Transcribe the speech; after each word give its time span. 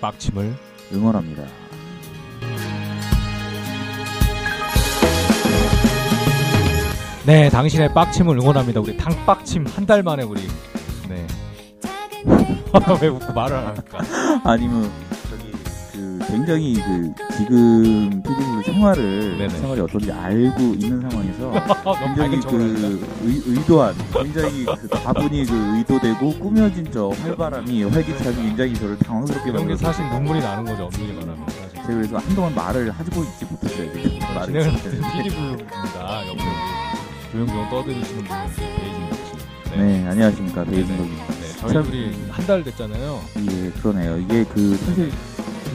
빡침을 0.00 0.54
응원합니다. 0.92 1.44
네, 7.26 7.50
당신의 7.50 7.92
빡침을 7.92 8.38
응원합니다. 8.38 8.80
우리 8.80 8.96
당빡침 8.96 9.66
한 9.66 9.84
달 9.86 10.02
만에 10.02 10.22
우리 10.22 10.42
네. 11.08 11.26
왜 13.00 13.08
웃고 13.08 13.32
말을 13.32 13.56
안 13.56 13.66
할까? 13.68 13.98
아니면 14.44 14.90
그 15.07 15.07
굉장히 16.28 16.74
그 16.74 17.12
지금 17.36 18.10
피디블루 18.22 18.62
생활을 18.64 19.38
네네. 19.38 19.48
생활이 19.48 19.80
어떤지 19.80 20.12
알고 20.12 20.60
있는 20.74 21.00
상황에서 21.08 21.52
굉장히. 22.04 22.40
그 22.40 23.08
의, 23.24 23.42
의도한 23.46 23.94
굉장히 24.12 24.66
그 24.66 24.88
다분히 24.88 25.44
그 25.46 25.76
의도되고 25.78 26.38
꾸며진 26.38 26.86
저 26.92 27.08
활바람이 27.08 27.82
활기차게 27.84 28.36
굉장히 28.36 28.74
저를 28.74 28.98
당황스럽게 28.98 29.50
이런 29.50 29.66
게. 29.68 29.76
사실 29.76 30.04
눈물이 30.10 30.40
나는 30.40 30.64
거죠. 30.66 30.90
엄밀히 30.94 31.14
말하면 31.14 31.46
사실. 31.48 31.74
제가 31.74 31.86
그래서 31.88 32.16
한동안 32.18 32.54
말을 32.54 32.90
하고 32.90 33.22
있지 33.24 33.44
못했어요. 33.46 33.92
지금. 33.94 34.18
말을 34.34 34.46
진행을 34.60 34.82
때. 34.82 34.90
PD 35.22 35.28
블루입니다. 35.34 36.26
옆에 36.28 36.42
우리 36.42 37.46
조용조용 37.46 37.68
분은 37.70 38.00
이제 38.00 38.14
베이징 38.14 39.08
덕씨. 39.10 39.76
네, 39.78 40.06
안녕하십니까 40.08 40.64
네, 40.64 40.70
베이징 40.70 40.96
덕입니다. 40.96 41.26
네, 41.26 41.48
저희 41.60 41.72
참- 41.72 41.82
둘이 41.84 42.12
한 42.30 42.46
달 42.46 42.64
됐잖아요. 42.64 43.20
예, 43.50 43.70
그러네요. 43.80 44.18
이게 44.18 44.44
그 44.44 44.76
사실 44.76 45.10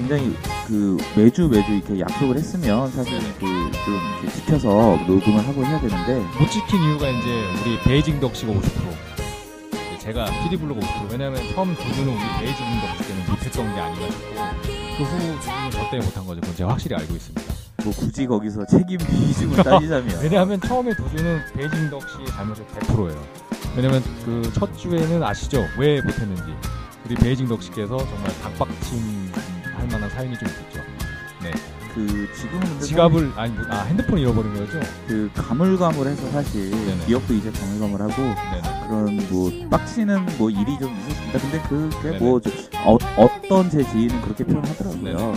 굉장히 0.03 0.35
그 0.67 0.98
매주 1.16 1.48
매주 1.48 1.71
이렇게 1.71 1.99
약속을 2.02 2.35
했으면 2.35 2.91
사실 2.91 3.20
네네. 3.20 3.34
그좀 3.35 3.99
이렇게 4.21 4.35
지켜서 4.35 4.98
녹음을 5.07 5.48
하고 5.48 5.66
해야 5.66 5.80
되는데 5.80 6.16
못 6.38 6.50
지킨 6.52 6.81
이유가 6.83 7.08
이제 7.08 7.45
우리 7.61 7.80
베이징 7.83 8.19
덕씨가 8.19 8.52
50%. 8.52 8.61
이제 9.72 10.00
제가 10.00 10.25
PD 10.44 10.58
블루가 10.58 10.81
50%. 10.81 11.11
왜냐면 11.11 11.41
처음 11.53 11.73
두 11.75 11.83
분은 11.83 12.09
우리 12.09 12.19
베이징 12.39 12.66
덕씨 12.81 13.08
때는 13.08 13.25
못했던 13.30 13.75
게 13.75 13.80
아닌가 13.80 14.11
싶고 14.11 14.36
그후두 14.97 15.09
분은 15.09 15.38
저 15.72 15.89
때문에 15.89 16.06
못한 16.06 16.25
거죠. 16.25 16.41
그건 16.41 16.56
제가 16.58 16.72
확실히 16.72 16.95
알고 16.97 17.13
있습니다. 17.16 17.53
뭐 17.85 17.94
굳이 17.94 18.28
거기서 18.28 18.66
책임 18.66 18.97
비중을 18.97 19.56
따지자면 19.63 20.19
왜냐하면 20.22 20.59
처음에 20.59 20.94
두 20.95 21.09
주는 21.16 21.39
베이징 21.56 21.89
덕씨의 21.89 22.28
잘못이 22.28 22.61
100%예요. 22.63 23.23
왜냐면 23.78 24.03
그 24.25 24.52
첫 24.53 24.78
주에는 24.78 25.23
아시죠? 25.23 25.66
왜 25.78 26.02
못했는지. 26.02 26.44
우리 27.06 27.16
베이징 27.16 27.47
덕씨께서 27.47 27.97
정말 27.97 28.31
닭박침 28.41 29.31
할 29.84 29.89
만한 29.92 30.09
사연이 30.09 30.38
좀 30.38 30.48
있었죠. 30.48 30.81
그 31.94 32.28
지금은 32.36 32.59
근데 32.62 32.86
지갑을 32.86 33.34
아니 33.36 33.53
뭐- 33.53 33.66
아 33.70 33.84
핸드폰 33.84 34.17
잃어버린 34.17 34.52
거죠? 34.56 34.80
그 35.08 35.30
가물가물해서 35.36 36.31
사실 36.31 36.72
네네. 36.72 37.06
기업도 37.06 37.34
이제 37.36 37.52
가물가물하고 37.52 38.16
네네. 38.20 38.88
그런 38.88 39.28
뭐 39.30 39.52
빡치는 39.70 40.25
뭐 40.40 40.50
일이 40.50 40.75
좀 40.80 40.98
있었습니다. 41.08 41.40
근데 41.40 41.62
그게 41.70 42.09
네네. 42.12 42.17
뭐 42.20 42.40
저- 42.42 42.50
어, 42.86 42.98
어떤 43.17 43.70
제 43.70 43.84
지인은 43.84 44.22
그렇게 44.22 44.44
표현하더라고요. 44.44 45.36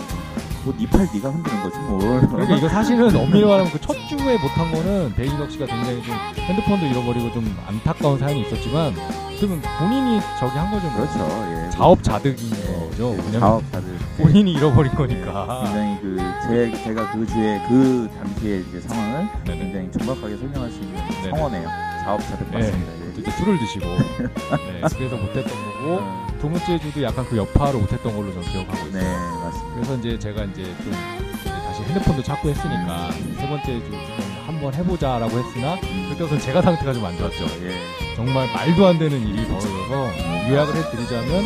네네. 0.67 0.71
뭐 0.71 0.75
니팔 0.77 1.07
네가 1.13 1.29
흔드는 1.29 1.63
거지 1.63 1.77
뭘. 1.79 2.27
그러니까 2.27 2.55
이거 2.55 2.69
사실은 2.69 3.15
엄밀히 3.15 3.45
말하면 3.45 3.71
그 3.71 3.79
첫 3.79 3.95
주에 4.09 4.37
못한 4.37 4.71
거는 4.71 5.13
베이징 5.15 5.37
덕씨가 5.37 5.65
굉장히 5.65 6.03
좀 6.03 6.13
핸드폰도 6.35 6.85
잃어버리고 6.85 7.31
좀 7.31 7.55
안타까운 7.67 8.19
사연이 8.19 8.41
있었지만 8.41 8.93
어떻게 8.97 9.47
본인이 9.47 10.19
저기 10.39 10.57
한 10.57 10.71
거죠. 10.71 10.87
뭐. 10.87 10.95
그렇죠. 11.07 11.65
예. 11.65 11.69
자업자득인 11.69 12.51
예, 12.51 12.73
거죠. 12.89 13.11
그 13.15 13.17
왜냐면 13.17 13.39
자업자들 13.39 13.97
본인이 14.17 14.51
잃어버린 14.53 14.91
예, 14.91 14.95
거니까. 14.97 15.61
굉장히 15.63 15.99
그 16.01 16.17
제, 16.47 16.83
제가 16.83 17.11
그 17.11 17.25
주에 17.27 17.61
그 17.69 18.09
당시의 18.17 18.65
이제 18.67 18.81
상황을 18.81 19.27
네네. 19.45 19.59
굉장히 19.59 19.91
정확하게 19.91 20.37
설명할 20.37 20.71
수 20.71 20.79
있는 20.79 20.95
네네. 20.95 21.29
성원네요. 21.29 21.69
자업자득 22.03 22.47
네. 22.51 22.57
맞습니다. 22.57 22.91
이제 23.27 23.37
술을 23.37 23.59
드시고 23.59 23.85
네, 23.85 24.81
그래서 24.95 25.15
못했던 25.17 25.45
거고 25.45 25.97
어, 26.01 26.27
두 26.39 26.49
번째 26.49 26.79
주도 26.79 27.03
약간 27.03 27.25
그 27.25 27.37
여파로 27.37 27.79
못했던 27.79 28.15
걸로 28.15 28.31
저는 28.33 28.47
기억하고 28.49 28.87
있어요. 28.87 29.01
네 29.01 29.17
맞습니다. 29.43 29.73
그래서 29.75 29.95
이제 29.95 30.19
제가 30.19 30.43
이제 30.45 30.63
좀 30.63 30.93
이제 31.41 31.49
다시 31.51 31.81
핸드폰도 31.83 32.23
찾고 32.23 32.49
했으니까 32.49 33.11
세 33.11 33.47
번째 33.47 33.65
주좀 33.65 33.99
한번 34.45 34.73
해보자라고 34.73 35.37
했으나 35.37 35.75
그때부터 36.09 36.37
제가 36.39 36.61
상태가 36.61 36.93
좀 36.93 37.05
안 37.05 37.17
좋았죠. 37.17 37.43
예. 37.63 37.75
정말 38.15 38.51
말도 38.53 38.87
안 38.87 38.97
되는 38.97 39.21
일이 39.27 39.45
벌어져서 39.45 40.49
요약을 40.49 40.75
해드리자면 40.75 41.45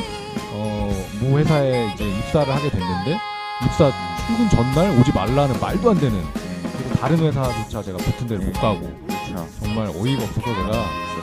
어, 0.54 1.06
모 1.20 1.40
회사에 1.40 1.92
이제 1.94 2.08
입사를 2.10 2.54
하게 2.54 2.70
됐는데 2.70 3.18
입사 3.66 3.92
출근 4.28 4.50
전날 4.50 5.00
오지 5.00 5.12
말라는 5.14 5.60
말도 5.60 5.90
안 5.92 6.00
되는 6.00 6.18
예. 6.18 6.70
그리고 6.78 6.96
다른 6.96 7.18
회사조차 7.20 7.82
제가 7.82 7.98
붙은 7.98 8.28
데를 8.28 8.46
못 8.46 8.54
가고 8.54 8.82
그렇죠. 9.08 9.48
정말 9.62 9.88
어이가 9.88 10.24
없어서 10.24 10.42
제가 10.46 10.70
음, 10.70 11.21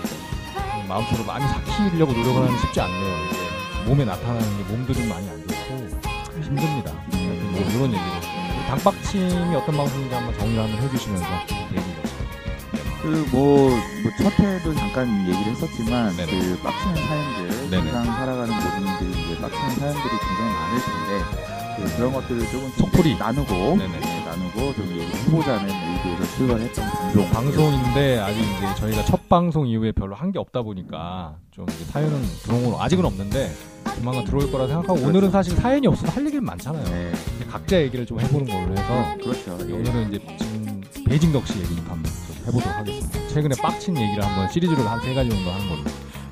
마음속으로 0.88 1.24
많이 1.24 1.44
삭히려고 1.46 2.12
노력을 2.12 2.42
하는 2.42 2.54
게 2.54 2.60
쉽지 2.62 2.80
않네요. 2.80 3.16
이게 3.26 3.84
몸에 3.88 4.04
나타나는 4.04 4.56
게 4.56 4.64
몸도 4.72 4.94
좀 4.94 5.08
많이 5.08 5.28
안 5.28 5.40
좋고 5.46 5.88
참 6.24 6.42
힘듭니다. 6.42 6.92
하여튼 7.12 7.52
뭐 7.52 7.60
이런 7.60 7.92
얘기로 7.92 8.20
당박침이 8.68 9.54
어떤 9.54 9.76
방송인지 9.76 10.14
한번 10.14 10.38
정리를 10.38 10.62
한번 10.62 10.82
해주시면서 10.82 11.26
얘기해 11.72 12.02
주세요. 12.02 12.18
그뭐 13.02 13.70
뭐첫 14.02 14.40
회도 14.40 14.74
잠깐 14.74 15.28
얘기를 15.28 15.52
했었지만 15.52 16.16
네네. 16.16 16.32
그 16.32 16.60
빡치는 16.62 16.96
사연들 16.96 17.70
네네. 17.70 17.84
세상 17.84 18.04
살아가는 18.04 18.54
모든 18.54 18.84
분들이 18.84 19.24
이제 19.24 19.40
빡치는 19.40 19.70
사연들이 19.76 20.10
굉장히 20.18 20.52
많을 20.52 20.82
텐데 20.82 21.57
그 21.78 21.96
그런 21.96 22.12
것들을 22.12 22.46
조금 22.50 22.68
속풀이. 22.76 23.16
나누고 23.18 23.52
네네. 23.76 24.00
네, 24.00 24.24
나누고 24.24 24.74
좀 24.74 24.86
얘기해보자는 24.90 25.68
의도로 25.68 26.26
출발했던 26.36 26.84
방송 26.90 27.30
방송인데 27.30 28.18
아직 28.20 28.40
이제 28.40 28.74
저희가 28.76 29.04
첫 29.04 29.28
방송 29.28 29.66
이후에 29.66 29.92
별로 29.92 30.14
한 30.14 30.28
게 30.32 30.38
없다 30.38 30.62
보니까 30.62 31.36
좀 31.50 31.64
사연은 31.90 32.22
들어온 32.42 32.70
건 32.70 32.80
아직은 32.80 33.04
없는데 33.04 33.50
조만간 33.96 34.24
들어올 34.24 34.50
거라 34.52 34.66
생각하고 34.66 34.94
그렇죠. 34.94 35.08
오늘은 35.08 35.30
사실 35.30 35.56
사연이 35.56 35.86
없어서 35.86 36.12
할 36.12 36.24
얘기는 36.26 36.44
많잖아요. 36.44 36.84
네 36.84 37.12
각자 37.50 37.80
얘기를 37.80 38.04
좀 38.04 38.20
해보는 38.20 38.46
걸로 38.46 38.72
해서 38.72 39.16
그렇죠 39.22 39.58
예. 39.68 39.72
오늘은 39.72 40.08
이제 40.14 40.20
지금 40.38 40.80
베이징 41.06 41.32
덕시 41.32 41.58
얘기 41.58 41.68
좀 41.76 41.86
한번 41.88 42.04
좀 42.04 42.36
해보도록 42.46 42.66
하겠습니다. 42.78 43.28
최근에 43.28 43.54
빡친 43.60 43.96
얘기를 43.96 44.22
한번 44.24 44.48
시리즈로 44.50 44.82
한 44.82 45.00
세 45.00 45.14
가지 45.14 45.30
정도 45.30 45.50
하는 45.50 45.68
걸로. 45.68 45.84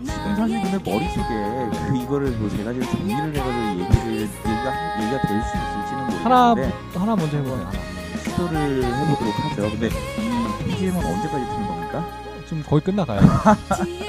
지금 0.05 0.37
사실 0.37 0.61
근데 0.63 0.91
머릿속에 0.91 1.89
그 1.89 1.97
이거를 2.03 2.31
뭐 2.33 2.49
제가 2.51 2.73
지금 2.75 2.87
정리를 2.91 3.35
해가지고 3.35 3.71
얘기를 3.71 3.91
얘기가, 4.27 5.03
얘기가 5.03 5.21
될 5.27 5.43
수 5.43 5.57
있을지는 5.57 6.25
하나 6.25 6.49
모르겠는데 6.55 6.99
하나 6.99 7.17
먼저 7.17 7.37
해보세요. 7.37 7.67
하나. 7.67 7.71
시도를 8.19 8.85
해보도록 8.85 9.35
하죠 9.39 9.71
근데 9.71 9.87
이 9.89 10.65
BGM은 10.65 10.97
언제까지 10.97 11.45
트는 11.45 11.67
겁니까? 11.67 12.07
지금 12.47 12.63
거의 12.63 12.81
끝나가요. 12.83 13.21
아 13.45 13.57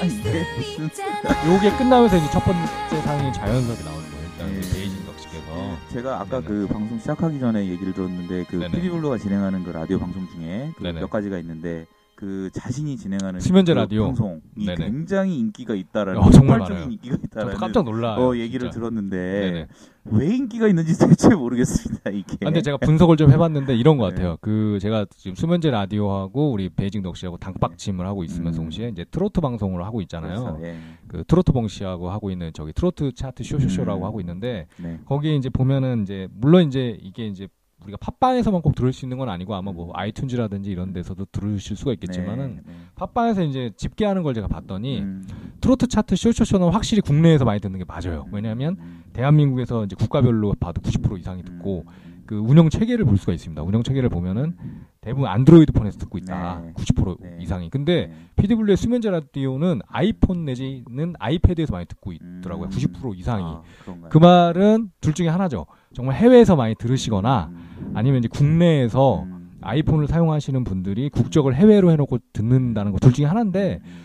이게 0.04 0.44
무슨 0.56 0.88
요게 1.54 1.76
끝나면서 1.76 2.16
이제 2.16 2.30
첫 2.30 2.40
번째 2.44 3.00
상이 3.02 3.32
자연스럽게 3.32 3.84
나오는 3.84 4.02
거예요. 4.10 4.24
일단 4.32 4.54
예. 4.54 4.58
이제 4.60 4.72
베이징 4.78 5.04
덕시께서. 5.06 5.76
제가 5.92 6.14
아까 6.20 6.40
네네. 6.40 6.44
그 6.46 6.66
방송 6.68 6.98
시작하기 6.98 7.40
전에 7.40 7.66
얘기를 7.66 7.92
들었는데 7.92 8.44
그 8.48 8.56
네네. 8.56 8.70
피디블루가 8.72 9.18
진행하는 9.18 9.64
그 9.64 9.70
라디오 9.70 9.98
방송 9.98 10.26
중에 10.28 10.72
그 10.76 10.82
네네. 10.84 11.00
몇 11.00 11.10
가지가 11.10 11.38
있는데 11.38 11.86
그 12.18 12.50
자신이 12.52 12.96
진행하는 12.96 13.38
수면제 13.38 13.74
그 13.74 13.78
라디오. 13.78 14.06
방송이 14.06 14.40
네네. 14.66 14.74
굉장히 14.74 15.38
인기가 15.38 15.72
있다라는 15.76 16.20
어, 16.20 16.28
정말 16.32 16.58
많아요. 16.58 16.82
인기가 16.90 17.16
있다라는 17.22 17.54
깜짝 17.58 17.84
놀라요. 17.84 18.18
어 18.20 18.36
얘기를 18.36 18.66
진짜. 18.66 18.72
들었는데 18.80 19.16
네네. 19.16 19.66
왜 20.06 20.34
인기가 20.34 20.66
있는지 20.66 20.98
대체 20.98 21.28
모르겠습니다 21.36 22.10
이게. 22.10 22.32
아, 22.40 22.46
근데 22.46 22.60
제가 22.60 22.76
분석을 22.78 23.16
좀 23.18 23.30
해봤는데 23.30 23.76
이런 23.76 23.98
것 23.98 24.08
네. 24.08 24.16
같아요. 24.16 24.36
그 24.40 24.80
제가 24.82 25.06
지금 25.16 25.36
수면제 25.36 25.70
라디오하고 25.70 26.50
우리 26.50 26.70
베이징 26.70 27.02
덕시하고 27.02 27.36
당박침을 27.36 28.04
하고 28.04 28.24
있으면서 28.24 28.62
음. 28.62 28.64
동시에 28.64 28.88
이제 28.88 29.04
트로트 29.08 29.40
방송을 29.40 29.84
하고 29.84 30.00
있잖아요. 30.00 30.56
그래서, 30.56 30.58
예. 30.64 30.76
그 31.06 31.22
트로트 31.24 31.52
봉씨하고 31.52 32.10
하고 32.10 32.32
있는 32.32 32.50
저기 32.52 32.72
트로트 32.72 33.12
차트 33.12 33.44
쇼쇼쇼라고 33.44 34.00
음. 34.00 34.04
하고 34.04 34.18
있는데 34.18 34.66
네. 34.82 34.98
거기에 35.04 35.36
이제 35.36 35.50
보면은 35.50 36.02
이제 36.02 36.26
물론 36.32 36.66
이제 36.66 36.98
이게 37.00 37.28
이제 37.28 37.46
우리가 37.82 37.96
팟빵에서만 38.00 38.60
꼭 38.62 38.74
들을 38.74 38.92
수 38.92 39.04
있는 39.04 39.18
건 39.18 39.28
아니고 39.28 39.54
아마 39.54 39.72
뭐 39.72 39.92
아이튠즈라든지 39.92 40.66
이런 40.66 40.92
데서도 40.92 41.26
들으실 41.26 41.76
수가 41.76 41.92
있겠지만은 41.92 42.56
네, 42.56 42.62
네. 42.66 42.72
팟빵에서 42.96 43.42
이제 43.44 43.70
집계하는 43.76 44.22
걸 44.22 44.34
제가 44.34 44.48
봤더니 44.48 45.00
음. 45.00 45.26
트로트 45.60 45.86
차트 45.86 46.16
쇼쇼쇼는 46.16 46.70
확실히 46.70 47.00
국내에서 47.00 47.44
많이 47.44 47.60
듣는 47.60 47.78
게 47.78 47.84
맞아요. 47.84 48.26
왜냐하면 48.32 48.76
음. 48.80 49.02
대한민국에서 49.12 49.84
이제 49.84 49.96
국가별로 49.96 50.54
봐도 50.58 50.80
90% 50.80 51.18
이상이 51.18 51.42
듣고 51.44 51.84
음. 51.86 52.22
그 52.26 52.36
운영 52.36 52.68
체계를 52.68 53.06
볼 53.06 53.16
수가 53.16 53.32
있습니다. 53.32 53.62
운영 53.62 53.82
체계를 53.82 54.10
보면은 54.10 54.54
대부분 55.00 55.28
안드로이드 55.28 55.72
폰에서 55.72 55.98
듣고 55.98 56.18
있다. 56.18 56.60
네. 56.60 56.72
90% 56.74 57.16
네. 57.22 57.38
이상이. 57.40 57.70
근데 57.70 58.08
네. 58.08 58.14
PD블루의 58.36 58.76
수면제 58.76 59.08
라디오는 59.08 59.80
아이폰 59.86 60.44
내지는 60.44 61.14
아이패드에서 61.18 61.72
많이 61.72 61.86
듣고 61.86 62.12
있더라고요. 62.12 62.66
음. 62.66 62.70
90% 62.70 63.16
이상이. 63.16 63.44
아? 63.44 63.62
그 64.10 64.18
말은 64.18 64.90
둘 65.00 65.14
중에 65.14 65.28
하나죠. 65.28 65.64
정말 65.94 66.16
해외에서 66.16 66.56
많이 66.56 66.74
들으시거나 66.74 67.50
음. 67.52 67.92
아니면 67.94 68.20
이제 68.20 68.28
국내에서 68.28 69.22
음. 69.24 69.50
아이폰을 69.60 70.06
사용하시는 70.06 70.64
분들이 70.64 71.08
국적을 71.10 71.54
해외로 71.54 71.90
해놓고 71.90 72.18
듣는다는 72.32 72.92
거둘 72.92 73.12
중에 73.12 73.26
하나인데 73.26 73.80
음. 73.84 74.04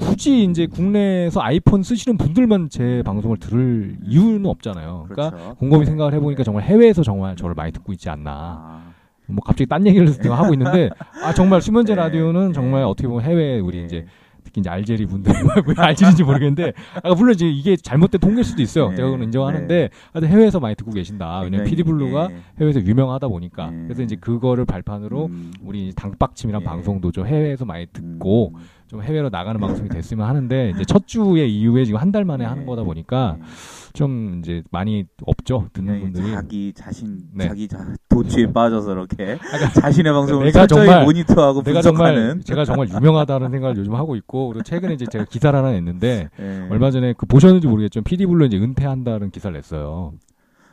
굳이 0.00 0.44
이제 0.44 0.66
국내에서 0.66 1.40
아이폰 1.42 1.82
쓰시는 1.82 2.16
분들만 2.16 2.70
제 2.70 3.02
방송을 3.04 3.36
들을 3.36 3.98
이유는 4.02 4.46
없잖아요. 4.46 5.06
그러니까 5.08 5.36
그렇죠. 5.36 5.54
곰곰이 5.56 5.84
생각을 5.86 6.14
해보니까 6.14 6.42
정말 6.42 6.64
해외에서 6.64 7.02
정말 7.02 7.36
저를 7.36 7.54
많이 7.54 7.70
듣고 7.70 7.92
있지 7.92 8.08
않나. 8.08 8.32
아, 8.32 8.92
뭐 9.26 9.38
갑자기 9.44 9.66
딴 9.66 9.86
얘기를 9.86 10.08
하고 10.32 10.54
있는데 10.54 10.90
아 11.22 11.32
정말 11.34 11.60
수면제 11.60 11.94
네. 11.94 12.00
라디오는 12.00 12.52
정말 12.52 12.80
네. 12.80 12.86
어떻게 12.86 13.06
보면 13.06 13.22
해외 13.24 13.60
우리 13.60 13.78
네. 13.78 13.84
이제 13.84 14.06
특히 14.50 14.60
이제 14.60 14.70
알제리 14.70 15.06
분들이 15.06 15.34
왜 15.66 15.74
알제리인지 15.76 16.24
모르겠는데 16.24 16.72
아, 17.02 17.14
물론 17.14 17.34
이제 17.34 17.48
이게 17.48 17.76
잘못된 17.76 18.20
통계일 18.20 18.44
수도 18.44 18.62
있어요. 18.62 18.90
네, 18.90 18.96
제가 18.96 19.08
그건 19.08 19.24
인정하는데 19.24 19.74
네. 19.74 19.88
하여튼 20.12 20.28
해외에서 20.28 20.60
많이 20.60 20.74
듣고 20.74 20.90
계신다. 20.90 21.40
왜냐면 21.40 21.66
피디블루가 21.66 22.28
예. 22.30 22.36
해외에서 22.60 22.80
유명하다 22.80 23.28
보니까 23.28 23.70
네. 23.70 23.84
그래서 23.84 24.02
이제 24.02 24.16
그거를 24.16 24.64
발판으로 24.64 25.26
음, 25.26 25.52
우리 25.62 25.88
이제 25.88 25.94
당박침이란 25.94 26.62
예. 26.62 26.64
방송도 26.64 27.12
좀 27.12 27.26
해외에서 27.26 27.64
많이 27.64 27.86
듣고 27.92 28.52
음, 28.54 28.60
좀 28.90 29.04
해외로 29.04 29.28
나가는 29.28 29.60
방송이 29.60 29.88
됐으면 29.88 30.26
하는데 30.26 30.70
이제 30.74 30.84
첫 30.84 31.06
주에 31.06 31.46
이후에 31.46 31.84
지금 31.84 32.00
한 32.00 32.10
달 32.10 32.24
만에 32.24 32.42
네. 32.42 32.48
하는 32.48 32.66
거다 32.66 32.82
보니까 32.82 33.36
네. 33.38 33.44
좀 33.92 34.40
이제 34.40 34.64
많이 34.72 35.04
없죠 35.24 35.68
듣는 35.72 36.00
분들이 36.00 36.32
자기 36.32 36.72
자신 36.74 37.20
네. 37.32 37.46
자기 37.46 37.68
자, 37.68 37.78
도취에 38.08 38.52
빠져서 38.52 38.90
이렇게 38.94 39.14
그러니까 39.38 39.80
자신의 39.80 40.12
방송을 40.12 40.46
내가 40.46 40.66
정말- 40.66 41.04
모니터하고 41.04 41.62
내가 41.62 41.82
정말 41.82 42.14
분석하는 42.14 42.40
제가 42.42 42.64
정말 42.64 42.88
유명하다는 42.88 43.52
생각을 43.52 43.76
요즘 43.76 43.94
하고 43.94 44.16
있고 44.16 44.48
그리고 44.48 44.64
최근에 44.64 44.94
이제 44.94 45.06
제가 45.06 45.24
기사를 45.26 45.56
하나 45.56 45.70
냈는데 45.70 46.28
예. 46.40 46.66
얼마 46.68 46.90
전에 46.90 47.14
그 47.16 47.26
보셨는지 47.26 47.68
모르겠지만 47.68 48.02
PD블루 48.02 48.46
이제 48.46 48.56
은퇴한다는 48.58 49.30
기사를 49.30 49.54
냈어요. 49.54 50.14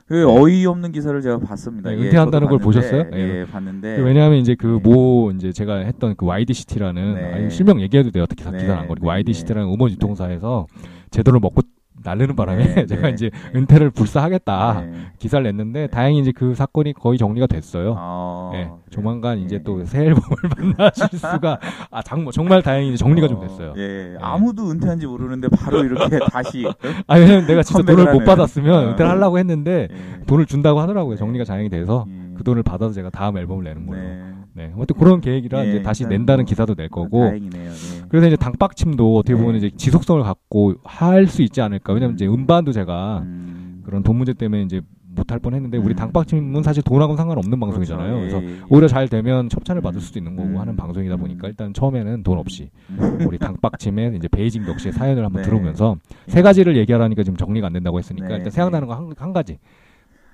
그 0.07 0.25
어이없는 0.25 0.93
기사를 0.93 1.21
제가 1.21 1.39
봤습니다. 1.39 1.89
네, 1.89 1.97
예, 1.97 2.01
은퇴한다는 2.05 2.47
저도 2.47 2.57
걸 2.57 2.59
보셨어요? 2.59 3.03
봤는데, 3.03 3.17
예. 3.17 3.39
예, 3.41 3.45
봤는데 3.45 3.97
그 3.97 4.03
왜냐하면 4.03 4.39
이제 4.39 4.55
그 4.55 4.79
네. 4.81 4.89
모 4.89 5.31
이제 5.31 5.51
제가 5.51 5.79
했던 5.79 6.15
그 6.15 6.25
YDCT라는 6.25 7.15
네. 7.15 7.33
아니 7.33 7.51
실명 7.51 7.81
얘기해도 7.81 8.11
돼요. 8.11 8.23
어떻게 8.23 8.39
기사 8.39 8.51
네. 8.51 8.59
기사 8.59 8.77
안 8.77 8.87
거리고 8.87 9.05
네. 9.05 9.09
YDCT라는 9.09 9.67
음원 9.73 9.91
유통사에서 9.91 10.67
제 11.11 11.23
돈을 11.23 11.41
먹고 11.41 11.61
날르는 12.03 12.35
바람에 12.35 12.75
네, 12.75 12.85
제가 12.87 13.07
네, 13.07 13.13
이제 13.13 13.29
네. 13.29 13.59
은퇴를 13.59 13.89
불사하겠다 13.91 14.81
네. 14.81 14.91
기사를 15.19 15.43
냈는데 15.43 15.87
다행히 15.87 16.19
이제 16.19 16.31
그 16.31 16.53
사건이 16.55 16.93
거의 16.93 17.17
정리가 17.17 17.47
됐어요. 17.47 17.95
아, 17.97 18.51
예, 18.53 18.57
네. 18.65 18.71
조만간 18.89 19.39
이제 19.39 19.55
예, 19.55 19.63
또 19.63 19.81
예. 19.81 19.85
새 19.85 20.05
앨범을 20.05 20.21
만나실 20.77 21.07
수가 21.17 21.59
아 21.91 22.01
장, 22.03 22.29
정말 22.31 22.61
다행히 22.61 22.89
이제 22.89 22.97
정리가 22.97 23.27
좀 23.27 23.39
됐어요. 23.41 23.73
예, 23.77 24.15
아무도 24.21 24.69
은퇴한지 24.71 25.07
모르는데 25.07 25.47
바로 25.49 25.83
이렇게 25.83 26.19
다시 26.31 26.65
아 27.07 27.17
왜냐면 27.17 27.47
내가 27.47 27.63
진짜 27.63 27.83
돈을 27.83 28.03
못 28.05 28.09
하는. 28.11 28.25
받았으면 28.25 28.73
어. 28.73 28.89
은퇴를 28.91 29.09
하려고 29.11 29.37
했는데 29.39 29.87
예. 29.91 30.25
돈을 30.25 30.45
준다고 30.45 30.79
하더라고요. 30.79 31.15
네. 31.15 31.19
정리가 31.19 31.45
다행히 31.45 31.69
돼서 31.69 32.05
예. 32.07 32.33
그 32.37 32.43
돈을 32.43 32.63
받아서 32.63 32.93
제가 32.93 33.09
다음 33.09 33.37
앨범을 33.37 33.63
내는. 33.63 33.85
네. 33.89 34.36
네, 34.57 34.71
아무튼 34.73 34.95
그런 34.97 35.21
계획이라 35.21 35.65
예, 35.65 35.69
이제 35.69 35.81
다시 35.83 36.01
일단 36.03 36.17
낸다는 36.17 36.43
뭐 36.45 36.49
기사도 36.49 36.73
낼 36.73 36.89
거고. 36.89 37.25
다행이네요. 37.25 37.69
예. 37.69 38.01
그래서 38.09 38.25
이제 38.27 38.35
당박침도 38.35 39.17
어떻게 39.17 39.35
네. 39.35 39.39
보면 39.39 39.55
이제 39.57 39.69
지속성을 39.69 40.23
갖고 40.23 40.73
할 40.83 41.27
수 41.27 41.43
있지 41.43 41.61
않을까. 41.61 41.93
왜냐면 41.93 42.15
이제 42.15 42.25
음반도 42.25 42.71
제가 42.71 43.19
음. 43.23 43.83
그런 43.85 44.01
돈 44.01 44.15
문제 44.15 44.33
때문에 44.33 44.63
이제 44.63 44.81
못할 45.13 45.39
뻔 45.39 45.53
했는데 45.53 45.77
우리 45.77 45.93
음. 45.93 45.95
당박침은 45.95 46.63
사실 46.63 46.81
돈하고는 46.83 47.17
상관없는 47.17 47.59
방송이잖아요. 47.59 48.15
그렇죠. 48.15 48.39
그래서 48.39 48.43
예, 48.43 48.57
예. 48.59 48.63
오히려 48.69 48.87
잘 48.87 49.07
되면 49.07 49.49
협찬을 49.51 49.81
받을 49.81 49.97
음. 49.97 50.01
수도 50.01 50.17
있는 50.19 50.35
거고 50.35 50.49
음. 50.49 50.57
하는 50.59 50.75
방송이다 50.75 51.17
보니까 51.17 51.47
음. 51.47 51.49
일단 51.49 51.73
처음에는 51.73 52.23
돈 52.23 52.37
없이 52.39 52.69
음. 52.91 53.19
우리 53.27 53.37
당박침의 53.37 54.15
이제 54.17 54.27
베이징 54.27 54.65
덕시의 54.65 54.93
사연을 54.93 55.23
한번 55.25 55.43
네. 55.43 55.49
들으면서 55.49 55.97
세 56.27 56.41
가지를 56.41 56.77
얘기하라니까 56.77 57.21
지금 57.23 57.37
정리가 57.37 57.67
안 57.67 57.73
된다고 57.73 57.99
했으니까 57.99 58.27
네. 58.27 58.35
일단 58.37 58.51
생각나는 58.51 58.87
거 58.87 58.93
한 58.95 59.13
한 59.17 59.33
가지 59.33 59.57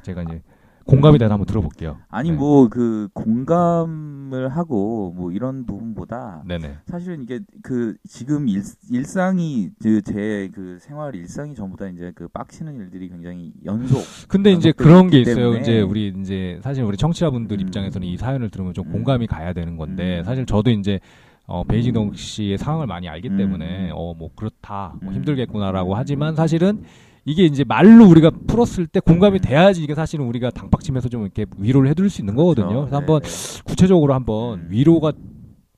제가 0.03 0.23
이제 0.23 0.41
공감이 0.85 1.17
돼서 1.17 1.33
한번 1.33 1.45
들어볼게요. 1.45 1.97
아니 2.09 2.31
네. 2.31 2.35
뭐그 2.35 3.09
공감을 3.13 4.49
하고 4.49 5.13
뭐 5.15 5.31
이런 5.31 5.65
부분보다 5.65 6.43
네네. 6.47 6.77
사실은 6.87 7.21
이게 7.23 7.39
그 7.61 7.95
지금 8.07 8.47
일, 8.47 8.63
일상이 8.91 9.69
제그 9.81 10.77
생활 10.81 11.15
일상이 11.15 11.55
전부 11.55 11.77
다 11.77 11.87
이제 11.87 12.11
그 12.15 12.27
빡치는 12.27 12.77
일들이 12.79 13.09
굉장히 13.09 13.53
연속 13.65 14.01
근데 14.27 14.51
이제 14.51 14.71
그런 14.71 15.09
게 15.09 15.21
있어요. 15.21 15.35
때문에. 15.35 15.61
이제 15.61 15.81
우리 15.81 16.13
이제 16.19 16.59
사실 16.63 16.83
우리 16.83 16.97
청취자분들 16.97 17.57
음. 17.57 17.61
입장에서는 17.61 18.07
이 18.07 18.17
사연을 18.17 18.49
들으면 18.49 18.73
좀 18.73 18.87
음. 18.87 18.91
공감이 18.91 19.27
가야 19.27 19.53
되는 19.53 19.77
건데 19.77 20.19
음. 20.19 20.23
사실 20.23 20.45
저도 20.45 20.69
이제 20.71 20.99
어, 21.45 21.63
베이징 21.63 21.93
동 21.93 22.13
씨의 22.13 22.57
상황을 22.57 22.87
많이 22.87 23.09
알기 23.09 23.29
음. 23.29 23.37
때문에 23.37 23.91
어 23.93 24.13
뭐 24.13 24.29
그렇다 24.35 24.95
뭐 25.01 25.11
음. 25.11 25.15
힘들겠구나라고 25.15 25.95
하지만 25.95 26.35
사실은 26.35 26.83
이게 27.25 27.45
이제 27.45 27.63
말로 27.63 28.05
우리가 28.07 28.31
풀었을 28.47 28.87
때 28.87 28.99
공감이 28.99 29.39
돼야지 29.39 29.83
이게 29.83 29.95
사실은 29.95 30.25
우리가 30.25 30.49
당박침에서 30.51 31.09
좀 31.09 31.23
이렇게 31.23 31.45
위로를 31.57 31.89
해드릴 31.89 32.09
수 32.09 32.21
있는 32.21 32.35
거거든요. 32.35 32.67
그렇죠. 32.67 32.81
그래서 32.81 32.97
한번 32.97 33.21
네. 33.21 33.61
구체적으로 33.63 34.13
한번 34.13 34.59
음. 34.59 34.67
위로가 34.69 35.13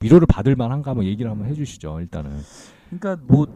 위로를 0.01 0.27
받을 0.27 0.55
만한가 0.55 0.91
한번 0.91 1.05
얘기를 1.05 1.29
한번 1.29 1.47
해주시죠. 1.47 1.99
일단은 1.99 2.31
그러니까 2.89 3.23
뭐 3.27 3.47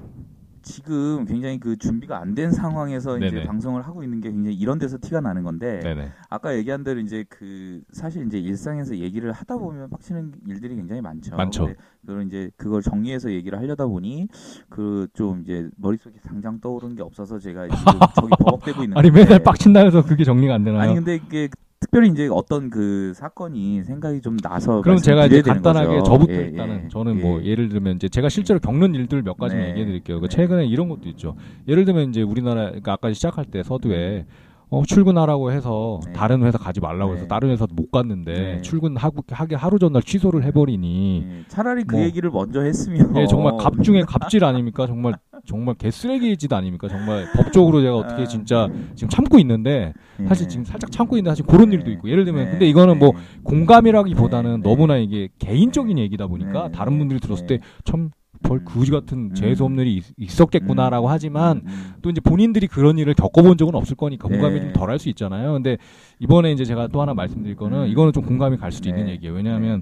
지금 0.69 1.25
굉장히 1.25 1.59
그 1.59 1.75
준비가 1.77 2.19
안 2.19 2.35
된 2.35 2.51
상황에서 2.51 3.17
이제 3.17 3.31
네네. 3.31 3.45
방송을 3.47 3.81
하고 3.81 4.03
있는 4.03 4.21
게 4.21 4.29
굉장히 4.31 4.55
이런 4.55 4.77
데서 4.77 4.97
티가 5.01 5.19
나는 5.19 5.43
건데 5.43 5.79
네네 5.83 6.11
아까 6.29 6.55
얘기한 6.55 6.83
대로 6.83 6.99
이제 6.99 7.25
그 7.27 7.81
사실 7.91 8.25
이제 8.27 8.37
일상에서 8.39 8.95
얘기를 8.97 9.31
하다 9.31 9.57
보면 9.57 9.89
빡치는 9.89 10.33
일들이 10.47 10.75
굉장히 10.75 11.01
많죠. 11.01 11.35
많죠. 11.35 11.69
그걸 12.05 12.27
이제 12.27 12.51
그걸 12.55 12.81
정리해서 12.83 13.31
얘기를 13.31 13.57
하려다 13.57 13.87
보니 13.87 14.27
그 14.69 15.07
좀 15.13 15.41
이제 15.41 15.67
머릿속에 15.77 16.19
당장 16.19 16.59
떠오르는 16.61 16.95
게 16.95 17.01
없어서 17.01 17.39
제가 17.39 17.67
지금 17.67 17.75
저기 18.15 18.29
버벅대고 18.43 18.83
있는 18.83 18.97
아니. 18.97 19.09
맨날 19.09 19.39
빡친다 19.39 19.79
해서 19.81 20.03
그게 20.05 20.23
정리가 20.23 20.53
안 20.53 20.63
되나요? 20.63 20.81
아니 20.81 20.93
근데 20.95 21.15
이게 21.15 21.49
특별히 21.79 22.09
이제 22.09 22.27
어떤 22.29 22.69
그 22.69 23.13
사건이 23.15 23.83
생각이 23.83 24.21
좀 24.21 24.37
나서 24.37 24.81
그럼 24.81 24.97
제가 24.97 25.27
이제 25.27 25.41
간단하게 25.41 25.99
거죠. 25.99 26.03
저부터 26.03 26.33
예, 26.33 26.37
일단은 26.47 26.83
예, 26.85 26.87
저는 26.89 27.17
예. 27.17 27.21
뭐 27.21 27.41
예를 27.43 27.69
들면 27.69 27.95
이제 27.95 28.09
제가 28.09 28.27
실제로 28.27 28.59
겪는 28.59 28.95
일들 28.95 29.23
몇 29.23 29.37
가지만 29.37 29.63
네. 29.63 29.69
얘기해 29.71 29.85
드릴게요. 29.85 30.19
그 30.19 30.27
네. 30.27 30.35
최근에 30.35 30.65
이런 30.65 30.89
것도 30.89 31.07
있죠. 31.09 31.35
예를 31.69 31.85
들면 31.85 32.09
이제 32.09 32.21
우리나라 32.21 32.65
그러니까 32.65 32.93
아까 32.93 33.13
시작할 33.13 33.45
때 33.45 33.63
서두에 33.63 34.25
어, 34.71 34.83
출근하라고 34.85 35.51
해서 35.51 35.99
네. 36.05 36.13
다른 36.13 36.43
회사 36.43 36.57
가지 36.57 36.79
말라고 36.79 37.13
해서 37.13 37.23
네. 37.23 37.27
다른 37.27 37.49
회사도 37.49 37.73
못 37.73 37.89
갔는데 37.89 38.33
네. 38.33 38.61
출근하고 38.61 39.23
하기 39.27 39.55
하루 39.55 39.79
전날 39.79 40.03
취소를 40.03 40.43
해버리니 40.43 41.25
예, 41.27 41.43
차라리 41.47 41.83
그 41.83 41.95
뭐. 41.95 42.05
얘기를 42.05 42.29
먼저 42.29 42.61
했으면 42.61 43.15
예, 43.17 43.25
정말 43.25 43.57
갑 43.57 43.81
중에 43.81 44.03
갑질 44.07 44.43
아닙니까? 44.43 44.85
정말 44.85 45.15
정말 45.45 45.73
개쓰레기 45.75 46.37
짓 46.37 46.53
아닙니까? 46.53 46.87
정말 46.87 47.25
법적으로 47.35 47.81
제가 47.81 47.95
어떻게 47.95 48.23
아. 48.23 48.25
진짜 48.25 48.69
지금 48.93 49.09
참고 49.09 49.39
있는데 49.39 49.93
사실 50.27 50.45
예. 50.45 50.49
지금 50.49 50.65
살짝 50.65 50.91
참고 50.91 51.15
있는데 51.17 51.31
사실 51.31 51.45
그런 51.47 51.69
네. 51.69 51.77
일도 51.77 51.89
있고 51.91 52.09
예를 52.09 52.25
들면 52.25 52.45
네. 52.45 52.51
근데 52.51 52.67
이거는 52.67 52.99
뭐 52.99 53.13
네. 53.13 53.19
공감이라기보다는 53.43 54.61
네. 54.61 54.69
너무나 54.69 54.97
이게 54.97 55.29
개인적인 55.39 55.97
얘기다 55.97 56.27
보니까 56.27 56.67
네. 56.67 56.71
다른 56.71 56.99
분들이 56.99 57.19
들었을 57.19 57.47
네. 57.47 57.59
때참 57.85 58.11
벌 58.41 58.59
음. 58.59 58.65
그지 58.65 58.91
같은 58.91 59.17
음. 59.31 59.33
재수 59.35 59.63
없는 59.65 59.83
일이 59.85 59.97
있- 59.97 60.13
있었겠구나라고 60.17 61.07
음, 61.07 61.11
하지만 61.11 61.57
음, 61.57 61.63
음. 61.67 61.93
또 62.01 62.09
이제 62.09 62.21
본인들이 62.21 62.67
그런 62.67 62.97
일을 62.97 63.13
겪어본 63.13 63.57
적은 63.57 63.75
없을 63.75 63.95
거니까 63.95 64.27
공감이 64.27 64.55
네. 64.55 64.61
좀 64.61 64.73
덜 64.73 64.89
할 64.89 64.97
수 64.99 65.09
있잖아요. 65.09 65.53
근데 65.53 65.77
이번에 66.19 66.51
이제 66.51 66.63
제가 66.65 66.87
또 66.87 67.01
하나 67.01 67.13
말씀드릴 67.13 67.55
거는 67.55 67.83
음. 67.83 67.87
이거는 67.87 68.13
좀 68.13 68.23
공감이 68.25 68.57
갈 68.57 68.71
수도 68.71 68.89
네. 68.89 68.97
있는 68.97 69.11
얘기예요. 69.13 69.33
왜냐하면 69.35 69.81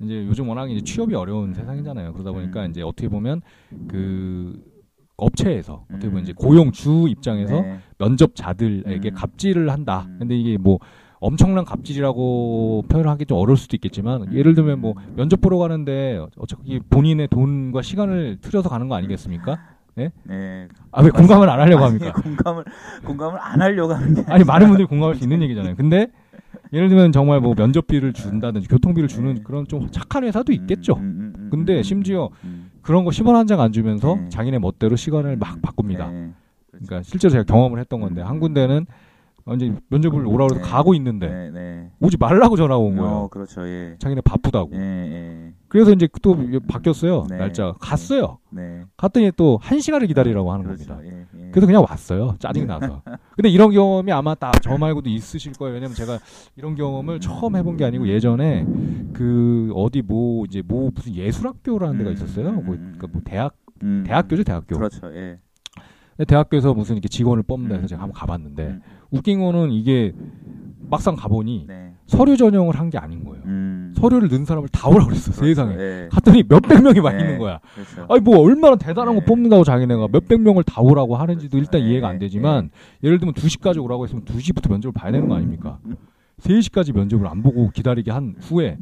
이제 0.00 0.24
요즘 0.26 0.48
워낙 0.48 0.70
이제 0.70 0.82
취업이 0.82 1.14
어려운 1.14 1.52
세상이잖아요. 1.54 2.12
그러다 2.12 2.32
보니까 2.32 2.64
음. 2.66 2.70
이제 2.70 2.82
어떻게 2.82 3.08
보면 3.08 3.40
그 3.88 4.62
업체에서 5.16 5.84
어떻게 5.88 6.08
보면 6.08 6.18
음. 6.18 6.22
이제 6.24 6.32
고용주 6.34 7.06
입장에서 7.08 7.60
네. 7.62 7.78
면접자들에게 7.98 9.08
음. 9.10 9.14
갑질을 9.14 9.70
한다. 9.70 10.04
음. 10.08 10.16
근데 10.20 10.36
이게 10.38 10.58
뭐 10.58 10.78
엄청난 11.20 11.64
갑질이라고 11.64 12.84
표현하기 12.88 13.26
좀 13.26 13.38
어려울 13.38 13.56
수도 13.56 13.76
있겠지만 13.76 14.22
음. 14.22 14.32
예를 14.32 14.54
들면 14.54 14.80
뭐 14.80 14.94
면접 15.16 15.40
보러 15.40 15.58
가는데 15.58 16.20
어차피 16.36 16.80
본인의 16.90 17.28
돈과 17.28 17.82
시간을 17.82 18.38
틀어서 18.40 18.68
가는 18.68 18.88
거 18.88 18.94
아니겠습니까? 18.96 19.58
네. 19.94 20.10
아왜 20.92 21.08
공감을 21.10 21.48
안 21.48 21.58
하려고 21.58 21.84
아니, 21.84 21.96
합니까? 21.98 22.20
공감을 22.20 22.64
공감을 23.04 23.38
안 23.40 23.62
하려고 23.62 23.94
하는 23.94 24.14
게 24.14 24.24
아니 24.30 24.44
많은 24.44 24.66
분들이 24.68 24.86
공감할 24.86 25.14
수 25.16 25.24
있는 25.24 25.40
얘기잖아요. 25.42 25.74
근데 25.76 26.08
예를 26.74 26.88
들면 26.90 27.12
정말 27.12 27.40
뭐 27.40 27.54
면접비를 27.56 28.12
준다든지 28.12 28.68
교통비를 28.68 29.08
주는 29.08 29.34
네. 29.36 29.40
그런 29.42 29.66
좀 29.66 29.88
착한 29.90 30.24
회사도 30.24 30.52
있겠죠. 30.52 30.96
음, 30.96 31.00
음, 31.00 31.32
음, 31.38 31.48
근데 31.50 31.78
음, 31.78 31.82
심지어 31.82 32.28
음, 32.44 32.70
그런 32.82 33.04
거 33.04 33.10
10원 33.10 33.32
한 33.32 33.46
장 33.46 33.60
안 33.60 33.72
주면서 33.72 34.16
네. 34.16 34.28
자기네 34.28 34.58
멋대로 34.58 34.96
시간을 34.96 35.32
음, 35.32 35.38
막 35.38 35.62
바꿉니다. 35.62 36.10
네. 36.10 36.30
그러니까 36.72 37.02
실제로 37.02 37.30
제가 37.32 37.44
경험을 37.44 37.78
했던 37.80 38.00
건데 38.00 38.20
음. 38.20 38.26
한 38.26 38.38
군데는 38.38 38.84
이제 39.54 39.72
면접을 39.90 40.26
오라고 40.26 40.54
해서 40.54 40.64
네. 40.64 40.70
가고 40.70 40.92
있는데 40.94 41.28
네, 41.28 41.50
네. 41.50 41.90
오지 42.00 42.16
말라고 42.18 42.56
전화가 42.56 42.78
온 42.78 42.96
거예요. 42.96 43.10
어, 43.10 43.28
그렇죠. 43.28 43.66
예. 43.68 43.94
자기네 44.00 44.20
바쁘다고. 44.22 44.70
예, 44.74 44.78
예. 44.80 45.52
그래서 45.68 45.92
이제 45.92 46.08
또 46.20 46.36
바뀌었어요. 46.68 47.26
네. 47.30 47.36
날짜 47.38 47.74
갔어요. 47.80 48.38
네. 48.50 48.82
갔더니 48.96 49.30
또 49.36 49.58
한 49.62 49.78
시간을 49.80 50.08
기다리라고 50.08 50.52
하는 50.52 50.64
그렇죠. 50.64 50.88
겁니다. 50.88 51.08
예, 51.16 51.26
예. 51.46 51.50
그래서 51.50 51.66
그냥 51.66 51.84
왔어요. 51.88 52.34
짜증이 52.40 52.66
나서. 52.66 53.02
근데 53.36 53.48
이런 53.48 53.70
경험이 53.70 54.10
아마 54.12 54.34
다 54.34 54.50
저 54.62 54.76
말고도 54.76 55.08
있으실 55.10 55.52
거예요. 55.52 55.74
왜냐면 55.74 55.94
제가 55.94 56.18
이런 56.56 56.74
경험을 56.74 57.20
처음 57.20 57.54
해본 57.54 57.76
게 57.76 57.84
아니고 57.84 58.08
예전에 58.08 58.66
그 59.12 59.70
어디 59.76 60.02
뭐 60.02 60.44
이제 60.46 60.60
뭐 60.66 60.90
무슨 60.92 61.14
예술학교라는 61.14 61.98
데가 61.98 62.10
음, 62.10 62.14
있었어요. 62.14 62.48
음, 62.48 62.64
뭐 62.64 62.74
음, 62.74 62.94
그러니까 62.96 63.06
뭐 63.12 63.22
대학 63.24 63.54
음. 63.84 64.02
대학교죠 64.06 64.42
대학교. 64.42 64.76
그렇죠. 64.76 65.14
예. 65.14 65.38
대학교에서 66.26 66.72
무슨 66.72 66.94
이렇게 66.96 67.08
직원을 67.08 67.42
뽑는다 67.42 67.74
해서 67.74 67.84
음. 67.84 67.88
제가 67.88 68.02
한번 68.02 68.18
가봤는데 68.18 68.62
음. 68.66 68.80
웃긴 69.10 69.40
거는 69.40 69.72
이게 69.72 70.12
막상 70.88 71.16
가보니 71.16 71.64
네. 71.66 71.92
서류 72.06 72.36
전형을 72.36 72.78
한 72.78 72.90
게 72.90 72.98
아닌 72.98 73.24
거예요. 73.24 73.42
음. 73.46 73.92
서류를 73.96 74.28
넣은 74.28 74.44
사람을 74.44 74.68
다 74.68 74.88
오라고 74.88 75.06
그랬어 75.06 75.32
그렇죠. 75.32 75.44
세상에. 75.46 75.74
예. 75.76 76.08
갔더니 76.12 76.44
몇백 76.48 76.82
명이 76.82 77.00
와 77.00 77.12
네. 77.12 77.20
있는 77.20 77.38
거야. 77.38 77.58
그렇죠. 77.74 78.06
아니 78.08 78.20
뭐 78.20 78.38
얼마나 78.38 78.76
대단한 78.76 79.14
거 79.14 79.20
네. 79.20 79.26
뽑는다고 79.26 79.64
자기네가 79.64 80.08
몇백 80.12 80.40
명을 80.40 80.62
다 80.62 80.80
오라고 80.82 81.16
하는지도 81.16 81.58
일단 81.58 81.80
네. 81.82 81.88
이해가 81.90 82.08
안 82.08 82.18
되지만 82.20 82.70
예를 83.02 83.18
들면 83.18 83.34
2시까지 83.34 83.82
오라고 83.82 84.04
했으면 84.04 84.24
2시부터 84.24 84.70
면접을 84.70 84.92
봐야 84.92 85.10
되는 85.10 85.28
거 85.28 85.34
아닙니까? 85.34 85.78
3시까지 86.40 86.94
면접을 86.94 87.26
안 87.26 87.42
보고 87.42 87.70
기다리게 87.70 88.10
한 88.12 88.36
후에 88.40 88.78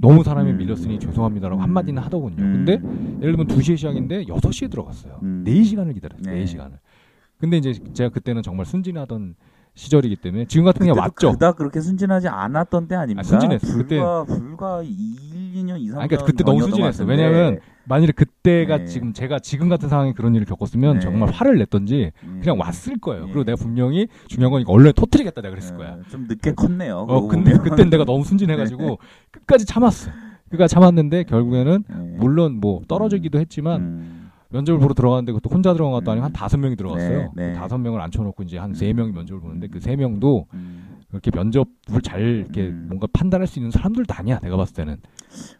너무 0.00 0.22
사람이 0.22 0.50
음. 0.50 0.56
밀렸으니 0.58 0.98
죄송합니다라고 0.98 1.60
음. 1.60 1.62
한마디는 1.62 2.02
하더군요. 2.02 2.36
음. 2.42 2.64
근데 2.64 2.72
예를 3.22 3.36
들면 3.36 3.46
2시에 3.46 3.76
시작인데 3.76 4.24
6시에 4.24 4.70
들어갔어요. 4.70 5.18
음. 5.22 5.44
4시간을 5.46 5.94
기다렸어요. 5.94 6.34
네. 6.34 6.44
4시간을. 6.44 6.72
근데 7.38 7.56
이제 7.56 7.72
제가 7.94 8.10
그때는 8.10 8.42
정말 8.42 8.66
순진하던 8.66 9.34
시절이기 9.80 10.16
때문에 10.16 10.44
지금 10.44 10.66
같은 10.66 10.84
경우 10.84 10.98
왔죠. 10.98 11.32
그닥 11.32 11.56
그렇게 11.56 11.80
순진하지 11.80 12.28
않았던 12.28 12.86
때 12.86 12.96
아닙니까? 12.96 13.20
아, 13.20 13.22
순진했어. 13.22 13.66
불과 13.66 14.24
불과 14.24 14.82
1, 14.82 14.90
2년, 14.90 15.80
2, 15.80 15.88
3년 15.88 15.98
아니, 15.98 16.08
그러니까 16.08 16.24
그때 16.24 16.44
너무 16.44 16.60
순진했어. 16.62 17.04
왜냐면 17.04 17.60
만일에 17.84 18.12
그때가 18.12 18.76
네. 18.78 18.84
지금 18.84 19.14
제가 19.14 19.38
지금 19.38 19.70
같은 19.70 19.88
상황에 19.88 20.12
그런 20.12 20.34
일을 20.34 20.46
겪었으면 20.46 20.96
네. 20.96 21.00
정말 21.00 21.30
화를 21.30 21.56
냈던지 21.58 22.12
그냥 22.40 22.60
왔을 22.60 22.98
거예요. 22.98 23.24
그리고 23.24 23.42
내가 23.44 23.56
분명히 23.56 24.08
중요한 24.28 24.52
건 24.52 24.60
이거 24.60 24.72
언론에 24.72 24.92
터뜨리겠다 24.92 25.40
내가 25.40 25.54
그랬을 25.54 25.76
거야. 25.76 25.96
좀 26.10 26.26
늦게 26.28 26.52
컸네요. 26.52 27.06
어, 27.08 27.26
근데. 27.26 27.54
그땐 27.56 27.88
내가 27.88 28.04
너무 28.04 28.22
순진해가지고 28.24 28.98
끝까지 29.32 29.64
참았어. 29.64 30.10
그러니까 30.50 30.68
참았는데 30.68 31.24
결국에는 31.24 31.84
네. 31.88 32.16
물론 32.18 32.60
뭐 32.60 32.82
떨어지기도 32.86 33.40
했지만 33.40 33.80
음. 33.80 34.19
면접을 34.50 34.78
보러 34.80 34.94
들어갔는데 34.94 35.32
그것도 35.32 35.52
혼자 35.54 35.72
들어간 35.72 35.92
것도 35.92 36.10
음. 36.10 36.12
아니고 36.12 36.24
한 36.26 36.32
다섯 36.32 36.56
명이 36.58 36.76
들어갔어요. 36.76 37.18
네, 37.34 37.46
네. 37.46 37.52
그 37.52 37.58
다섯 37.58 37.78
명을 37.78 38.00
앉혀놓고 38.00 38.42
이제 38.42 38.58
한 38.58 38.70
음. 38.70 38.74
세 38.74 38.92
명이 38.92 39.12
면접을 39.12 39.40
보는데 39.40 39.68
그 39.68 39.80
세 39.80 39.96
명도 39.96 40.46
음. 40.54 40.98
그렇게 41.10 41.30
면접을 41.34 41.66
잘 42.02 42.20
이렇게 42.20 42.68
음. 42.68 42.84
뭔가 42.88 43.06
판단할 43.12 43.46
수 43.48 43.58
있는 43.58 43.70
사람들도 43.72 44.12
아니야. 44.14 44.38
내가 44.40 44.56
봤을 44.56 44.74
때는 44.74 44.98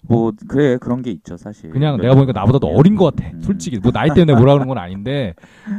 뭐 0.03 0.33
그래 0.49 0.77
그런 0.79 1.03
게 1.03 1.11
있죠 1.11 1.37
사실. 1.37 1.71
그냥 1.71 1.97
내가 2.01 2.15
보니까 2.15 2.33
나보다 2.33 2.59
더 2.59 2.67
어린 2.69 2.95
것 2.97 3.15
같아. 3.15 3.31
음. 3.33 3.41
솔직히 3.41 3.79
뭐 3.79 3.91
나이 3.93 4.11
때문에 4.11 4.35
뭐라 4.35 4.53
그러는 4.55 4.69
건 4.69 4.79
아닌데 4.79 5.35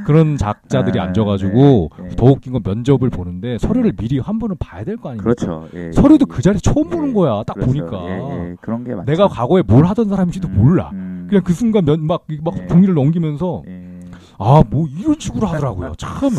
그런 0.06 0.36
작자들이 0.38 1.00
아, 1.00 1.04
앉아가지고 1.06 1.90
네, 2.00 2.04
네. 2.10 2.16
더 2.16 2.26
웃긴 2.26 2.54
건 2.54 2.62
면접을 2.66 3.10
보는데 3.10 3.58
서류를 3.60 3.94
미리 3.94 4.20
한 4.20 4.40
번은 4.40 4.56
봐야 4.60 4.84
될 4.84 4.98
거 4.98 5.10
아닙니까? 5.10 5.24
그렇죠. 5.36 5.68
예, 5.74 5.92
서류도 5.94 6.26
예, 6.30 6.34
그 6.36 6.42
자리에 6.42 6.60
처음 6.62 6.88
예, 6.88 6.90
보는 6.90 7.14
거야. 7.14 7.44
딱 7.48 7.54
그렇죠. 7.54 7.72
보니까 7.72 7.98
예, 8.10 8.50
예, 8.52 8.56
그런 8.62 8.84
게 8.84 8.94
맞죠. 8.96 9.06
내가 9.12 9.28
과거에 9.28 9.62
뭘 9.62 9.86
하던 9.86 10.10
사람인지도 10.10 10.48
음, 10.50 10.56
몰라. 10.58 10.92
음. 11.32 11.40
그냥 11.40 11.44
그 11.44 11.54
순간 11.54 11.86
면, 11.86 12.06
막, 12.06 12.26
막 12.44 12.58
예. 12.58 12.68
종이를 12.68 12.94
넘기면서 12.94 13.64
예. 13.68 14.02
아뭐 14.38 14.88
이런 14.98 15.16
식으로 15.18 15.48
하더라고요. 15.48 15.94
참 15.98 16.30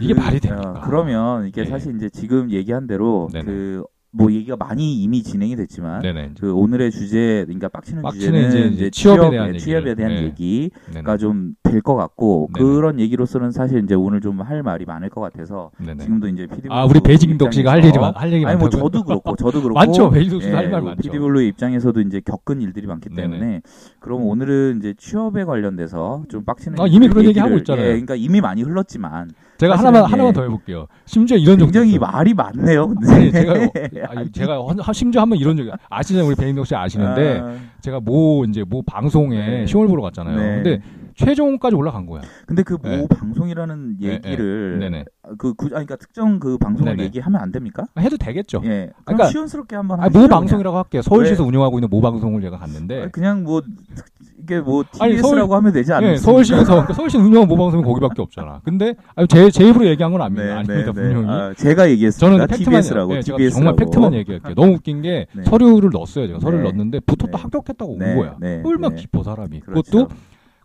이게 0.00 0.14
그, 0.14 0.20
말이 0.20 0.40
됩니까? 0.40 0.70
어, 0.70 0.80
그러면 0.84 1.46
이게 1.48 1.62
예. 1.62 1.66
사실 1.66 1.96
이제 1.96 2.08
지금 2.08 2.50
얘기한 2.50 2.86
대로 2.86 3.28
네네. 3.32 3.44
그 3.44 3.84
뭐 4.14 4.30
얘기가 4.30 4.56
많이 4.56 5.02
이미 5.02 5.22
진행이 5.22 5.56
됐지만 5.56 6.02
네네. 6.02 6.32
그 6.38 6.52
오늘의 6.54 6.90
주제 6.90 7.44
그러니까 7.46 7.68
빡치는 7.68 8.02
빡치는 8.02 8.42
주제는 8.50 8.72
이제 8.74 8.90
취업에 8.90 9.20
취업, 9.22 9.30
대한 9.30 9.54
예. 9.54 9.58
취업에 9.58 9.94
대한 9.94 10.14
네. 10.14 10.22
얘기가. 10.24 11.16
좀 11.16 11.54
될 11.62 11.80
것 11.82 11.96
같고 11.96 12.50
네네. 12.54 12.68
그런 12.68 13.00
얘기로서는 13.00 13.50
사실 13.52 13.82
이제 13.82 13.94
오늘 13.94 14.20
좀 14.20 14.42
할 14.42 14.62
말이 14.62 14.84
많을 14.84 15.08
것 15.08 15.20
같아서 15.22 15.70
네네. 15.78 16.02
지금도 16.04 16.28
이제 16.28 16.46
피디 16.46 16.68
아 16.68 16.84
우리 16.84 17.00
베이징덕 17.00 17.52
씨가 17.54 17.70
할 17.72 17.82
일이 17.84 17.96
많- 17.98 18.14
할 18.14 18.30
얘기 18.32 18.44
아니 18.44 18.58
뭐? 18.58 18.68
저도 18.68 19.02
그렇고 19.04 19.34
저도 19.36 19.62
그렇고 19.62 19.74
많죠. 19.78 20.10
베이징덕 20.10 20.42
씨도 20.42 20.56
할말뭐 20.56 20.88
많죠. 20.90 21.02
PD블루의 21.02 21.48
입장에서도 21.48 21.98
이제 22.02 22.20
겪은 22.20 22.60
일들이 22.60 22.86
많기. 22.86 23.08
때문에 23.08 23.62
그럼 24.00 24.24
오늘은 24.26 24.78
이제 24.80 24.94
취업에 24.98 25.44
관련돼서 25.44 26.24
좀 26.28 26.44
빡치는 26.44 26.78
아, 26.80 26.86
이미 26.86 27.08
그런 27.08 27.24
얘기 27.24 27.38
하고 27.38 27.56
있잖아요. 27.56 27.84
예, 27.84 27.88
그러니까 27.90 28.14
이미 28.16 28.40
많이 28.42 28.62
흘렀지만 28.62 29.30
제가 29.58 29.76
하나만 29.76 30.02
예. 30.02 30.06
하나만 30.06 30.32
더 30.32 30.42
해볼게요. 30.42 30.86
심지어 31.04 31.36
이런 31.36 31.58
적도 31.58 31.72
굉장히. 31.72 31.98
말이 31.98 32.34
많네요. 32.34 32.88
근데 32.88 33.12
아니 33.12 33.32
제가 33.32 33.52
아니, 34.10 34.32
제가 34.32 34.58
심지어 34.92 35.22
한번 35.22 35.38
이런 35.38 35.56
적이 35.56 35.70
아시잖아요. 35.88 36.26
우리 36.26 36.34
베이징덕 36.34 36.66
씨 36.66 36.74
아시는데 36.74 37.40
아, 37.40 37.54
제가 37.80 38.00
모 38.00 38.44
이제 38.48 38.64
모 38.66 38.82
방송에 38.82 39.36
네. 39.36 39.66
시험을 39.66 39.88
보러 39.88 40.02
갔잖아요. 40.02 40.36
네. 40.36 40.62
근데 40.62 40.80
최종까지 41.16 41.74
올라간 41.76 42.06
거야. 42.06 42.22
근데 42.46 42.62
그모 42.62 42.82
네. 42.88 43.06
방송이라는 43.08 43.96
네, 44.00 44.08
얘기를 44.14 44.78
네네. 44.80 45.04
그 45.38 45.54
구, 45.54 45.66
아니, 45.66 45.70
그러니까 45.86 45.96
특정 45.96 46.38
그 46.40 46.58
방송을 46.58 46.92
네네. 46.96 47.04
얘기하면 47.04 47.40
안 47.40 47.52
됩니까? 47.52 47.84
해도 47.98 48.16
되겠죠. 48.16 48.60
예. 48.64 48.90
그러니까- 49.04 49.28
시원스럽게 49.28 49.76
한번 49.76 50.00
하시죠. 50.00 50.18
모. 50.18 50.28
방송이라고 50.28 50.76
할게요. 50.76 51.02
서울시에서 51.02 51.44
운영하고 51.44 51.78
있는 51.78 51.88
모 51.90 52.00
방송을 52.00 52.40
제가 52.42 52.58
갔는데 52.58 53.08
그냥 53.12 53.42
뭐 53.44 53.60
특- 53.62 54.06
이게 54.42 54.58
뭐 54.58 54.82
TBS라고 54.90 55.28
서울- 55.46 55.52
하면 55.58 55.72
되지 55.72 55.92
않습니까? 55.92 56.12
예, 56.14 56.16
서울시에서 56.16 56.64
그러니까 56.64 56.92
서울시 56.94 57.16
운영한 57.16 57.46
모 57.48 57.56
방송이 57.56 57.84
거기밖에 57.84 58.22
없잖아. 58.22 58.60
근데 58.64 58.94
아니, 59.14 59.28
제, 59.28 59.48
제 59.50 59.68
입으로 59.68 59.86
얘기한 59.86 60.10
건 60.10 60.20
아닙니다. 60.20 60.58
아닙니다 60.58 60.90
분명히. 60.92 61.28
아, 61.28 61.54
제가 61.56 61.88
얘기했습니다. 61.90 62.38
저는 62.38 62.46
팩트만 62.48 62.80
TBS라고. 62.80 63.14
예, 63.16 63.20
TBS라고. 63.20 63.50
정말 63.54 63.76
팩트만 63.76 64.14
얘기할게요. 64.14 64.54
너무 64.54 64.72
웃긴 64.74 65.00
게 65.02 65.26
네. 65.36 65.44
서류를 65.44 65.90
넣었어요. 65.92 66.26
제가 66.26 66.40
서류를 66.40 66.64
네. 66.64 66.70
넣었는데 66.70 67.00
붙었다 67.06 67.36
네. 67.38 67.42
합격했다고 67.42 67.96
네, 68.00 68.10
온 68.10 68.16
거야. 68.18 68.36
네, 68.40 68.62
얼마나 68.64 68.96
네. 68.96 69.00
기뻐 69.00 69.22
사람이. 69.22 69.60
그렇죠. 69.60 69.82
그것도 69.82 70.08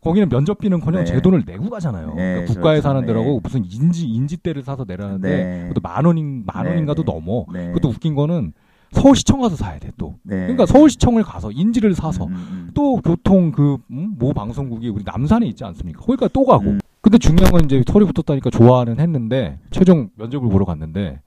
거기는 0.01 0.30
면접비는커녕 0.30 1.04
네. 1.04 1.06
제 1.06 1.22
돈을 1.22 1.44
내고 1.46 1.70
가잖아요. 1.70 2.13
네, 2.16 2.34
그러니까 2.34 2.54
국가에 2.54 2.74
그렇죠. 2.75 2.82
사는 2.82 3.06
데라고 3.06 3.25
네. 3.34 3.39
무슨 3.44 3.66
인지 3.66 4.08
인지대를 4.08 4.63
사서 4.63 4.86
내라는데 4.88 5.30
네. 5.30 5.62
그것도 5.68 5.82
만 5.82 6.06
원인 6.06 6.44
만 6.46 6.63
네, 6.63 6.70
원인가도 6.72 7.04
네. 7.04 7.12
넘어. 7.12 7.46
네. 7.51 7.68
그것도 7.68 7.89
웃긴 7.89 8.16
거는 8.16 8.54
서울시청 8.92 9.42
가서 9.42 9.56
사야 9.56 9.80
돼 9.80 9.92
또. 9.98 10.16
네. 10.24 10.38
그러니까 10.38 10.66
서울시청을 10.66 11.24
가서 11.24 11.51
인지를 11.51 11.94
사서 11.94 12.25
음, 12.25 12.34
음, 12.34 12.70
또 12.74 12.98
교통 12.98 13.51
그모 13.51 14.34
방송국이 14.34 14.89
우리 14.89 15.04
남산에 15.04 15.46
있지 15.48 15.63
않습니까? 15.66 16.00
거기까지 16.01 16.34
또 16.34 16.46
가고. 16.46 16.72
음. 16.72 16.80
근데 17.01 17.18
중요한 17.18 17.51
건 17.51 17.66
이제 17.66 17.82
서류 17.88 18.06
붙었다니까 18.06 18.50
좋아는 18.50 19.00
했는데 19.00 19.60
최종 19.72 20.10
면접을 20.16 20.50
보러 20.50 20.66
갔는데 20.66 21.22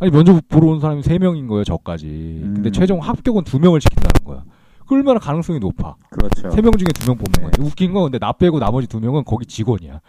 아니 0.00 0.10
면접 0.10 0.40
보러 0.48 0.68
온 0.68 0.80
사람이 0.80 1.02
세 1.02 1.18
명인 1.18 1.46
거예요 1.46 1.64
저까지. 1.64 2.06
근데 2.42 2.70
음. 2.70 2.72
최종 2.72 3.00
합격은 3.00 3.44
두 3.44 3.58
명을 3.58 3.80
시킨다는 3.80 4.24
거야. 4.24 4.44
그 4.90 4.96
얼마나 4.96 5.20
가능성이 5.20 5.60
높아. 5.60 5.94
그렇죠. 6.10 6.50
세 6.50 6.60
명 6.60 6.72
중에 6.72 6.88
두 6.92 7.06
명 7.06 7.16
뽑는 7.16 7.32
네. 7.38 7.42
거지. 7.44 7.62
웃긴 7.62 7.92
건 7.92 8.02
근데 8.04 8.18
나 8.18 8.32
빼고 8.32 8.58
나머지 8.58 8.88
두 8.88 8.98
명은 9.00 9.22
거기 9.24 9.46
직원이야. 9.46 10.00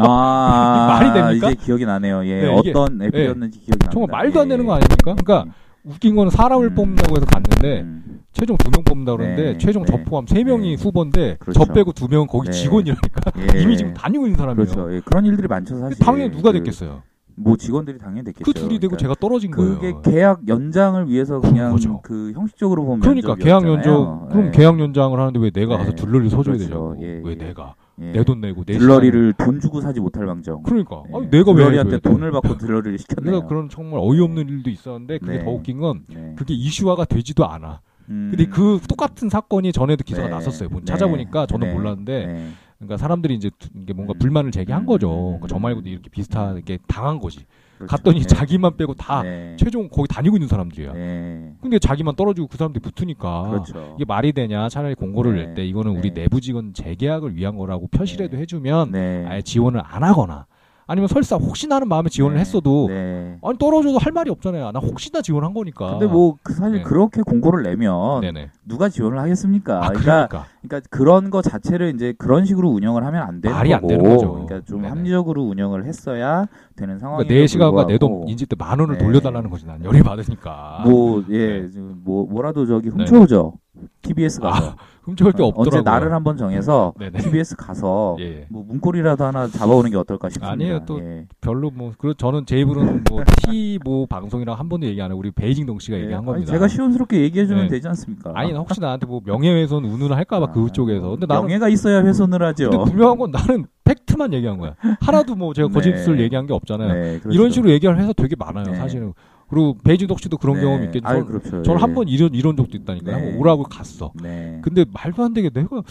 아, 0.00 0.98
말이 1.00 1.12
됩니까? 1.14 1.50
이제 1.50 1.64
기억이 1.64 1.86
나네요. 1.86 2.24
예. 2.26 2.42
네, 2.42 2.58
이게- 2.60 2.70
어떤 2.70 3.00
앱이었는지 3.02 3.58
기억이 3.60 3.78
납니다. 3.78 3.90
정말 3.90 4.10
말도 4.10 4.40
안 4.40 4.46
예. 4.46 4.50
되는 4.50 4.66
거 4.66 4.74
아닙니까? 4.74 4.96
그러니까 5.24 5.44
웃긴 5.84 6.14
거는 6.14 6.30
사람을 6.30 6.66
음. 6.68 6.74
뽑는다고 6.74 7.16
해서 7.16 7.26
갔는데 7.26 7.80
음. 7.82 8.20
최종 8.34 8.56
두 8.58 8.70
명 8.70 8.84
뽑는다 8.84 9.16
그러는데 9.16 9.42
네, 9.52 9.58
최종 9.58 9.84
저 9.86 9.96
네. 9.96 10.04
포함 10.04 10.26
세 10.26 10.44
명이 10.44 10.76
네. 10.76 10.82
후보인데 10.82 11.36
그렇죠. 11.40 11.64
저 11.64 11.72
빼고 11.72 11.92
두 11.92 12.06
명은 12.08 12.26
거기 12.26 12.46
네. 12.48 12.52
직원이라니까 12.52 13.32
예. 13.56 13.60
이미 13.60 13.76
지금 13.76 13.92
다니고 13.94 14.26
있는 14.26 14.38
사람이에요. 14.38 14.66
그렇죠. 14.70 14.94
예. 14.94 15.00
그런 15.04 15.24
일들이 15.26 15.48
많죠, 15.48 15.78
사실. 15.78 15.98
당연히 16.04 16.30
누가 16.30 16.52
그, 16.52 16.58
됐겠어요. 16.58 17.02
뭐 17.42 17.56
직원들이 17.56 17.98
당연히 17.98 18.24
됐겠죠. 18.24 18.44
그 18.44 18.52
둘이 18.52 18.78
되고 18.78 18.90
그러니까 18.90 18.96
제가 18.98 19.14
떨어진 19.20 19.50
그게 19.50 19.92
거예요. 19.92 20.02
계약 20.02 20.48
연장을 20.48 21.08
위해서 21.08 21.40
그냥 21.40 21.72
거죠. 21.72 22.00
그 22.02 22.32
형식적으로 22.32 22.84
보면 22.84 23.00
그러니까 23.00 23.34
계약 23.34 23.66
연장. 23.66 24.28
그럼 24.30 24.46
예. 24.46 24.50
계약 24.50 24.78
연장을 24.80 25.18
하는데 25.18 25.38
왜 25.38 25.50
내가 25.50 25.76
가서 25.78 25.90
네. 25.90 25.96
들러리 25.96 26.28
서줘야 26.28 26.56
그렇죠. 26.56 26.68
되냐고 26.68 26.96
예, 27.02 27.20
왜 27.24 27.32
예. 27.32 27.34
내가 27.36 27.74
예. 28.00 28.12
내돈 28.12 28.40
내고 28.40 28.64
내 28.64 28.78
들러리를 28.78 29.34
돈 29.34 29.60
주고 29.60 29.80
사지 29.80 30.00
못할 30.00 30.24
망정. 30.26 30.62
그러니까 30.62 31.02
예. 31.12 31.16
아니, 31.16 31.30
내가 31.30 31.50
왜 31.52 31.56
들러리한테? 31.58 31.98
돈을 32.00 32.30
받고 32.30 32.56
들러리를 32.58 32.98
시켰네요. 32.98 33.32
그래서 33.32 33.46
그런 33.48 33.68
정말 33.68 34.00
어이없는 34.02 34.48
일도 34.48 34.70
있었는데 34.70 35.18
그게 35.18 35.38
네. 35.38 35.44
더 35.44 35.50
웃긴 35.50 35.78
건 35.80 36.02
네. 36.08 36.34
그게 36.36 36.54
이슈화가 36.54 37.04
되지도 37.04 37.46
않아. 37.46 37.80
음. 38.08 38.28
근데 38.30 38.46
그 38.46 38.80
똑같은 38.88 39.28
사건이 39.28 39.72
전에도 39.72 40.02
기사가 40.04 40.28
네. 40.28 40.34
났었어요. 40.34 40.68
본- 40.68 40.80
네. 40.80 40.84
찾아보니까 40.86 41.46
저는 41.46 41.68
네. 41.68 41.74
몰랐는데 41.74 42.26
네. 42.26 42.48
그러니까 42.82 42.96
사람들이 42.96 43.34
이제 43.34 43.50
두- 43.58 43.68
이게 43.80 43.92
뭔가 43.92 44.12
음. 44.14 44.18
불만을 44.18 44.50
제기한 44.50 44.82
음. 44.82 44.86
거죠. 44.86 45.08
음. 45.10 45.24
그러니까 45.38 45.46
저 45.48 45.58
말고도 45.58 45.88
이렇게 45.88 46.10
비슷하게 46.10 46.78
당한 46.88 47.18
거지. 47.20 47.44
그렇죠. 47.78 47.96
갔더니 47.96 48.20
네. 48.20 48.26
자기만 48.26 48.76
빼고 48.76 48.94
다 48.94 49.22
네. 49.22 49.56
최종 49.58 49.88
거기 49.88 50.06
다니고 50.08 50.36
있는 50.36 50.48
사람들이야. 50.48 50.92
네. 50.92 51.52
근데 51.60 51.78
자기만 51.78 52.14
떨어지고 52.16 52.46
그 52.48 52.56
사람들이 52.56 52.82
붙으니까 52.82 53.48
그렇죠. 53.50 53.94
이게 53.96 54.04
말이 54.04 54.32
되냐? 54.32 54.68
차라리 54.68 54.94
공고를 54.94 55.34
네. 55.36 55.46
낼때 55.46 55.64
이거는 55.64 55.92
우리 55.92 56.12
네. 56.12 56.22
내부 56.22 56.40
직원 56.40 56.74
재계약을 56.74 57.34
위한 57.36 57.56
거라고 57.56 57.86
표시라도 57.88 58.36
네. 58.36 58.42
해주면 58.42 58.90
네. 58.92 59.24
아예 59.28 59.42
지원을 59.42 59.80
안 59.84 60.02
하거나 60.04 60.46
아니면 60.86 61.08
설사 61.08 61.36
혹시나 61.36 61.76
하는 61.76 61.88
마음에 61.88 62.08
지원을 62.08 62.36
네. 62.36 62.40
했어도 62.40 62.86
네. 62.88 63.38
아니 63.42 63.56
떨어져도 63.58 63.98
할 63.98 64.12
말이 64.12 64.30
없잖아요. 64.30 64.72
나 64.72 64.78
혹시나 64.80 65.22
지원한 65.22 65.54
거니까. 65.54 65.90
근데 65.90 66.06
뭐 66.06 66.32
그 66.42 66.54
사실 66.54 66.78
네. 66.78 66.82
그렇게 66.82 67.22
공고를 67.22 67.62
내면 67.62 68.20
네네. 68.20 68.50
누가 68.66 68.88
지원을 68.88 69.18
하겠습니까? 69.18 69.76
아 69.84 69.88
그러니까 69.88 70.26
그러니까 70.28 70.46
그러니까 70.62 70.88
그런 70.90 71.30
거 71.30 71.42
자체를 71.42 71.92
이제 71.94 72.14
그런 72.18 72.44
식으로 72.44 72.68
운영을 72.70 73.04
하면 73.04 73.22
안 73.22 73.40
되는 73.40 73.56
말이 73.56 73.72
안 73.74 73.80
거고, 73.80 73.88
되는 73.88 74.04
거죠. 74.10 74.30
그러니까 74.32 74.60
좀 74.64 74.78
네네. 74.82 74.88
합리적으로 74.88 75.42
운영을 75.44 75.84
했어야 75.84 76.46
되는 76.76 76.98
상황이 76.98 77.24
그러니까 77.24 77.34
내 77.40 77.46
시간과 77.46 77.86
내 77.86 77.98
돈 77.98 78.28
인지 78.28 78.46
때 78.46 78.56
만 78.56 78.78
원을 78.80 78.96
네. 78.98 79.04
돌려달라는 79.04 79.50
거지 79.50 79.66
난 79.66 79.84
열이 79.84 80.02
받으니까. 80.02 80.82
뭐예 80.84 81.68
네. 81.72 81.80
뭐 82.04 82.26
뭐라도 82.26 82.66
저기 82.66 82.88
훔쳐오죠. 82.88 83.54
TBS 84.02 84.40
가서 84.40 84.70
아, 84.70 84.76
훔쳐갈 85.02 85.32
게 85.32 85.42
어, 85.42 85.46
없더라고요. 85.46 85.78
언제 85.78 85.90
날을 85.90 86.12
한번 86.12 86.36
정해서 86.36 86.92
네네. 86.98 87.18
TBS 87.18 87.56
가서 87.56 88.16
예, 88.20 88.24
예. 88.24 88.46
뭐 88.50 88.64
문고리라도 88.66 89.24
하나 89.24 89.48
잡아오는 89.48 89.90
게 89.90 89.96
어떨까 89.96 90.28
싶습니다. 90.28 90.52
아니에요, 90.52 90.84
또 90.86 91.00
예. 91.00 91.26
별로 91.40 91.70
뭐 91.70 91.92
그리고 91.98 92.14
저는 92.14 92.46
제 92.46 92.58
입으로는 92.58 93.04
뭐티뭐 93.10 94.06
방송이랑 94.06 94.58
한 94.58 94.68
번도 94.68 94.86
얘기 94.86 95.00
안 95.02 95.10
하고 95.10 95.20
우리 95.20 95.30
베이징동 95.30 95.78
씨가 95.78 95.96
예. 95.96 96.02
얘기한 96.02 96.20
아니, 96.20 96.26
겁니다. 96.26 96.52
제가 96.52 96.68
시원스럽게 96.68 97.20
얘기해 97.20 97.46
주면 97.46 97.64
네. 97.64 97.68
되지 97.68 97.88
않습니까? 97.88 98.32
아니 98.34 98.52
나 98.52 98.58
혹시 98.60 98.80
나한테 98.80 99.06
뭐 99.06 99.20
명예훼손 99.24 99.84
운운을 99.84 100.16
할까봐 100.16 100.46
아, 100.46 100.52
그쪽에서. 100.52 101.10
근데 101.10 101.26
나는 101.26 101.42
명예가 101.42 101.68
있어야 101.68 102.02
훼손을 102.02 102.42
하죠. 102.42 102.70
근데 102.70 102.84
분명한 102.90 103.18
건 103.18 103.30
나는 103.30 103.66
팩트만 103.84 104.32
얘기한 104.32 104.58
거야. 104.58 104.74
하나도 105.00 105.34
뭐 105.34 105.52
제가 105.54 105.66
네. 105.72 105.74
거짓을 105.74 106.20
얘기한 106.20 106.46
게 106.46 106.52
없잖아요. 106.52 106.92
네, 106.92 107.18
그렇죠. 107.18 107.30
이런 107.30 107.50
식으로 107.50 107.72
얘기할 107.72 107.98
회사 107.98 108.12
되게 108.12 108.36
많아요, 108.38 108.64
네. 108.66 108.76
사실은. 108.76 109.12
그리고 109.52 109.76
베이징덕 109.84 110.18
씨도 110.18 110.38
그런 110.38 110.56
네. 110.56 110.62
경험이 110.62 110.86
있겠죠. 110.86 111.06
아유, 111.06 111.26
그렇죠. 111.26 111.62
저는 111.62 111.78
예. 111.78 111.80
한번 111.82 112.08
이런 112.08 112.34
이런 112.34 112.56
적도 112.56 112.74
있다니까요. 112.74 113.14
네. 113.14 113.22
한번 113.22 113.38
오라고 113.38 113.64
갔어. 113.64 114.10
네. 114.22 114.58
근데 114.62 114.86
말도 114.90 115.22
안 115.22 115.34
되게 115.34 115.50
내가 115.50 115.82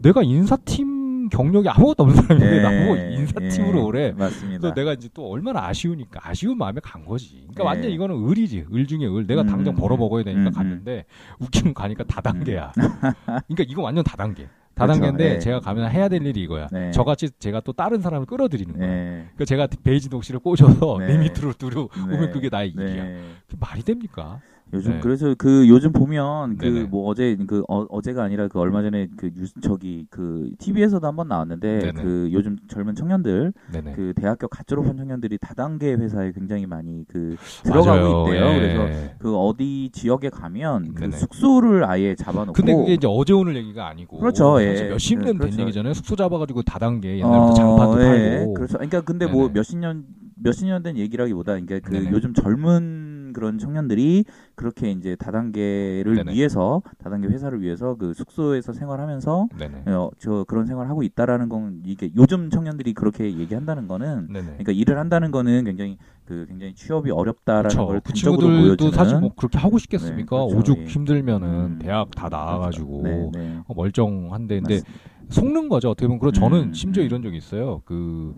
내가 0.00 0.22
인사팀 0.22 1.28
경력이 1.28 1.68
아무것도 1.68 2.02
없는 2.02 2.16
사람인데 2.22 2.56
예, 2.56 2.62
나보고 2.62 2.96
인사팀으로 2.96 3.78
예, 3.78 3.82
오래. 3.82 4.12
맞습니다. 4.12 4.60
그래서 4.60 4.74
내가 4.74 4.94
이제 4.94 5.10
또 5.12 5.30
얼마나 5.30 5.66
아쉬우니까 5.66 6.18
아쉬운 6.22 6.56
마음에 6.56 6.80
간 6.82 7.04
거지. 7.04 7.44
그러니까 7.52 7.62
예. 7.62 7.66
완전 7.66 7.90
이거는 7.90 8.26
을이지. 8.26 8.64
을 8.72 8.86
중에 8.86 9.04
을. 9.04 9.26
내가 9.26 9.42
음, 9.42 9.46
당장 9.48 9.74
벌어 9.74 9.98
먹어야 9.98 10.24
되니까 10.24 10.44
음, 10.44 10.46
음. 10.46 10.52
갔는데 10.52 11.04
웃기면 11.40 11.74
가니까 11.74 12.04
다단계야. 12.04 12.72
그러니까 12.72 13.64
이거 13.68 13.82
완전 13.82 14.02
다단계. 14.02 14.48
다단계인데 14.86 15.24
그렇죠. 15.24 15.34
예. 15.36 15.38
제가 15.38 15.60
가면 15.60 15.90
해야 15.90 16.08
될 16.08 16.24
일이 16.26 16.42
이거야. 16.42 16.68
네. 16.72 16.90
저같이 16.90 17.30
제가 17.38 17.60
또 17.60 17.72
다른 17.72 18.00
사람을 18.00 18.26
끌어들이는 18.26 18.78
거야. 18.78 18.86
네. 18.86 19.24
그러니까 19.34 19.44
제가 19.44 19.68
베이지 19.82 20.08
독실을 20.10 20.40
꼬셔서 20.40 20.98
네. 20.98 21.06
내 21.08 21.18
밑으로 21.24 21.52
두루 21.54 21.88
네. 22.08 22.16
오면 22.16 22.30
그게 22.32 22.48
나의 22.50 22.70
일이야. 22.70 23.04
네. 23.04 23.20
그게 23.46 23.56
말이 23.60 23.82
됩니까? 23.82 24.40
요즘 24.72 24.92
네. 24.92 25.00
그래서 25.00 25.34
그 25.36 25.68
요즘 25.68 25.92
보면 25.92 26.56
그. 26.58 26.86
뭐 26.90 27.08
어제 27.08 27.36
그 27.46 27.62
어, 27.68 27.80
어제가 27.88 28.22
아니라 28.24 28.48
그 28.48 28.58
얼마 28.58 28.82
전에 28.82 29.08
그 29.16 29.30
뉴스 29.34 29.54
저기 29.60 30.06
그 30.10 30.50
TV에서도 30.58 31.06
한번 31.06 31.28
나왔는데 31.28 31.78
네네. 31.78 32.02
그 32.02 32.28
요즘 32.32 32.56
젊은 32.68 32.94
청년들 32.94 33.52
네네. 33.72 33.92
그 33.92 34.12
대학교 34.16 34.48
갓 34.48 34.66
졸업한 34.66 34.96
청년들이 34.96 35.38
다단계 35.38 35.92
회사에 35.94 36.32
굉장히 36.32 36.66
많이 36.66 37.04
그 37.08 37.36
들어가고. 37.64 38.28
있대요. 38.28 38.44
예. 38.46 38.58
그래서 38.58 39.14
그 39.18 39.36
어디 39.36 39.90
지역에 39.92 40.30
가면 40.30 40.94
그 40.94 41.00
네네. 41.02 41.16
숙소를 41.16 41.84
아예 41.84 42.14
잡아놓고 42.14 42.52
근데 42.52 42.74
그게 42.74 42.94
이제 42.94 43.06
어제 43.08 43.32
오늘 43.32 43.56
얘기가 43.56 43.88
아니고 43.88 44.18
그렇죠, 44.18 44.60
예. 44.62 44.88
몇십 44.90 45.18
년된 45.18 45.38
그렇죠. 45.38 45.60
얘기잖아요. 45.62 45.94
숙소 45.94 46.16
잡아가지고 46.16 46.62
다단계 46.62 47.18
옛날부터 47.18 47.54
장판도 47.54 48.02
예, 48.02 48.06
팔고 48.38 48.54
그렇죠. 48.54 48.74
그러니까 48.78 49.00
근데 49.02 49.26
뭐. 49.26 49.48
몇십 49.52 49.78
년 49.78 50.04
몇십 50.42 50.66
년 50.66 50.82
된 50.82 50.96
얘기라기보다 50.96 51.52
그러니까 51.52 51.80
그 51.80 51.92
네네. 51.92 52.10
요즘 52.12 52.32
젊은 52.32 52.99
그런 53.32 53.58
청년들이 53.58 54.24
그렇게 54.54 54.90
이제 54.90 55.16
다단계를 55.16 56.16
네네. 56.16 56.32
위해서 56.32 56.82
다단계 56.98 57.28
회사를 57.28 57.60
위해서 57.60 57.94
그 57.94 58.14
숙소에서 58.14 58.72
생활하면서 58.72 59.48
네네. 59.58 59.92
어, 59.92 60.10
저 60.18 60.44
그런 60.48 60.66
생활하고 60.66 61.02
있다라는 61.02 61.48
건 61.48 61.82
이게 61.84 62.10
요즘 62.16 62.50
청년들이 62.50 62.94
그렇게 62.94 63.24
얘기한다는 63.38 63.88
거는 63.88 64.28
네네. 64.28 64.46
그러니까 64.46 64.72
일을 64.72 64.98
한다는 64.98 65.30
거는 65.30 65.64
굉장히 65.64 65.98
그 66.24 66.46
굉장히 66.48 66.74
취업이 66.74 67.10
어렵다라는 67.10 67.70
그렇죠. 67.70 67.86
걸그 67.86 68.12
단적으로 68.12 68.46
보여주는 68.48 68.92
사실 68.92 69.18
뭐 69.18 69.32
그렇게 69.34 69.58
하고 69.58 69.78
싶겠습니까? 69.78 70.36
네, 70.36 70.42
그렇죠. 70.42 70.56
오죽 70.56 70.78
예. 70.78 70.84
힘들면은 70.84 71.48
음, 71.48 71.78
대학 71.80 72.10
다 72.14 72.28
나와가지고 72.28 73.02
네, 73.02 73.30
네. 73.32 73.58
어, 73.66 73.74
멀쩡한데 73.74 74.60
근데 74.60 74.74
맞습니다. 74.76 75.09
속는 75.30 75.68
거죠. 75.68 75.90
어떻게 75.90 76.06
보면 76.06 76.18
그리고 76.20 76.32
저는 76.32 76.58
음, 76.68 76.72
심지어 76.74 77.02
음. 77.02 77.06
이런 77.06 77.22
적이 77.22 77.38
있어요. 77.38 77.82
그, 77.84 78.34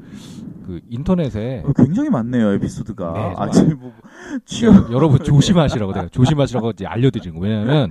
그 0.66 0.80
인터넷에 0.88 1.62
어, 1.66 1.72
굉장히 1.74 2.10
많네요 2.10 2.52
에피소드가 2.52 3.12
네, 3.12 3.34
아 3.36 3.50
지금 3.50 3.78
뭐 3.80 3.92
취업 4.44 4.74
여- 4.74 4.92
여러분 4.92 5.18
조심하시라고 5.18 5.92
내가 5.92 6.08
조심하시라고 6.08 6.70
이제 6.70 6.86
알려드리는 6.86 7.38
거 7.38 7.44
왜냐하면 7.44 7.90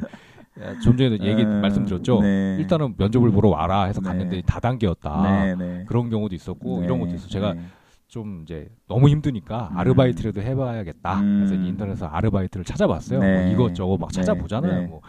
예, 0.60 0.78
좀 0.80 0.96
전에도 0.98 1.24
얘기 1.26 1.44
음, 1.44 1.62
말씀드렸죠. 1.62 2.22
네. 2.22 2.58
일단은 2.60 2.96
면접을 2.98 3.32
보러 3.32 3.50
와라 3.50 3.86
해서 3.86 4.02
네. 4.02 4.08
갔는데 4.10 4.42
다단계였다. 4.46 5.22
네, 5.24 5.56
네. 5.56 5.86
그런 5.88 6.10
경우도 6.10 6.36
있었고 6.36 6.80
네, 6.80 6.86
이런 6.86 7.00
것도 7.00 7.16
있어. 7.16 7.28
제가 7.28 7.54
네. 7.54 7.62
좀 8.08 8.42
이제 8.44 8.68
너무 8.88 9.08
힘드니까 9.08 9.70
음. 9.72 9.78
아르바이트라도 9.78 10.42
해봐야겠다. 10.42 11.22
그래서 11.22 11.56
음. 11.56 11.66
인터넷에서 11.66 12.08
아르바이트를 12.08 12.66
찾아봤어요. 12.66 13.20
네. 13.20 13.44
뭐 13.46 13.52
이것저것 13.54 13.98
막 13.98 14.12
네. 14.12 14.16
찾아보잖아요. 14.18 14.82
네. 14.82 14.88
뭐, 14.88 15.02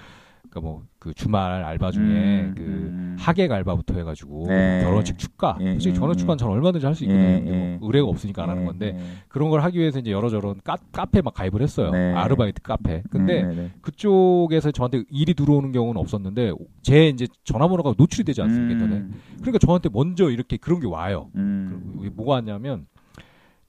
그러니까 0.52 0.60
뭐 0.60 0.92
그 1.02 1.12
주말 1.14 1.64
알바 1.64 1.90
중에 1.90 2.04
음, 2.04 2.54
그 2.56 2.62
음. 2.62 3.16
하객 3.18 3.50
알바부터 3.50 3.94
해가지고 3.94 4.46
네. 4.46 4.82
결혼식 4.84 5.18
축가. 5.18 5.58
예, 5.60 5.72
솔직히 5.72 5.96
예, 5.96 5.98
결혼 5.98 6.16
축가는 6.16 6.36
예. 6.36 6.38
저는 6.38 6.54
얼마든지 6.54 6.86
할 6.86 6.94
수 6.94 7.02
있거든요. 7.02 7.24
예, 7.24 7.34
근데 7.40 7.50
예. 7.50 7.76
뭐 7.78 7.88
의뢰가 7.88 8.06
없으니까 8.06 8.44
안 8.44 8.50
하는 8.50 8.62
네, 8.62 8.66
건데 8.68 8.92
네. 8.92 9.02
그런 9.26 9.50
걸 9.50 9.62
하기 9.64 9.80
위해서 9.80 9.98
이제 9.98 10.12
여러 10.12 10.28
저런 10.28 10.60
카, 10.62 10.76
카페 10.92 11.20
막 11.20 11.34
가입을 11.34 11.60
했어요. 11.60 11.90
네. 11.90 12.12
아르바이트 12.14 12.62
카페. 12.62 13.02
근데 13.10 13.42
네, 13.42 13.48
네, 13.48 13.54
네. 13.62 13.70
그쪽에서 13.80 14.70
저한테 14.70 15.02
일이 15.10 15.34
들어오는 15.34 15.72
경우는 15.72 16.00
없었는데 16.00 16.52
제 16.82 17.08
이제 17.08 17.26
전화번호가 17.42 17.94
노출이 17.98 18.22
되지 18.22 18.40
않습니까? 18.40 18.72
인터넷. 18.74 19.02
음, 19.02 19.20
그러니까 19.40 19.58
저한테 19.58 19.88
먼저 19.92 20.30
이렇게 20.30 20.56
그런 20.56 20.78
게 20.78 20.86
와요. 20.86 21.30
음. 21.34 21.98
그 22.00 22.10
뭐가 22.14 22.34
왔냐면 22.34 22.86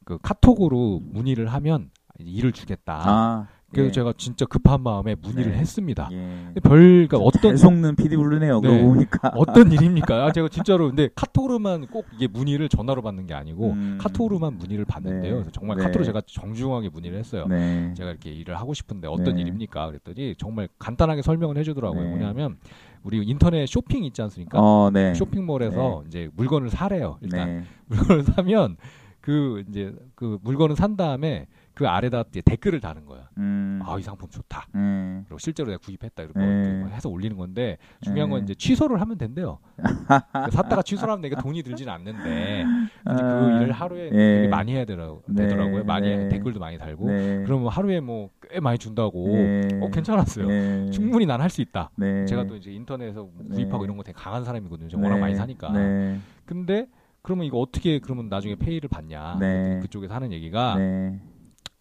그 0.06 0.20
카톡으로 0.22 1.02
문의를 1.04 1.48
하면 1.48 1.90
일을 2.20 2.52
주겠다. 2.52 3.02
아, 3.04 3.48
그래서 3.74 3.88
예. 3.88 3.92
제가 3.92 4.14
진짜 4.18 4.46
급한 4.46 4.82
마음에 4.82 5.16
문의를 5.22 5.52
네. 5.52 5.58
했습니다. 5.58 6.10
예. 6.12 6.54
별 6.62 7.08
그러니까 7.08 7.18
잘 7.18 7.28
어떤 7.28 7.58
속는 7.58 7.96
PD 7.96 8.16
블루네요. 8.16 8.62
네. 8.62 8.70
그러고 8.70 8.94
보니까. 8.94 9.32
어떤 9.36 9.72
일입니까? 9.72 10.26
아, 10.26 10.32
제가 10.32 10.48
진짜로 10.50 10.88
근데 10.88 11.10
카톡으로만 11.16 11.88
꼭 11.88 12.06
이게 12.14 12.28
문의를 12.28 12.70
전화로 12.70 13.02
받는 13.02 13.26
게 13.26 13.34
아니고 13.34 13.72
음. 13.72 13.98
카톡으로만 14.00 14.58
문의를 14.58 14.86
받는데요. 14.86 15.22
네. 15.22 15.32
그래서 15.32 15.52
정말 15.52 15.78
네. 15.78 15.84
카톡으로 15.84 16.06
제가 16.06 16.22
정중하게 16.26 16.90
문의를 16.90 17.18
했어요. 17.18 17.46
네. 17.48 17.94
제가 17.96 18.12
이렇게 18.12 18.32
일을 18.32 18.56
하고 18.56 18.74
싶은데 18.74 19.08
어떤 19.08 19.36
네. 19.36 19.42
일입니까? 19.42 19.88
그랬더니 19.88 20.36
정말 20.38 20.70
간단하게 20.80 21.22
설명을 21.22 21.58
해주더라고요. 21.58 22.04
네. 22.04 22.10
뭐냐면 22.10 22.58
우리 23.04 23.22
인터넷 23.26 23.66
쇼핑 23.66 24.04
있지 24.06 24.22
않습니까? 24.22 24.60
어, 24.60 24.90
네. 24.92 25.14
쇼핑몰에서 25.14 26.04
이제 26.08 26.30
물건을 26.36 26.70
사래요. 26.70 27.18
일단 27.22 27.48
네. 27.48 27.64
물건을 27.88 28.24
사면 28.24 28.78
그 29.20 29.64
이제 29.70 29.94
그 30.16 30.38
물건을 30.42 30.76
산 30.76 30.96
다음에 30.96 31.48
그 31.74 31.88
아래다 31.88 32.24
댓글을 32.46 32.80
다는 32.80 33.06
거야. 33.06 33.23
음. 33.38 33.80
아이 33.86 34.02
상품 34.02 34.30
좋다. 34.30 34.68
네. 34.74 35.24
그리고 35.26 35.38
실제로 35.38 35.70
내가 35.70 35.80
구입했다 35.84 36.24
이렇게 36.24 36.40
네. 36.40 36.86
해서 36.92 37.10
올리는 37.10 37.36
건데 37.38 37.78
중요한 38.02 38.30
건 38.30 38.40
네. 38.40 38.44
이제 38.44 38.56
취소를 38.56 39.00
하면 39.02 39.18
된대요. 39.18 39.60
샀다가 40.52 40.82
취소를 40.82 41.12
하면 41.14 41.22
내가 41.22 41.42
돈이 41.42 41.64
들진 41.64 41.90
않는데 41.90 42.66
이제 43.12 43.22
그 43.22 43.62
일을 43.62 43.72
하루에 43.72 44.06
예. 44.06 44.10
되게 44.10 44.48
많이 44.48 44.74
해야 44.74 44.86
되라, 44.86 45.14
네, 45.28 45.44
되더라고요. 45.44 45.84
많이 45.84 46.10
네. 46.10 46.30
댓글도 46.30 46.60
많이 46.60 46.78
달고 46.78 47.08
네. 47.08 47.44
그러면 47.46 47.68
하루에 47.70 48.00
뭐 48.00 48.30
꽤 48.54 48.60
많이 48.60 48.78
준다고 48.78 49.28
네. 49.30 49.68
어 49.82 49.90
괜찮았어요. 49.90 50.48
네. 50.48 50.90
충분히 50.92 51.26
난 51.26 51.42
할 51.42 51.50
수 51.50 51.62
있다. 51.62 51.90
네. 51.96 52.26
제가 52.26 52.46
또 52.46 52.56
이제 52.56 52.72
인터넷에서 52.72 53.28
네. 53.40 53.56
구입하고 53.56 53.84
이런 53.84 53.98
거 53.98 54.04
되게 54.04 54.16
강한 54.16 54.44
사람이거든요. 54.46 54.90
워낙 55.02 55.16
네. 55.16 55.22
많이 55.22 55.36
사니까. 55.36 55.72
네. 55.72 56.20
근데 56.46 56.88
그러면 57.24 57.46
이거 57.46 57.58
어떻게 57.58 57.98
그러면 58.00 58.30
나중에 58.30 58.56
페이를 58.56 58.90
받냐? 58.90 59.38
네. 59.40 59.80
그쪽에서 59.82 60.14
하는 60.14 60.32
얘기가 60.32 60.76
네. 60.78 61.20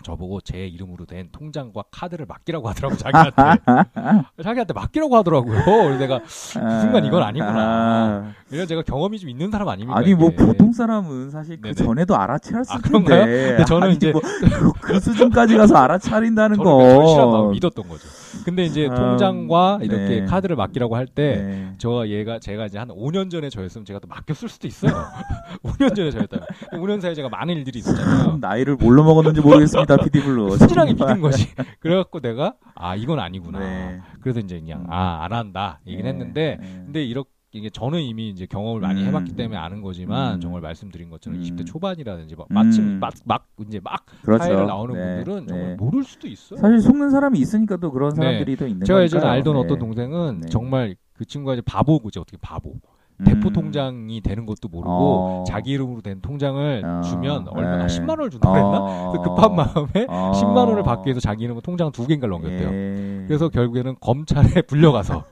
저보고 0.02 0.40
제 0.40 0.66
이름으로 0.66 1.04
된 1.06 1.28
통장과 1.32 1.84
카드를 1.90 2.26
맡기라고 2.26 2.68
하더라고 2.70 2.96
자기한테. 2.96 3.32
자기한테 4.42 4.72
맡기라고 4.74 5.16
하더라고요. 5.16 5.62
그래서 5.64 5.98
내가 5.98 6.18
그 6.20 6.28
순간 6.28 7.04
이건 7.04 7.22
아니구나. 7.22 7.52
아. 7.56 8.32
이런 8.50 8.66
제가 8.66 8.82
경험이 8.82 9.18
좀 9.18 9.30
있는 9.30 9.50
사람 9.50 9.68
아닙니까? 9.68 9.98
아니 9.98 10.14
뭐 10.14 10.28
이게. 10.30 10.44
보통 10.44 10.72
사람은 10.72 11.30
사실 11.30 11.56
그 11.60 11.72
네네. 11.72 11.74
전에도 11.74 12.16
알아차렸을 12.16 12.72
아, 12.74 12.78
텐데. 12.78 12.88
그런가요? 12.88 13.24
근데 13.26 13.64
저는 13.64 13.86
아니, 13.88 13.96
이제- 13.96 14.12
뭐 14.12 14.20
그, 14.20 14.72
그 14.80 15.00
수준까지 15.00 15.56
가서 15.56 15.76
알아차린다는 15.76 16.58
그 16.58 16.64
절실한 16.64 17.30
거. 17.30 17.48
믿었던 17.50 17.88
거죠. 17.88 18.08
근데 18.44 18.64
이제 18.64 18.86
참, 18.88 18.96
통장과 18.96 19.78
이렇게 19.82 20.20
네. 20.20 20.24
카드를 20.24 20.56
맡기라고 20.56 20.96
할때 20.96 21.22
네. 21.36 21.72
저 21.78 22.06
얘가 22.08 22.38
제가 22.38 22.66
이제 22.66 22.78
한 22.78 22.88
5년 22.88 23.30
전에 23.30 23.50
저였으면 23.50 23.84
제가 23.84 23.98
또 24.00 24.08
맡겼을 24.08 24.48
수도 24.48 24.66
있어요. 24.66 24.92
5년 25.62 25.94
전에 25.94 26.10
저였다면 26.10 26.46
5년 26.72 27.00
사이에 27.00 27.14
제가 27.14 27.28
많은 27.28 27.54
일들이 27.56 27.78
있었잖아요. 27.80 28.22
참 28.24 28.40
나이를 28.40 28.76
뭘로 28.76 29.04
먹었는지 29.04 29.40
모르겠습니다, 29.40 29.91
피디블루. 29.96 30.56
순진하게 30.58 30.92
믿은 30.94 31.20
거지. 31.20 31.48
그래갖고 31.80 32.20
내가 32.20 32.54
아 32.74 32.94
이건 32.96 33.18
아니구나. 33.18 33.58
네. 33.60 34.00
그래서 34.20 34.40
이제 34.40 34.58
그냥 34.60 34.86
아 34.88 35.22
안 35.22 35.32
한다 35.32 35.80
얘기는 35.86 36.04
네. 36.04 36.08
했는데 36.10 36.58
네. 36.60 36.82
근데 36.84 37.04
이렇게 37.04 37.30
이게 37.54 37.68
저는 37.68 38.00
이미 38.00 38.30
이제 38.30 38.46
경험을 38.46 38.80
많이 38.80 39.02
음. 39.02 39.08
해봤기 39.08 39.36
때문에 39.36 39.58
아는 39.58 39.82
거지만 39.82 40.36
음. 40.36 40.40
정말 40.40 40.62
말씀드린 40.62 41.10
것처럼 41.10 41.38
음. 41.38 41.44
20대 41.44 41.66
초반이라든지 41.66 42.34
막 42.34 42.46
마침 42.48 42.82
음. 42.82 42.98
막, 42.98 43.12
막 43.26 43.46
이제 43.66 43.78
막 43.84 44.06
그렇죠. 44.22 44.44
사회를 44.44 44.66
나오는 44.66 44.94
네. 44.94 45.16
분들은 45.16 45.46
정말 45.48 45.66
네. 45.68 45.74
모를 45.76 46.02
수도 46.02 46.26
있어요. 46.28 46.58
사실 46.58 46.80
속는 46.80 47.10
사람이 47.10 47.38
있으니까 47.38 47.76
또 47.76 47.92
그런 47.92 48.14
네. 48.14 48.16
사람들이 48.22 48.56
또 48.56 48.66
있는 48.66 48.86
제가 48.86 49.00
거니까요. 49.00 49.04
예전에 49.04 49.26
알던 49.26 49.54
네. 49.54 49.60
어떤 49.60 49.78
동생은 49.78 50.40
네. 50.40 50.48
정말 50.48 50.96
그 51.12 51.26
친구가 51.26 51.52
이제 51.52 51.62
바보고지 51.66 52.18
어떻게 52.18 52.38
바보 52.40 52.70
음. 52.72 52.80
대포 53.24 53.50
통장이 53.50 54.20
되는 54.20 54.46
것도 54.46 54.68
모르고 54.68 54.90
어. 54.90 55.44
자기 55.46 55.72
이름으로 55.72 56.00
된 56.00 56.20
통장을 56.20 56.82
어. 56.84 57.00
주면 57.02 57.46
얼마 57.48 57.78
네. 57.78 57.86
10만 57.86 58.10
원을 58.10 58.30
준다고 58.30 58.56
했나? 58.56 58.78
어. 58.80 59.12
그 59.12 59.22
급한 59.22 59.54
마음에 59.54 60.06
어. 60.08 60.32
10만 60.36 60.56
원을 60.68 60.82
받기 60.82 61.08
위해서 61.08 61.20
자기 61.20 61.44
이름으로 61.44 61.60
통장 61.60 61.90
두 61.92 62.06
개인가 62.06 62.26
넘겼대요. 62.26 62.68
예. 62.68 63.24
그래서 63.26 63.48
결국에는 63.48 63.96
검찰에 64.00 64.62
불려가서 64.66 65.24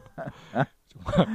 정말 0.88 1.26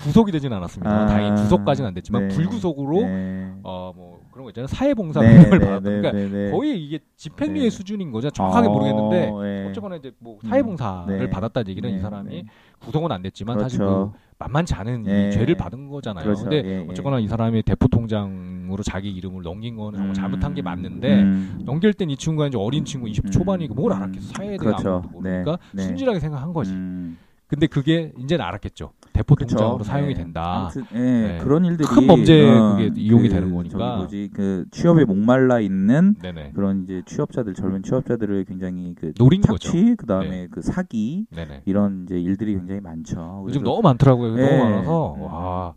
구속이 0.00 0.32
되진 0.32 0.52
않았습니다. 0.52 0.90
아. 0.90 1.06
다행히 1.06 1.40
구속까지는 1.42 1.88
안 1.88 1.94
됐지만 1.94 2.28
네. 2.28 2.34
불구속으로 2.34 3.02
네. 3.02 3.52
어뭐 3.62 4.20
그런 4.32 4.44
거 4.44 4.50
있잖아요. 4.50 4.66
사회봉사 4.66 5.20
네, 5.20 5.28
명령을 5.28 5.58
네, 5.58 5.64
받았다. 5.64 5.90
네, 5.90 5.96
그러니까 6.00 6.12
네, 6.12 6.28
네. 6.28 6.50
거의 6.50 6.84
이게 6.84 6.98
집행유예 7.16 7.64
네. 7.64 7.70
수준인 7.70 8.10
거죠. 8.10 8.30
정확하게 8.30 8.66
어, 8.68 8.70
모르겠는데 8.70 9.30
네. 9.30 9.68
어쨌거나 9.68 9.96
이제 9.96 10.12
뭐 10.18 10.38
음. 10.42 10.48
사회봉사를 10.48 11.18
네. 11.18 11.30
받았다는 11.30 11.68
얘기는 11.70 11.88
네, 11.88 11.96
이 11.96 12.00
사람이 12.00 12.30
네. 12.30 12.44
구속은 12.84 13.10
안 13.12 13.22
됐지만 13.22 13.58
사실 13.58 13.78
그 13.78 13.84
그렇죠. 13.84 14.12
만만치 14.38 14.74
않은 14.74 15.06
이 15.06 15.08
예. 15.08 15.30
죄를 15.30 15.56
받은 15.56 15.88
거잖아요. 15.88 16.24
그렇죠. 16.24 16.42
근데 16.42 16.62
예, 16.64 16.80
예. 16.80 16.86
어쨌거나 16.88 17.18
이 17.18 17.26
사람이 17.26 17.62
대포 17.62 17.88
통장으로 17.88 18.82
자기 18.82 19.10
이름을 19.10 19.42
넘긴 19.42 19.76
거는 19.76 19.96
정말 19.98 20.14
잘못한 20.14 20.54
게 20.54 20.62
맞는데 20.62 21.22
음. 21.22 21.58
넘길 21.64 21.92
땐 21.94 22.10
이 22.10 22.16
친구가 22.16 22.48
이제 22.48 22.58
어린 22.58 22.84
친구 22.84 23.08
20 23.08 23.24
음. 23.26 23.30
초반이고 23.30 23.74
뭘 23.74 23.92
음. 23.92 23.96
알았겠어 23.96 24.34
사회에 24.34 24.48
대해 24.50 24.58
그렇죠. 24.58 24.88
아무것도 24.90 25.08
모르니까 25.12 25.52
네, 25.72 25.82
네. 25.82 25.82
순진하게 25.84 26.20
생각한 26.20 26.52
거지. 26.52 26.72
음. 26.72 27.18
근데 27.46 27.66
그게 27.66 28.12
이제는 28.18 28.44
알았겠죠. 28.44 28.92
대포 29.12 29.36
그쵸. 29.36 29.56
통장으로 29.56 29.84
사용이 29.84 30.14
네. 30.14 30.22
된다. 30.22 30.70
아무튼, 30.72 30.84
예, 30.94 30.98
네. 30.98 31.38
그런 31.38 31.64
일들이 31.64 31.86
큰 31.86 32.06
범죄에 32.06 32.50
그게 32.50 32.90
이용이 32.96 33.28
그, 33.28 33.34
되는 33.34 33.54
거니까. 33.54 33.78
저기 33.78 33.96
뭐지 33.96 34.30
그 34.34 34.64
취업에 34.70 35.04
목말라 35.04 35.60
있는 35.60 36.14
네네. 36.20 36.52
그런 36.54 36.82
이제 36.82 37.02
취업자들 37.06 37.54
젊은 37.54 37.82
취업자들을 37.82 38.44
굉장히 38.46 38.94
그 38.94 39.12
노린 39.14 39.40
거죠. 39.40 39.70
착취 39.70 39.94
그다음에 39.96 40.28
네. 40.28 40.48
그 40.50 40.62
사기 40.62 41.26
네네. 41.30 41.62
이런 41.66 42.04
이제 42.04 42.18
일들이 42.18 42.54
굉장히 42.54 42.80
많죠. 42.80 43.44
요즘 43.46 43.62
너무 43.62 43.82
많더라고요. 43.82 44.34
네. 44.34 44.58
너무 44.58 44.64
많아서 44.70 45.14
네. 45.16 45.24
와 45.24 45.74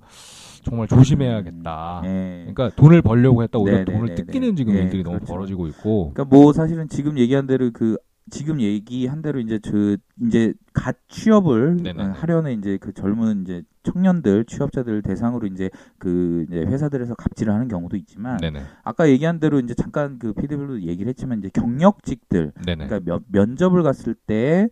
정말 0.64 0.88
조심해야겠다. 0.88 2.02
예. 2.06 2.52
그러니까 2.54 2.76
돈을 2.76 3.02
벌려고 3.02 3.44
했다 3.44 3.58
오히려 3.60 3.80
네, 3.80 3.86
네, 3.86 3.94
돈을 3.94 4.10
네, 4.10 4.16
뜯기는 4.16 4.50
네. 4.50 4.56
지금 4.56 4.76
예, 4.76 4.80
일들이 4.80 5.04
너무 5.04 5.18
그렇죠. 5.18 5.34
벌어지고 5.34 5.68
있고. 5.68 6.12
그러니까 6.14 6.36
뭐 6.36 6.52
사실은 6.54 6.90
지금 6.90 7.18
얘기한 7.18 7.48
대로 7.48 7.70
그 7.72 7.98
지금 8.30 8.60
얘기한 8.60 9.22
대로 9.22 9.40
이제 9.40 9.60
저 9.60 9.96
이제 10.26 10.54
갓 10.78 10.96
취업을 11.08 11.78
네네네. 11.78 12.04
어, 12.04 12.12
하려는 12.14 12.60
이제 12.60 12.78
그 12.80 12.94
젊은 12.94 13.42
이제 13.42 13.64
청년들 13.82 14.46
취업자들 14.46 15.02
대상으로 15.02 15.48
이제 15.48 15.70
그 15.98 16.46
이제 16.48 16.60
회사들에서 16.60 17.16
갑질을 17.16 17.52
하는 17.52 17.68
경우도 17.68 17.98
있지만 17.98 18.38
네네. 18.38 18.62
아까 18.84 19.10
얘기한 19.10 19.40
대로 19.40 19.60
이제 19.60 19.74
잠깐 19.74 20.20
그 20.20 20.34
피디블도 20.34 20.82
얘기를 20.84 21.10
했지만 21.10 21.40
이제 21.40 21.50
경력직들 21.50 22.52
네네. 22.66 22.88
그러니까 22.88 23.12
면, 23.12 23.22
면접을 23.32 23.82
갔을 23.82 24.14
때 24.14 24.68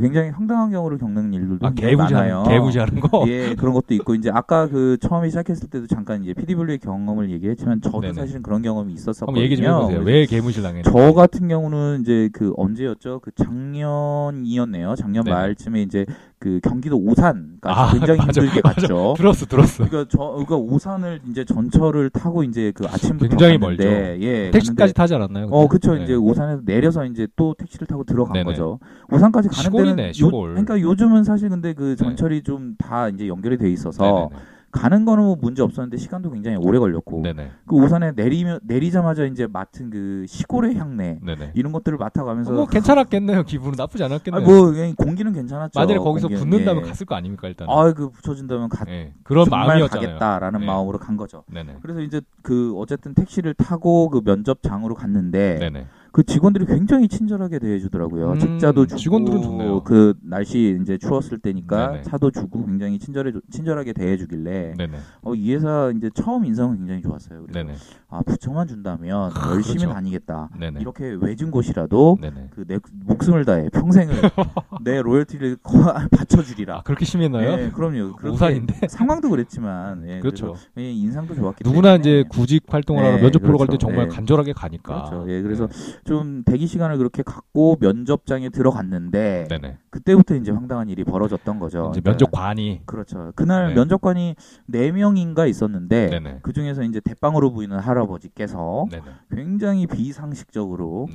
굉장히 0.00 0.28
황당한 0.28 0.70
경우를 0.70 0.98
겪는 0.98 1.32
일들도 1.32 1.66
아 1.66 1.70
굉장히 1.70 1.96
많아요. 1.96 2.44
개구지하는 2.46 3.00
거. 3.00 3.24
예, 3.26 3.54
그런 3.54 3.72
것도 3.72 3.94
있고 3.94 4.14
이제 4.14 4.30
아까 4.30 4.68
그 4.68 4.98
처음에 5.00 5.30
시작했을 5.30 5.70
때도 5.70 5.86
잠깐 5.86 6.22
이제 6.22 6.34
피디블루의 6.34 6.78
경험을 6.78 7.30
얘기했지만 7.30 7.80
저도 7.80 8.02
네네. 8.02 8.12
사실은 8.12 8.42
그런 8.42 8.60
경험이 8.60 8.92
있었었거든요. 8.92 9.26
한번 9.28 9.42
얘기 9.42 9.56
좀 9.56 9.64
해보세요. 9.64 10.00
왜 10.00 10.26
개무실 10.26 10.62
당했는지. 10.62 10.90
저 10.90 11.14
같은 11.14 11.48
경우는 11.48 12.02
이제 12.02 12.28
그 12.34 12.52
언제였죠? 12.56 13.20
그 13.20 13.30
작년이었네요. 13.32 14.94
작년 14.94 15.24
네네. 15.24 15.34
말쯤에 15.48 15.82
이제 15.82 16.04
그 16.38 16.60
경기도 16.62 16.96
오산까지 16.98 17.58
아, 17.80 17.90
굉장히 17.92 18.18
맞아, 18.18 18.42
힘들게 18.42 18.60
맞아. 18.62 18.80
갔죠. 18.80 19.14
들었어, 19.16 19.46
들었어. 19.46 19.88
그러니까 19.88 20.08
저 20.10 20.18
그러니까 20.30 20.56
오산을 20.56 21.20
이제 21.30 21.44
전철을 21.44 22.10
타고 22.10 22.42
이제 22.44 22.72
그 22.74 22.86
아침부터 22.86 23.28
굉장히 23.28 23.58
갔는데, 23.58 23.84
멀죠. 23.84 24.24
예, 24.24 24.50
택시까지 24.50 24.76
갔는데 24.76 24.92
타지 24.92 25.14
않았나요? 25.14 25.46
어, 25.46 25.66
그때? 25.68 25.88
그쵸. 25.88 25.94
네. 25.94 26.04
이제 26.04 26.14
오산에서 26.14 26.62
내려서 26.64 27.04
이제 27.04 27.26
또 27.36 27.54
택시를 27.54 27.86
타고 27.86 28.04
들어간 28.04 28.34
네네. 28.34 28.44
거죠. 28.44 28.78
오산까지 29.10 29.48
가는 29.48 29.62
시골이네, 29.62 29.96
데는 29.96 30.12
시골. 30.12 30.50
요, 30.50 30.54
그러니까 30.54 30.80
요즘은 30.80 31.24
사실 31.24 31.48
근데 31.48 31.72
그 31.74 31.96
전철이 31.96 32.42
좀다 32.42 33.08
이제 33.08 33.28
연결이 33.28 33.56
돼 33.58 33.70
있어서 33.70 34.02
네네네. 34.04 34.28
가는 34.70 35.04
거는 35.04 35.24
뭐 35.24 35.36
문제 35.40 35.62
없었는데 35.62 35.96
시간도 35.96 36.30
굉장히 36.30 36.58
오래 36.58 36.78
걸렸고 36.78 37.22
네네. 37.22 37.50
그 37.66 37.76
오산에 37.76 38.12
내리면 38.12 38.60
내리자마자 38.62 39.24
이제 39.24 39.46
맡은 39.46 39.90
그 39.90 40.26
시골의 40.28 40.76
향내 40.76 41.20
네네. 41.24 41.52
이런 41.54 41.72
것들을 41.72 41.96
맡아가면서 41.96 42.52
뭐 42.52 42.66
괜찮았겠네요. 42.66 43.44
기분은 43.44 43.76
나쁘지 43.78 44.04
않았겠네요. 44.04 44.42
아, 44.42 44.46
뭐 44.46 44.70
그냥 44.70 44.94
공기는 44.94 45.32
괜찮았죠. 45.32 45.78
만약에 45.78 45.98
거기서 45.98 46.28
공기는, 46.28 46.50
붙는다면 46.50 46.84
예. 46.84 46.88
갔을 46.88 47.06
거 47.06 47.14
아닙니까 47.14 47.48
일단. 47.48 47.66
아, 47.70 47.92
그 47.92 48.10
붙여준다면 48.10 48.68
가, 48.68 48.84
예. 48.88 49.14
그런 49.22 49.46
마음이었잖아요. 49.48 50.06
가겠다라는 50.06 50.60
네. 50.60 50.66
마음으로 50.66 50.98
간 50.98 51.16
거죠. 51.16 51.44
네네. 51.50 51.78
그래서 51.80 52.00
이제 52.00 52.20
그 52.42 52.74
어쨌든 52.76 53.14
택시를 53.14 53.54
타고 53.54 54.10
그 54.10 54.20
면접장으로 54.24 54.94
갔는데. 54.94 55.58
그 56.18 56.24
직원들이 56.24 56.66
굉장히 56.66 57.06
친절하게 57.06 57.60
대해주더라고요. 57.60 58.32
음, 58.32 58.38
직자도 58.40 58.86
주고 58.86 58.98
직원들은 58.98 59.40
좋네요. 59.40 59.84
그 59.84 60.14
날씨 60.20 60.76
이제 60.82 60.98
추웠을 60.98 61.38
때니까 61.38 61.90
네네. 61.92 62.02
차도 62.02 62.32
주고 62.32 62.66
굉장히 62.66 62.98
친절해 62.98 63.30
친절하게 63.52 63.92
대해주길래. 63.92 64.74
어, 65.22 65.34
이 65.36 65.54
회사 65.54 65.92
이제 65.96 66.10
처음 66.12 66.44
인상은 66.44 66.76
굉장히 66.78 67.02
좋았어요. 67.02 67.46
아 68.10 68.20
부처만 68.26 68.66
준다면 68.66 69.30
열심히 69.52 69.78
그렇죠. 69.78 69.92
다니겠다. 69.94 70.48
네네. 70.58 70.80
이렇게 70.80 71.16
외진 71.20 71.52
곳이라도. 71.52 72.18
그 72.50 72.64
내 72.66 72.78
목숨을 73.06 73.44
다해 73.44 73.68
평생을 73.70 74.14
내 74.82 75.00
로열티를 75.00 75.58
거- 75.62 75.94
바쳐주리라. 76.10 76.78
아 76.78 76.82
그렇게 76.82 77.04
심했나요? 77.04 77.60
예, 77.66 77.70
그럼요. 77.70 78.14
우산인데. 78.24 78.88
상황도 78.88 79.30
그랬지만 79.30 80.02
예, 80.08 80.18
그렇죠. 80.18 80.56
인상도 80.76 81.36
좋았기 81.36 81.62
누구나 81.64 81.92
때문에 81.96 82.00
이제 82.00 82.24
구직 82.28 82.64
활동을 82.66 83.04
하러 83.04 83.16
네, 83.16 83.22
면접 83.22 83.38
보러 83.38 83.56
갈때 83.56 83.76
그렇죠. 83.76 83.86
정말 83.86 84.08
네. 84.08 84.14
간절하게 84.16 84.52
가니까. 84.54 85.04
그렇죠. 85.10 85.30
예, 85.32 85.40
그래서 85.42 85.68
네. 85.68 86.07
좀 86.08 86.42
대기 86.44 86.66
시간을 86.66 86.96
그렇게 86.96 87.22
갖고 87.22 87.76
면접장에 87.80 88.48
들어갔는데 88.48 89.46
네네. 89.50 89.78
그때부터 89.90 90.36
이제 90.36 90.50
황당한 90.50 90.88
일이 90.88 91.04
벌어졌던 91.04 91.58
거죠. 91.58 91.90
이제 91.92 92.00
그러니까 92.00 92.10
면접관이 92.10 92.82
그렇죠. 92.86 93.32
그날 93.36 93.68
네. 93.68 93.74
면접관이 93.74 94.34
네 94.66 94.90
명인가 94.90 95.46
있었는데 95.46 96.06
네네. 96.08 96.38
그 96.42 96.52
중에서 96.52 96.82
이제 96.82 97.00
대빵으로 97.00 97.52
보이는 97.52 97.78
할아버지께서 97.78 98.86
네네. 98.90 99.04
굉장히 99.30 99.86
비상식적으로. 99.86 101.08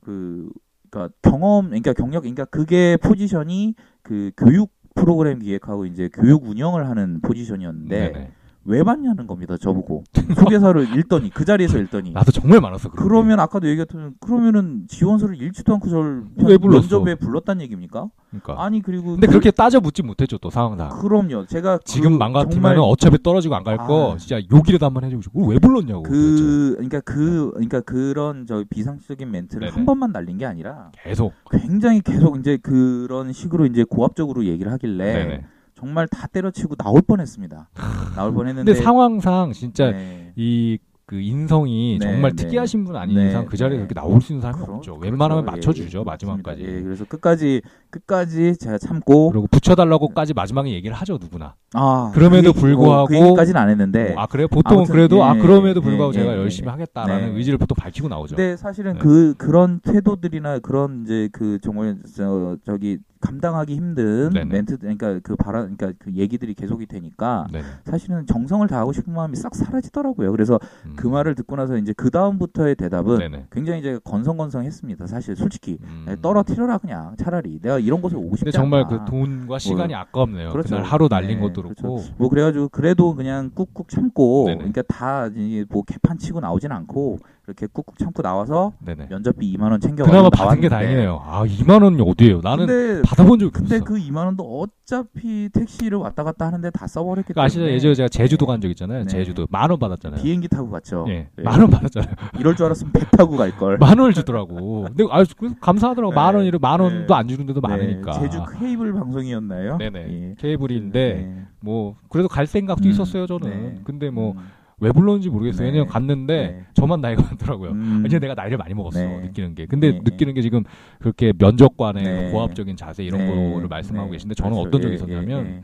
그 0.00 0.48
그러니까 0.88 1.12
경험 1.22 1.66
그러니까 1.66 1.92
경력 1.92 2.20
그러니까 2.20 2.44
그게 2.44 2.96
포지션이 2.96 3.74
그 4.02 4.30
교육 4.36 4.70
프로그램 4.94 5.40
기획하고 5.40 5.86
이제 5.86 6.08
교육 6.12 6.46
운영을 6.46 6.88
하는 6.88 7.20
포지션이었는데. 7.20 8.32
왜 8.66 8.82
받냐는 8.82 9.26
겁니다. 9.26 9.56
저보고 9.56 10.04
소개서를 10.36 10.96
읽더니 10.98 11.30
그 11.30 11.44
자리에서 11.44 11.78
읽더니 11.78 12.10
나도 12.12 12.32
정말 12.32 12.60
많았어. 12.60 12.90
그런 12.90 13.04
게. 13.04 13.08
그러면 13.08 13.40
아까도 13.40 13.68
얘기했던 13.68 14.14
그러면은 14.20 14.84
지원서를 14.88 15.40
읽지도 15.40 15.74
않고 15.74 15.88
저를 15.88 16.24
왜 16.44 16.58
불렀어? 16.58 16.80
면접에 17.00 17.14
불렀단 17.14 17.60
얘기입니까? 17.62 18.08
그러니까. 18.30 18.62
아니 18.64 18.82
그리고 18.82 19.12
근데 19.12 19.26
그- 19.26 19.32
그렇게 19.34 19.50
따져 19.50 19.80
묻지 19.80 20.02
못했죠 20.02 20.38
또 20.38 20.50
상황상. 20.50 20.98
그럼요. 21.00 21.46
제가 21.46 21.78
지금 21.84 22.12
그망 22.12 22.32
같으면 22.32 22.52
정말 22.52 22.76
어차피 22.78 23.22
떨어지고 23.22 23.54
안 23.54 23.62
갈거 23.64 24.14
아. 24.14 24.16
진짜 24.18 24.40
욕이라도 24.52 24.84
한번 24.84 25.04
해주고 25.04 25.46
왜 25.46 25.58
불렀냐고. 25.58 26.02
그 26.02 26.72
그러니까 26.74 27.00
그 27.00 27.50
그러니까 27.52 27.80
그런 27.80 28.46
저 28.46 28.64
비상식적인 28.68 29.30
멘트를 29.30 29.68
네네. 29.68 29.72
한 29.74 29.86
번만 29.86 30.12
날린 30.12 30.38
게 30.38 30.44
아니라 30.46 30.90
계속. 31.02 31.32
굉장히 31.50 32.00
계속 32.00 32.38
이제 32.38 32.56
그런 32.62 33.32
식으로 33.32 33.66
이제 33.66 33.84
고압적으로 33.88 34.44
얘기를 34.44 34.70
하길래 34.72 35.04
네네. 35.12 35.44
정말 35.76 36.08
다 36.08 36.26
때려치고 36.26 36.74
나올 36.76 37.02
뻔했습니다. 37.02 37.68
나올 38.16 38.32
뻔했는데 38.32 38.72
근데 38.72 38.82
상황상 38.82 39.52
진짜 39.52 39.90
네. 39.90 40.32
이그 40.34 41.20
인성이 41.20 41.98
네, 42.00 42.06
정말 42.12 42.32
네. 42.34 42.42
특이하신 42.44 42.84
분 42.84 42.96
아닌 42.96 43.16
네, 43.16 43.28
이상 43.28 43.44
그 43.44 43.58
자리에 43.58 43.76
네. 43.76 43.84
그렇게 43.86 43.94
나올 43.94 44.22
수 44.22 44.32
있는 44.32 44.40
사람이 44.40 44.62
그럼- 44.62 44.78
없죠. 44.78 44.92
그렇죠. 44.94 45.04
웬만하면 45.04 45.44
예, 45.46 45.50
맞춰주죠 45.50 45.98
예, 46.00 46.04
마지막까지. 46.04 46.62
예, 46.62 46.80
그래서 46.80 47.04
끝까지 47.04 47.60
끝까지 47.90 48.56
제가 48.56 48.78
참고 48.78 49.30
그리고 49.30 49.46
붙여달라고까지 49.48 50.32
마지막에 50.32 50.70
얘기를 50.72 50.96
하죠 50.96 51.18
누구나. 51.20 51.54
아 51.74 52.10
그럼에도 52.14 52.54
그 52.54 52.60
불구하고- 52.60 53.08
그 53.08 53.16
얘기까지는 53.16 53.60
안 53.60 53.68
했는데 53.68 54.14
아 54.16 54.26
그래요? 54.26 54.48
보통은 54.48 54.78
아무튼, 54.78 54.94
그래도 54.94 55.22
아 55.24 55.36
예, 55.36 55.40
그럼에도 55.40 55.80
예, 55.80 55.84
불구하고 55.84 56.14
예, 56.14 56.18
제가 56.20 56.32
예, 56.32 56.38
열심히 56.38 56.68
예. 56.68 56.70
하겠다라는 56.70 57.32
네. 57.32 57.36
의지를 57.38 57.58
보통 57.58 57.76
밝히고 57.78 58.08
나오죠. 58.08 58.34
근데 58.34 58.56
사실은 58.56 58.94
네. 58.94 58.98
그 59.00 59.34
그런 59.36 59.80
태도들이나 59.80 60.60
그런 60.60 61.02
이제 61.04 61.28
그 61.32 61.58
정말 61.62 61.98
저 62.16 62.56
저기 62.64 62.98
감당하기 63.26 63.74
힘든 63.74 64.30
네네. 64.30 64.44
멘트 64.44 64.78
그러니까 64.78 65.18
그 65.22 65.36
바라 65.36 65.60
그러니까 65.62 65.92
그 65.98 66.12
얘기들이 66.12 66.54
계속이 66.54 66.86
되니까 66.86 67.46
네네. 67.52 67.64
사실은 67.84 68.26
정성을 68.26 68.66
다하고 68.68 68.92
싶은 68.92 69.12
마음이 69.12 69.36
싹 69.36 69.54
사라지더라고요. 69.54 70.30
그래서 70.32 70.58
음. 70.86 70.94
그 70.96 71.06
말을 71.06 71.34
듣고 71.34 71.56
나서 71.56 71.76
이제 71.76 71.92
그 71.96 72.10
다음부터의 72.10 72.76
대답은 72.76 73.18
네네. 73.18 73.46
굉장히 73.50 73.80
이제 73.80 73.98
건성건성했습니다. 74.04 75.06
사실 75.06 75.36
솔직히 75.36 75.78
음. 75.82 76.04
네, 76.06 76.16
떨어뜨려라 76.20 76.78
그냥 76.78 77.14
차라리 77.16 77.58
내가 77.60 77.78
이런 77.78 78.00
곳에 78.00 78.16
오고 78.16 78.36
싶지 78.36 78.44
근데 78.44 78.56
정말. 78.56 78.86
그 78.86 79.00
돈과 79.08 79.58
시간이 79.58 79.94
아깝네요. 79.94 80.50
그렇죠. 80.50 80.76
하루 80.76 81.08
날린 81.08 81.36
네, 81.36 81.40
것도 81.40 81.62
그렇죠. 81.62 81.82
그렇고. 81.82 82.04
뭐 82.16 82.28
그래가지고 82.28 82.68
그래도 82.68 83.14
그냥 83.14 83.50
꾹꾹 83.54 83.88
참고. 83.88 84.44
그러니까 84.44 84.82
다 84.82 85.28
뭐 85.70 85.82
개판 85.82 86.18
치고 86.18 86.40
나오진 86.40 86.72
않고 86.72 87.18
이렇게 87.46 87.66
꾹꾹 87.72 87.96
참고 87.98 88.22
나와서 88.22 88.72
네네. 88.84 89.06
면접비 89.08 89.56
2만 89.56 89.70
원 89.70 89.80
챙겨 89.80 90.04
그나마 90.04 90.28
받은 90.30 90.60
게 90.60 90.68
다행이네요. 90.68 91.22
아 91.24 91.44
2만 91.44 91.80
원이 91.82 92.02
어디예요? 92.04 92.40
나는 92.42 92.66
근데 92.66 93.02
받아본 93.02 93.38
적이 93.38 93.52
근데 93.52 93.76
없어. 93.76 93.84
그 93.84 93.94
2만 94.00 94.16
원도 94.26 94.42
어차피 94.62 95.48
택시를 95.52 95.98
왔다 95.98 96.24
갔다 96.24 96.46
하는데 96.46 96.68
다 96.70 96.88
써버렸기 96.88 97.32
그 97.34 97.40
아시죠? 97.40 97.60
때문에 97.60 97.74
예전에 97.74 97.94
제가 97.94 98.08
제주도 98.08 98.46
간적 98.46 98.68
있잖아요. 98.72 99.04
네. 99.04 99.06
제주도 99.08 99.46
만 99.50 99.70
원 99.70 99.78
받았잖아요. 99.78 100.22
비행기 100.22 100.48
타고 100.48 100.70
갔죠. 100.70 101.04
예, 101.08 101.28
네. 101.36 101.42
만원 101.42 101.70
받았잖아요. 101.70 102.14
이럴 102.38 102.54
줄 102.56 102.66
알았으면 102.66 102.92
배 102.92 103.00
타고 103.16 103.36
갈 103.36 103.56
걸. 103.56 103.78
만 103.82 103.96
원을 103.98 104.12
주더라고. 104.14 104.82
근데 104.84 105.04
아 105.10 105.22
감사하더라고. 105.60 106.12
네. 106.12 106.16
만 106.16 106.34
원이래 106.34 106.58
만 106.60 106.80
원도 106.80 107.06
네. 107.06 107.14
안 107.14 107.28
주는데도 107.28 107.60
많으니까. 107.60 108.12
제주 108.12 108.40
케이블 108.58 108.92
방송이었나요? 108.92 109.76
네네. 109.78 109.98
예. 110.08 110.34
케이블인데 110.38 111.14
네. 111.14 111.42
뭐 111.60 111.96
그래도 112.08 112.28
갈 112.28 112.46
생각도 112.46 112.84
음, 112.84 112.90
있었어요 112.90 113.26
저는. 113.26 113.50
네. 113.50 113.80
근데 113.84 114.10
뭐 114.10 114.34
왜 114.80 114.90
음, 114.90 114.92
불렀는지 114.92 115.30
모르겠어요. 115.30 115.62
네. 115.62 115.72
왜냐면 115.72 115.86
갔는데 115.88 116.36
네. 116.36 116.64
저만 116.74 117.00
나이가 117.00 117.22
많더라고요. 117.22 117.70
음, 117.70 118.02
이제 118.06 118.18
내가 118.18 118.34
나이를 118.34 118.58
많이 118.58 118.74
먹었어 118.74 118.98
네. 119.00 119.20
느끼는 119.20 119.54
게. 119.54 119.64
근데 119.64 119.92
네. 119.92 120.00
느끼는 120.04 120.34
게 120.34 120.42
지금 120.42 120.64
그렇게 120.98 121.32
면접관의 121.38 122.04
네. 122.04 122.30
고압적인 122.30 122.76
자세 122.76 123.02
이런 123.02 123.24
네. 123.26 123.52
거를 123.52 123.68
말씀하고 123.68 124.08
네. 124.08 124.12
계신데 124.12 124.34
저는. 124.34 124.56
어떤 124.58 124.82
적이 124.82 124.92
예, 124.92 124.96
있었냐면 124.96 125.46
예, 125.46 125.50
예. 125.50 125.62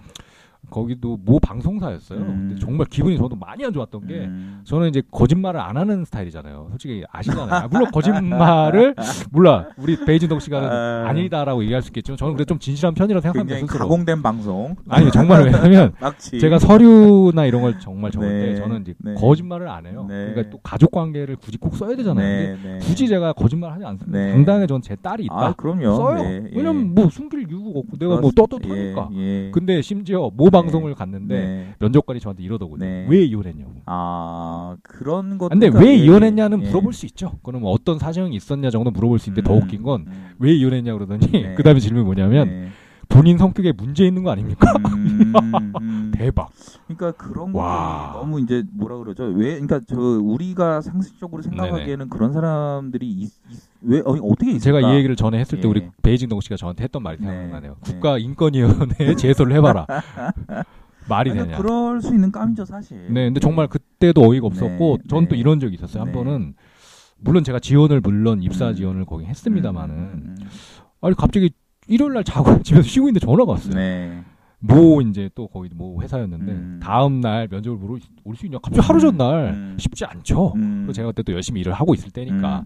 거기도 0.71 1.19
모 1.25 1.39
방송사였어요. 1.39 2.19
음. 2.19 2.47
근데 2.49 2.61
정말 2.61 2.87
기분이 2.87 3.19
저도 3.19 3.37
많이 3.37 3.65
안 3.65 3.73
좋았던 3.73 4.07
게 4.07 4.15
음. 4.25 4.61
저는 4.65 4.89
이제 4.89 5.03
거짓말을 5.11 5.61
안 5.61 5.77
하는 5.77 6.05
스타일이잖아요. 6.05 6.69
솔직히 6.71 7.05
아시잖아요. 7.11 7.51
아, 7.51 7.69
물론 7.71 7.91
거짓말을 7.91 8.95
몰라 9.31 9.67
우리 9.77 10.03
베이진동 10.05 10.41
씨가 10.41 10.59
아. 10.59 11.05
아니다라고 11.09 11.63
얘기할 11.65 11.83
수 11.83 11.89
있겠지만 11.91 12.17
저는 12.17 12.35
그래도 12.35 12.49
좀 12.49 12.59
진실한 12.59 12.95
편이라고 12.95 13.21
생각합니다. 13.21 13.55
굉장히 13.55 13.69
스스로. 13.69 13.85
가공된 13.89 14.23
방송. 14.23 14.77
아니 14.89 15.11
정말 15.11 15.45
왜냐면. 15.45 15.93
제가 16.41 16.59
서류나 16.59 17.45
이런 17.47 17.63
걸 17.63 17.79
정말 17.81 18.11
적을 18.11 18.29
네, 18.29 18.47
때 18.47 18.57
저는 18.57 18.83
이제 18.83 18.95
네. 18.99 19.15
거짓말을 19.15 19.69
안 19.69 19.87
해요. 19.87 20.07
네. 20.09 20.31
그러니까 20.31 20.51
또 20.51 20.59
가족 20.63 20.91
관계를 20.93 21.37
굳이 21.37 21.59
꼭 21.59 21.77
써야 21.77 21.95
되잖아요. 21.97 22.15
근데 22.57 22.63
네, 22.63 22.73
네. 22.75 22.79
굳이 22.79 23.09
제가 23.09 23.33
거짓말 23.35 23.73
하지 23.73 23.85
않습니다. 23.85 24.19
네. 24.19 24.33
당당하게 24.33 24.67
저는 24.67 24.83
제 24.83 24.97
딸이 24.97 25.25
있다. 25.25 25.35
아, 25.35 25.53
그럼요. 25.55 25.95
써요. 25.97 26.23
네, 26.23 26.43
예. 26.47 26.51
왜냐면 26.57 26.95
뭐 26.95 27.09
숨길 27.11 27.47
이유가 27.49 27.79
없고 27.81 27.99
내가 27.99 28.21
뭐. 28.21 28.31
떳떳하니까. 28.35 29.11
예, 29.15 29.47
예. 29.47 29.51
근데 29.51 29.83
심지어 29.83 30.31
모 30.35 30.49
방송을 30.53 30.95
갔는데 30.95 31.35
네. 31.35 31.75
면접관이 31.81 32.21
저한테 32.21 32.45
이러더군요. 32.45 32.85
네. 32.85 33.07
왜 33.09 33.25
이혼했냐고. 33.25 33.73
아 33.87 34.77
그런 34.83 35.39
것. 35.39 35.49
근데 35.49 35.69
그러니까 35.69 35.91
왜 35.91 35.99
예, 35.99 36.05
이혼했냐는 36.05 36.63
예. 36.63 36.69
물어볼 36.69 36.93
수 36.93 37.07
있죠. 37.07 37.39
그럼 37.43 37.63
뭐 37.63 37.73
어떤 37.73 37.99
사정이 37.99 38.37
있었냐 38.37 38.71
정도 38.71 38.91
물어볼 38.91 39.19
수 39.19 39.31
있는데 39.31 39.47
더 39.47 39.55
음, 39.55 39.63
웃긴 39.63 39.83
건 39.83 40.05
음. 40.07 40.31
왜 40.39 40.53
이혼했냐 40.53 40.93
그러더니 40.93 41.27
네. 41.33 41.55
그다음에 41.59 41.81
질문이 41.81 42.05
뭐냐면 42.05 42.49
네. 42.49 42.69
본인 43.13 43.37
성격에 43.39 43.73
문제 43.73 44.07
있는 44.07 44.23
거 44.23 44.31
아닙니까? 44.31 44.73
음, 44.97 45.33
음. 45.81 46.11
대박. 46.17 46.51
그러니까 46.87 47.13
그런 47.13 47.53
와. 47.55 48.13
너무 48.15 48.41
이제 48.41 48.65
뭐라 48.73 48.97
그러죠? 48.99 49.25
왜 49.25 49.59
그러니까 49.61 49.81
저 49.87 49.97
우리가 49.99 50.81
상식적으로 50.81 51.43
생각하기에는 51.43 52.09
그런 52.09 52.33
사람들이 52.33 53.07
있, 53.11 53.25
있- 53.51 53.61
왜 53.83 54.01
어, 54.05 54.15
있을까? 54.17 54.59
제가 54.61 54.81
이 54.81 54.97
얘기를 54.97 55.15
전에 55.17 55.39
했을 55.39 55.61
때 55.61 55.67
예. 55.67 55.71
우리 55.71 55.89
베이징 56.03 56.29
동우 56.29 56.41
씨가 56.41 56.57
저한테 56.57 56.85
했던 56.85 57.03
말이 57.03 57.19
네. 57.21 57.27
생각나네요. 57.27 57.77
네. 57.85 57.93
국가 57.93 58.19
인권위원회에 58.19 59.15
제소를 59.17 59.55
해봐라. 59.57 59.87
말이 61.09 61.33
아니, 61.33 61.41
되냐. 61.41 61.57
그럴 61.59 62.01
수 62.01 62.15
있는 62.15 62.31
깜이죠 62.31 62.65
사실. 62.65 63.13
네, 63.13 63.25
근데 63.27 63.41
정말 63.41 63.67
그때도 63.67 64.23
어이가 64.23 64.47
없었고, 64.47 64.99
네, 65.03 65.09
전또 65.09 65.35
네. 65.35 65.41
이런 65.41 65.59
적이 65.59 65.75
있었어요. 65.75 66.03
한 66.03 66.07
네. 66.09 66.13
번은, 66.13 66.55
물론 67.19 67.43
제가 67.43 67.59
지원을, 67.59 68.01
물론 68.01 68.41
입사 68.41 68.69
음. 68.69 68.75
지원을 68.75 69.05
거기 69.05 69.25
했습니다만은, 69.25 69.95
음, 69.97 70.37
음, 70.41 70.49
아니, 71.01 71.17
갑자기 71.17 71.51
일요일 71.89 72.15
날 72.15 72.25
자고 72.25 72.61
집에서 72.63 72.83
쉬고 72.89 73.09
있는데 73.09 73.25
전화가 73.25 73.53
왔어요. 73.53 73.75
네. 73.75 74.23
뭐, 74.65 75.01
이제 75.03 75.29
또 75.35 75.49
거기 75.49 75.69
뭐 75.75 76.01
회사였는데, 76.03 76.53
음. 76.53 76.81
다음 76.81 77.21
날 77.21 77.49
면접을 77.51 77.79
보러 77.79 77.99
올 78.23 78.37
수 78.37 78.47
있냐. 78.47 78.59
갑자기 78.63 78.87
하루 78.87 79.01
전날 79.01 79.49
음. 79.55 79.77
쉽지 79.77 80.05
않죠. 80.05 80.53
음. 80.55 80.83
그리고 80.83 80.93
제가 80.93 81.09
그때 81.09 81.25
또 81.25 81.33
열심히 81.33 81.61
일을 81.63 81.73
하고 81.73 81.95
있을 81.95 82.11
때니까. 82.11 82.63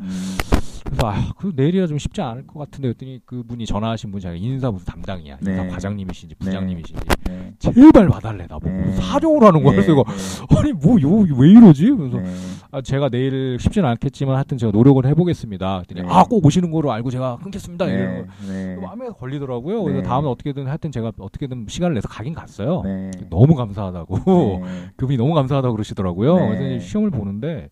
그래서, 0.87 1.09
아, 1.09 1.33
그 1.37 1.53
내일이라 1.55 1.87
좀 1.87 1.99
쉽지 1.99 2.21
않을 2.23 2.47
것 2.47 2.59
같은데, 2.59 2.89
했더니 2.89 3.21
그 3.27 3.43
분이 3.43 3.67
전화하신 3.67 4.11
분이 4.11 4.23
자기가 4.23 4.45
인사부서 4.45 4.85
담당이야. 4.87 5.39
인사 5.41 5.63
네. 5.63 5.69
과장님이신지 5.69 6.35
부장님이신지. 6.37 7.03
네. 7.27 7.53
제발 7.59 8.09
봐달래, 8.09 8.47
나보고. 8.49 8.71
네. 8.71 8.93
사정을 8.93 9.43
하는 9.43 9.63
거야. 9.63 9.77
네, 9.77 9.83
그래서 9.83 9.93
이거, 9.93 10.05
네. 10.07 10.57
아니, 10.59 10.73
뭐, 10.73 11.01
요, 11.03 11.27
왜 11.37 11.51
이러지? 11.51 11.91
그래서, 11.91 12.19
네. 12.19 12.35
아, 12.71 12.81
제가 12.81 13.09
내일 13.09 13.59
쉽지는 13.61 13.89
않겠지만 13.91 14.37
하여튼 14.37 14.59
제가 14.59 14.73
노력을 14.73 15.05
해보겠습니다. 15.05 15.83
그랬더니 15.87 16.03
네. 16.03 16.09
아, 16.11 16.25
꼭 16.25 16.45
오시는 16.45 16.71
거로 16.71 16.93
알고 16.93 17.11
제가 17.11 17.39
끊겠습니다. 17.43 17.87
네. 17.87 18.25
네. 18.49 18.77
거. 18.77 18.83
마음에 18.83 19.09
걸리더라고요. 19.09 19.83
그래서 19.83 20.03
네. 20.03 20.07
다음에 20.07 20.29
어떻게든 20.29 20.67
하여튼 20.67 20.93
제가 20.93 21.13
어떻게든 21.19 21.67
시간을 21.69 21.95
내서 21.95 22.09
가긴 22.09 22.35
갔어요. 22.35 22.83
네. 22.85 23.11
너무 23.31 23.55
감사하다고. 23.55 24.19
네. 24.19 24.63
그분이 24.97 25.17
너무 25.17 25.35
감사하다고 25.35 25.75
그러시더라고요. 25.75 26.37
네. 26.37 26.47
그래서 26.49 26.67
이제 26.67 26.87
시험을 26.87 27.11
보는데 27.11 27.71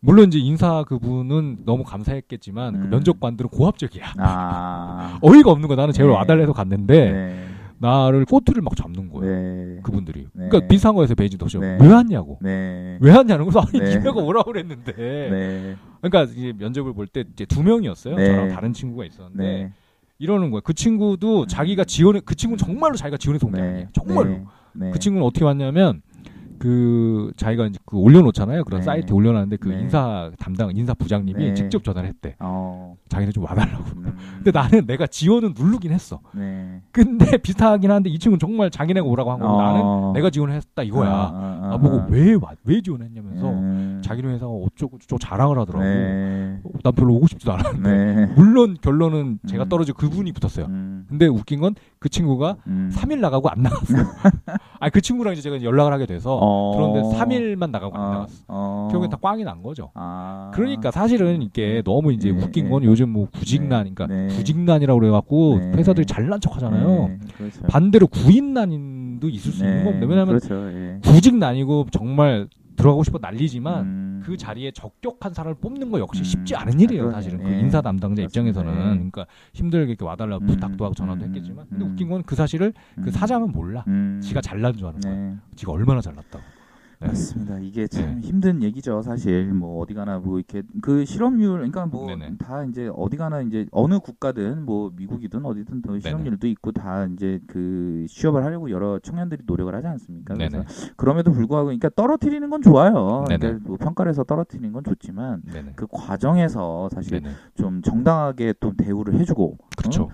물론 0.00 0.28
이제 0.28 0.38
인사 0.38 0.84
그분은 0.84 1.58
너무 1.64 1.84
감사했겠지만 1.84 2.72
그 2.80 2.84
음. 2.86 2.90
면접관들은 2.90 3.50
고압적이야. 3.50 4.14
아. 4.18 5.18
어이가 5.22 5.50
없는 5.50 5.68
거야. 5.68 5.76
나는 5.76 5.92
제일 5.92 6.08
네. 6.08 6.14
와달래서 6.14 6.52
갔는데 6.52 7.12
네. 7.12 7.44
나를 7.78 8.24
꼬투리를 8.24 8.62
막 8.62 8.74
잡는 8.76 9.08
거예요. 9.10 9.34
네. 9.76 9.80
그분들이. 9.82 10.26
네. 10.32 10.48
그러니까 10.48 10.66
비슷한 10.68 10.94
거에서 10.94 11.14
베이징 11.14 11.38
도시요. 11.38 11.60
네. 11.60 11.78
왜 11.80 11.88
왔냐고. 11.88 12.38
네. 12.42 12.98
왜 13.00 13.12
왔냐는 13.12 13.44
거서 13.44 13.60
아니 13.60 13.78
네. 13.80 13.98
니네가 13.98 14.12
오라고 14.20 14.52
그랬는데. 14.52 14.92
네. 14.94 15.76
그러니까 16.00 16.32
이제 16.32 16.52
면접을 16.56 16.92
볼 16.92 17.06
때 17.08 17.24
이제 17.32 17.44
두 17.44 17.62
명이었어요. 17.62 18.16
네. 18.16 18.26
저랑 18.26 18.48
다른 18.48 18.72
친구가 18.72 19.04
있었는데 19.04 19.42
네. 19.42 19.72
이러는 20.18 20.50
거예요. 20.50 20.60
그 20.64 20.74
친구도 20.74 21.46
자기가 21.46 21.84
지원해 21.84 22.20
그 22.24 22.34
친구는 22.34 22.58
정말로 22.58 22.96
자기가 22.96 23.16
지원해서 23.16 23.46
온게 23.46 23.60
네. 23.60 23.68
아니에요. 23.68 23.86
정말로. 23.92 24.36
그 24.92 24.98
친구는 24.98 25.26
어떻게 25.26 25.44
왔냐면 25.44 26.02
그 26.58 27.32
자기가 27.36 27.66
이제 27.66 27.78
그 27.84 27.96
올려놓잖아요. 27.96 28.64
그런 28.64 28.80
네. 28.80 28.84
사이트에 28.84 29.14
올려놨는데 29.14 29.56
그 29.56 29.68
네. 29.68 29.80
인사 29.82 30.30
담당 30.38 30.70
인사 30.74 30.94
부장님이 30.94 31.38
네. 31.48 31.54
직접 31.54 31.82
전화를 31.84 32.08
했대. 32.08 32.36
어. 32.40 32.96
자기네 33.08 33.32
좀 33.32 33.44
와달라고. 33.44 33.84
음. 33.96 34.16
근데 34.36 34.50
나는 34.50 34.86
내가 34.86 35.06
지원은 35.06 35.54
누르긴 35.56 35.92
했어. 35.92 36.20
네. 36.34 36.82
근데 36.92 37.36
비슷하긴 37.38 37.90
한데 37.90 38.10
이 38.10 38.18
친구는 38.18 38.38
정말 38.38 38.70
자기네가 38.70 39.06
오라고 39.06 39.32
한 39.32 39.38
거고 39.38 39.54
어. 39.54 39.62
나는 39.62 40.12
내가 40.14 40.30
지원을 40.30 40.54
했다 40.54 40.82
이거야. 40.82 41.10
아, 41.10 41.60
아, 41.62 41.68
나보고 41.70 42.00
아. 42.00 42.06
왜 42.10 42.34
와? 42.34 42.52
왜 42.64 42.80
지원했냐면서 42.80 43.48
음. 43.50 44.02
자기네 44.04 44.34
회사가 44.34 44.50
어쩌고 44.50 44.98
저쩌고 44.98 45.18
자랑을 45.18 45.58
하더라고. 45.58 45.84
네. 45.84 46.60
어, 46.64 46.70
난 46.82 46.92
별로 46.94 47.14
오고 47.14 47.26
싶지도 47.28 47.52
않았는데. 47.52 47.90
네. 47.90 48.26
물론 48.34 48.76
결론은 48.80 49.38
제가 49.46 49.64
음. 49.64 49.68
떨어지고 49.68 49.98
그분이 49.98 50.32
붙었어요. 50.32 50.66
음. 50.66 51.06
근데 51.08 51.26
웃긴 51.26 51.60
건 51.60 51.74
그 51.98 52.08
친구가 52.08 52.56
음. 52.68 52.90
3일 52.94 53.18
나가고 53.18 53.48
안 53.48 53.62
나갔어. 53.62 53.94
아니 54.78 54.92
그 54.92 55.00
친구랑 55.00 55.32
이제 55.32 55.42
제가 55.42 55.62
연락을 55.62 55.92
하게 55.92 56.06
돼서 56.06 56.36
어. 56.36 56.47
그런데 56.76 57.02
3일만 57.16 57.70
나가고 57.70 57.96
안 57.96 58.02
어. 58.02 58.10
나갔어. 58.12 58.44
어. 58.48 58.88
결국엔 58.90 59.10
다 59.10 59.16
꽝이 59.20 59.44
난 59.44 59.62
거죠. 59.62 59.90
아. 59.94 60.50
그러니까 60.54 60.90
사실은 60.90 61.42
이게 61.42 61.82
너무 61.84 62.12
이제 62.12 62.32
네, 62.32 62.42
웃긴 62.42 62.64
네. 62.64 62.70
건 62.70 62.84
요즘 62.84 63.10
뭐 63.10 63.28
구직난, 63.32 63.94
그러니까 63.94 64.06
네. 64.06 64.28
구직난이라고 64.28 65.00
그래갖고 65.00 65.58
네. 65.58 65.72
회사들이 65.76 66.06
잘난 66.06 66.40
척 66.40 66.56
하잖아요. 66.56 67.08
네. 67.08 67.18
그렇죠. 67.36 67.62
반대로 67.68 68.06
구인난도 68.06 69.28
있을 69.28 69.52
수 69.52 69.64
있는 69.64 69.84
겁니다. 69.84 70.06
왜냐하면 70.06 70.38
그렇죠. 70.38 70.70
예. 70.72 70.98
구직난이고 71.02 71.86
정말 71.90 72.48
들어가고 72.78 73.04
싶어 73.04 73.18
난리지만 73.20 73.84
음. 73.84 74.22
그 74.24 74.36
자리에 74.36 74.70
적격한 74.70 75.34
사람을 75.34 75.56
뽑는 75.60 75.90
거 75.90 75.98
역시 75.98 76.20
음. 76.22 76.24
쉽지 76.24 76.56
않은 76.56 76.80
일이에요, 76.80 77.02
그러네. 77.04 77.14
사실은. 77.16 77.42
그 77.42 77.50
예. 77.50 77.60
인사 77.60 77.80
담당자 77.82 78.22
그렇습니다. 78.22 78.50
입장에서는. 78.60 78.72
예. 78.80 78.94
그러니까 78.94 79.26
힘들게 79.52 79.90
이렇게 79.90 80.04
와달라고 80.04 80.44
음. 80.44 80.46
부탁도 80.46 80.84
하고 80.84 80.94
전화도 80.94 81.24
음. 81.24 81.28
했겠지만. 81.28 81.66
근데 81.68 81.84
음. 81.84 81.90
웃긴 81.90 82.08
건 82.08 82.22
그 82.24 82.34
사실을 82.34 82.72
그 82.96 83.02
음. 83.02 83.10
사장은 83.10 83.52
몰라. 83.52 83.84
음. 83.88 84.20
지가 84.22 84.40
잘난 84.40 84.74
줄 84.76 84.86
아는 84.86 85.00
거야. 85.00 85.12
네. 85.14 85.36
지가 85.56 85.72
얼마나 85.72 86.00
잘났다고. 86.00 86.44
네. 87.00 87.08
맞습니다. 87.08 87.58
이게 87.60 87.86
참 87.86 88.16
네. 88.16 88.20
힘든 88.26 88.62
얘기죠, 88.62 89.02
사실. 89.02 89.52
뭐 89.54 89.80
어디 89.80 89.94
가나 89.94 90.18
뭐 90.18 90.38
이렇게 90.38 90.62
그 90.82 91.04
실업률, 91.04 91.52
그러니까 91.58 91.86
뭐. 91.86 92.08
다 92.38 92.64
이제 92.64 92.90
어디 92.94 93.16
가나 93.16 93.40
이제 93.42 93.66
어느 93.70 93.98
국가든 94.00 94.64
뭐 94.64 94.90
미국이든 94.96 95.44
어디든 95.44 95.82
또 95.82 95.98
실업률도 95.98 96.48
있고 96.48 96.72
다 96.72 97.04
이제 97.06 97.40
그 97.46 98.06
취업을 98.08 98.44
하려고 98.44 98.70
여러 98.70 98.98
청년들이 98.98 99.42
노력을 99.46 99.72
하지 99.74 99.86
않습니까? 99.86 100.34
그래서. 100.34 100.64
그럼에도 100.96 101.30
불구하고 101.32 101.66
그러니까 101.66 101.88
떨어뜨리는 101.90 102.50
건 102.50 102.62
좋아요. 102.62 103.24
그러니까 103.26 103.58
뭐 103.62 103.76
평가를 103.76 104.10
해서 104.10 104.24
떨어뜨리는 104.24 104.72
건 104.72 104.82
좋지만 104.82 105.42
네네. 105.52 105.72
그 105.76 105.86
과정에서 105.88 106.88
사실 106.92 107.20
네네. 107.20 107.34
좀 107.54 107.80
정당하게 107.82 108.54
또 108.58 108.72
대우를 108.76 109.14
해주고 109.20 109.58
그렇죠. 109.76 110.04
어, 110.04 110.10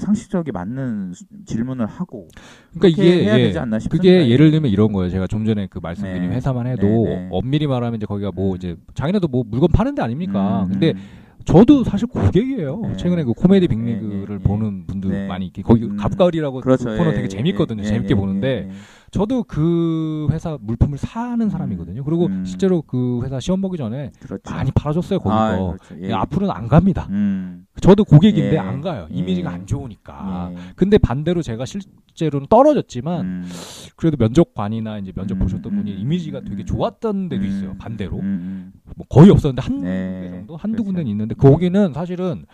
상식적이 0.00 0.52
맞는 0.52 1.12
수- 1.14 1.24
질문을 1.46 1.86
하고 1.86 2.28
그러니까 2.74 2.88
이게 2.88 3.24
해야 3.24 3.34
예, 3.38 3.42
되지 3.44 3.58
않나. 3.58 3.78
그게 3.90 4.28
예를 4.28 4.50
들면 4.52 4.70
이런 4.70 4.92
거예요. 4.92 5.10
제가 5.10 5.26
좀 5.26 5.44
전에 5.44 5.66
그 5.68 5.80
말씀드린 5.82 6.30
네. 6.30 6.36
회사만 6.36 6.66
해도 6.66 6.86
네, 6.86 7.16
네. 7.16 7.28
엄밀히 7.30 7.66
말하면 7.66 7.96
이제 7.96 8.06
거기가 8.06 8.30
뭐 8.32 8.52
음. 8.52 8.56
이제 8.56 8.76
자기네도 8.94 9.26
뭐 9.28 9.42
물건 9.46 9.68
파는 9.72 9.94
데 9.94 10.02
아닙니까? 10.02 10.62
음, 10.64 10.68
근데 10.72 10.92
음. 10.92 11.24
저도 11.44 11.84
사실 11.84 12.06
고객이에요. 12.08 12.80
네. 12.82 12.96
최근에 12.96 13.24
그 13.24 13.32
코미디 13.32 13.66
네, 13.68 13.74
빅리그를 13.74 14.38
네, 14.38 14.44
보는 14.44 14.86
분들 14.86 15.10
네. 15.10 15.26
많이 15.26 15.46
있게 15.46 15.62
거기 15.62 15.84
음. 15.84 15.96
갑가을이라고 15.96 16.60
그렇죠. 16.60 16.84
그 16.84 16.96
코너 16.96 17.10
예, 17.10 17.14
되게 17.14 17.24
예, 17.24 17.28
재밌거든요. 17.28 17.82
예, 17.82 17.86
재밌게 17.86 18.12
예, 18.12 18.14
보는데. 18.14 18.68
저도 19.14 19.44
그 19.44 20.26
회사 20.32 20.58
물품을 20.60 20.98
사는 20.98 21.48
사람이거든요. 21.48 22.02
그리고 22.02 22.26
음. 22.26 22.44
실제로 22.44 22.82
그 22.82 23.20
회사 23.22 23.38
시험 23.38 23.60
보기 23.60 23.76
전에 23.76 24.10
그렇죠. 24.18 24.52
많이 24.52 24.72
팔아줬어요 24.72 25.20
거기서. 25.20 25.38
아, 25.38 25.76
그렇죠. 25.76 26.02
예. 26.02 26.08
예, 26.08 26.12
앞으로는 26.12 26.52
안 26.52 26.66
갑니다. 26.66 27.06
음. 27.10 27.64
저도 27.80 28.04
고객인데 28.04 28.54
예. 28.54 28.58
안 28.58 28.80
가요. 28.80 29.06
예. 29.12 29.14
이미지가 29.14 29.50
안 29.50 29.66
좋으니까. 29.66 30.50
예. 30.50 30.56
근데 30.74 30.98
반대로 30.98 31.42
제가 31.42 31.64
실제로는 31.64 32.48
떨어졌지만 32.50 33.20
음. 33.24 33.48
그래도 33.94 34.16
면접관이나 34.18 34.98
이제 34.98 35.12
면접 35.12 35.36
음, 35.36 35.38
보셨던 35.38 35.62
분이 35.76 35.92
음, 35.92 35.98
이미지가 36.00 36.40
되게 36.40 36.64
음, 36.64 36.66
좋았던 36.66 37.28
데도 37.28 37.44
음, 37.44 37.48
있어요. 37.48 37.74
반대로. 37.78 38.18
음, 38.18 38.72
뭐 38.96 39.06
거의 39.08 39.30
없었는데 39.30 39.62
한 39.62 39.80
네, 39.80 40.28
정도 40.28 40.56
한두 40.56 40.78
그렇죠. 40.78 40.86
군데는 40.86 41.08
있는데 41.08 41.36
거기는 41.36 41.92
사실은 41.92 42.46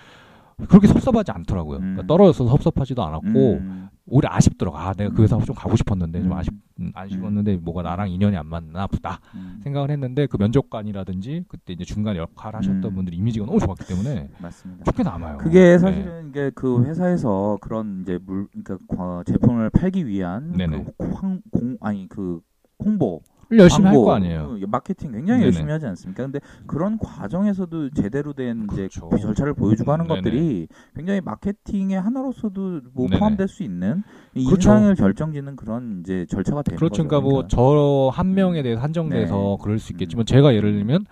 그렇게 0.68 0.86
섭섭하지 0.88 1.30
않더라고요. 1.32 1.78
음. 1.78 1.80
그러니까 1.80 2.06
떨어져서 2.06 2.48
섭섭하지도 2.48 3.02
않았고 3.02 3.52
음. 3.54 3.88
오히려 4.10 4.28
아쉽더라고. 4.32 4.76
아 4.76 4.92
내가 4.92 5.14
그 5.14 5.22
회사 5.22 5.38
좀 5.40 5.54
가고 5.54 5.76
싶었는데 5.76 6.22
좀 6.22 6.32
음. 6.32 6.36
아쉽 6.36 6.52
음, 6.80 6.90
아쉬웠는데 6.94 7.56
뭐가 7.56 7.82
나랑 7.82 8.10
인연이 8.10 8.36
안 8.36 8.46
맞나 8.46 8.86
보다 8.86 9.20
음. 9.34 9.60
생각을 9.62 9.90
했는데 9.90 10.26
그 10.26 10.36
면접관이라든지 10.36 11.44
그때 11.48 11.72
이제 11.72 11.84
중간 11.84 12.16
역할 12.16 12.56
하셨던 12.56 12.84
음. 12.84 12.94
분들 12.94 13.14
이미지가 13.14 13.46
너무 13.46 13.58
좋았기 13.60 13.86
때문에 13.86 14.28
맞습니다. 14.38 14.84
좋게 14.84 15.02
남아요. 15.02 15.38
그게 15.38 15.60
네. 15.60 15.78
사실은 15.78 16.28
이게 16.28 16.50
그 16.54 16.84
회사에서 16.84 17.58
그런 17.60 18.02
이제 18.02 18.18
물 18.24 18.48
그러니까 18.48 18.78
과- 18.94 19.22
제품을 19.24 19.70
팔기 19.70 20.06
위한 20.06 20.52
네네. 20.52 20.86
그 20.98 21.08
황, 21.14 21.40
공 21.50 21.76
아니 21.80 22.08
그 22.08 22.40
홍보 22.84 23.22
열심히 23.58 23.86
할 23.88 23.94
거 23.96 24.12
아니에요. 24.14 24.56
그 24.60 24.66
마케팅 24.66 25.12
굉장히 25.12 25.40
네네. 25.40 25.44
열심히 25.46 25.72
하지 25.72 25.86
않습니까? 25.86 26.22
근데 26.24 26.40
그런 26.66 26.98
과정에서도 26.98 27.90
제대로 27.90 28.32
된 28.32 28.66
이제 28.72 28.88
그렇죠. 28.88 29.08
그 29.08 29.18
절차를 29.18 29.54
보여주고 29.54 29.92
하는 29.92 30.06
네네. 30.06 30.20
것들이 30.20 30.68
굉장히 30.94 31.20
마케팅의 31.20 32.00
하나로서도 32.00 32.80
뭐 32.92 33.08
네네. 33.08 33.18
포함될 33.18 33.48
수 33.48 33.62
있는 33.62 34.02
이 34.34 34.44
그렇죠. 34.44 34.70
인상을 34.70 34.94
결정짓는 34.94 35.56
그런 35.56 36.00
이제 36.00 36.26
절차가 36.28 36.62
되는 36.62 36.76
그렇죠. 36.78 37.02
거죠. 37.02 37.08
그러니까 37.08 37.30
뭐저 37.30 38.10
한 38.12 38.34
명에 38.34 38.62
대해서 38.62 38.80
한정돼서 38.80 39.56
네. 39.58 39.62
그럴 39.62 39.78
수 39.78 39.92
있겠지만 39.92 40.26
제가 40.26 40.54
예를 40.54 40.72
들면 40.72 41.06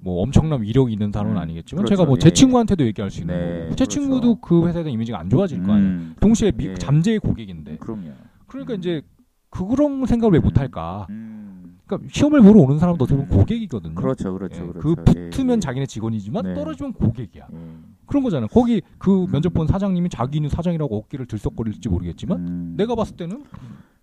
뭐 0.00 0.22
엄청난 0.22 0.62
위력이 0.62 0.92
있는 0.92 1.10
사람은 1.10 1.36
음, 1.36 1.42
아니겠지만 1.42 1.84
그렇죠. 1.84 1.96
제가 1.96 2.06
뭐제 2.06 2.28
예. 2.28 2.30
친구한테도 2.32 2.84
얘기할 2.86 3.10
수 3.10 3.20
있는 3.20 3.34
네, 3.34 3.44
거고 3.44 3.70
제 3.70 3.84
그렇죠. 3.84 3.84
친구도 3.86 4.40
그 4.40 4.66
회사에 4.66 4.84
대한 4.84 4.92
이미지가 4.94 5.18
안 5.18 5.28
좋아질 5.28 5.62
거 5.64 5.72
아니에요. 5.72 5.88
음, 5.90 6.14
동시에 6.20 6.52
미, 6.52 6.66
예. 6.66 6.74
잠재의 6.74 7.18
고객인데 7.18 7.78
그럼요. 7.78 8.10
그러니까 8.46 8.74
이제 8.74 9.02
그런 9.50 10.06
생각을 10.06 10.34
왜 10.34 10.38
못할까? 10.38 11.08
음, 11.88 11.96
그러니까 11.96 12.08
시험을 12.12 12.42
보러 12.42 12.60
오는 12.60 12.78
사람도 12.78 13.04
어떻게 13.04 13.16
보면 13.20 13.30
고객이거든요. 13.30 13.94
그렇죠, 13.94 14.32
그렇죠, 14.34 14.62
예, 14.62 14.66
그렇죠. 14.66 14.80
그 14.80 14.94
붙으면 15.30 15.56
예, 15.56 15.60
자기네 15.60 15.86
직원이지만 15.86 16.44
네. 16.44 16.54
떨어지면 16.54 16.92
고객이야. 16.92 17.46
예. 17.52 17.56
그런 18.06 18.22
거잖아요. 18.22 18.48
거기 18.48 18.82
그 18.98 19.24
음. 19.24 19.30
면접 19.30 19.52
본 19.52 19.66
사장님이 19.66 20.08
자기는 20.10 20.48
사장이라고 20.48 20.96
어깨를 20.96 21.26
들썩거릴지 21.26 21.88
모르겠지만 21.88 22.38
음, 22.38 22.74
내가 22.76 22.94
봤을 22.94 23.16
때는 23.16 23.44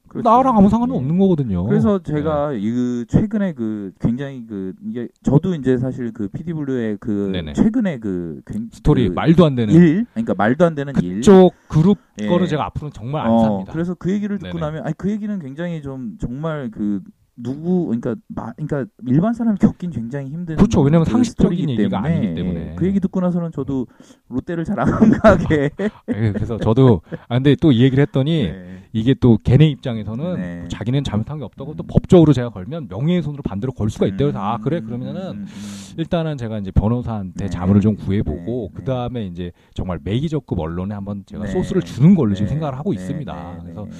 그렇죠. 0.08 0.30
나랑 0.30 0.58
아무 0.58 0.70
상관은 0.70 0.94
예. 0.96 1.00
없는 1.00 1.18
거거든요. 1.18 1.64
그래서 1.66 2.00
제가 2.02 2.54
이 2.54 3.06
최근에 3.08 3.54
그 3.54 3.92
굉장히 4.00 4.46
그 4.48 4.74
이게 4.88 5.08
저도 5.24 5.56
이제 5.56 5.78
사실 5.78 6.14
그 6.14 6.28
PD 6.30 6.54
블루의 6.54 6.98
그 7.00 7.30
네네. 7.34 7.54
최근에 7.54 8.00
그 8.00 8.42
굉- 8.46 8.70
스토리 8.72 9.10
그 9.10 9.14
말도 9.14 9.46
안 9.46 9.56
되는 9.56 9.74
일 9.74 10.06
그러니까 10.14 10.34
말도 10.36 10.66
안 10.66 10.76
되는 10.76 10.94
일 11.02 11.16
그쪽 11.16 11.54
그룹 11.68 11.98
예. 12.22 12.28
거를 12.28 12.48
제가 12.48 12.66
앞으로는 12.68 12.94
정말 12.94 13.26
안 13.26 13.32
어, 13.32 13.40
삽니다. 13.40 13.74
그래서 13.74 13.94
그 13.96 14.12
얘기를 14.12 14.38
듣고 14.38 14.54
네네. 14.54 14.66
나면 14.66 14.84
아니 14.86 14.94
그 14.96 15.10
얘기는 15.12 15.38
굉장히 15.40 15.82
좀 15.82 16.18
정말 16.20 16.70
그 16.72 17.02
누구 17.38 17.86
그러니까 17.88 18.16
마, 18.30 18.54
그러니까 18.54 18.86
일반 19.06 19.34
사람이 19.34 19.58
겪긴 19.60 19.92
굉장히 19.92 20.30
힘든 20.30 20.56
그렇죠. 20.56 20.82
왜냐면 20.82 21.06
그 21.06 21.12
상식적인 21.12 21.70
얘기가 21.70 22.02
때문에, 22.02 22.16
아니기 22.16 22.34
때문에. 22.36 22.72
예, 22.72 22.76
그 22.76 22.88
얘기 22.88 23.00
듣고 23.00 23.20
나서는 23.20 23.52
저도 23.52 23.88
롯데를 24.30 24.64
잘 24.64 24.80
안 24.80 24.88
가게 25.20 25.70
예, 26.14 26.32
그래서 26.32 26.58
저도 26.58 27.02
아 27.28 27.36
근데 27.36 27.56
또 27.56 27.72
이 27.72 27.82
얘기를 27.82 28.02
했더니 28.04 28.44
네. 28.44 28.84
이게 28.94 29.14
또 29.14 29.38
걔네 29.44 29.68
입장에서는 29.68 30.36
네. 30.36 30.68
자기는 30.70 31.04
잘못한 31.04 31.38
게 31.40 31.44
없다고 31.44 31.76
또 31.76 31.84
법적으로 31.84 32.32
제가 32.32 32.50
걸면 32.50 32.88
명예훼손으로 32.90 33.42
반대로 33.44 33.74
걸 33.74 33.90
수가 33.90 34.06
있대요. 34.08 34.28
그래서 34.30 34.40
아 34.40 34.58
그래 34.60 34.78
음, 34.78 34.86
그러면은 34.86 35.22
음, 35.32 35.38
음. 35.40 35.94
일단은 35.98 36.38
제가 36.38 36.60
이제 36.60 36.72
변호사한테 36.72 37.46
네. 37.46 37.50
자문을 37.50 37.82
좀 37.82 37.96
구해보고 37.98 38.36
네, 38.38 38.70
네. 38.70 38.70
그 38.74 38.84
다음에 38.86 39.26
이제 39.26 39.52
정말 39.74 40.00
메이저급 40.04 40.58
언론에 40.60 40.96
한번 40.96 41.24
제가 41.26 41.44
네. 41.46 41.52
소스를 41.52 41.82
주는 41.82 42.16
걸로 42.16 42.34
지금 42.34 42.48
네. 42.48 42.52
생각을 42.54 42.78
하고 42.78 42.92
네, 42.94 43.02
있습니다. 43.02 43.34
네, 43.34 43.60
그래서 43.64 43.86
네. 43.86 43.92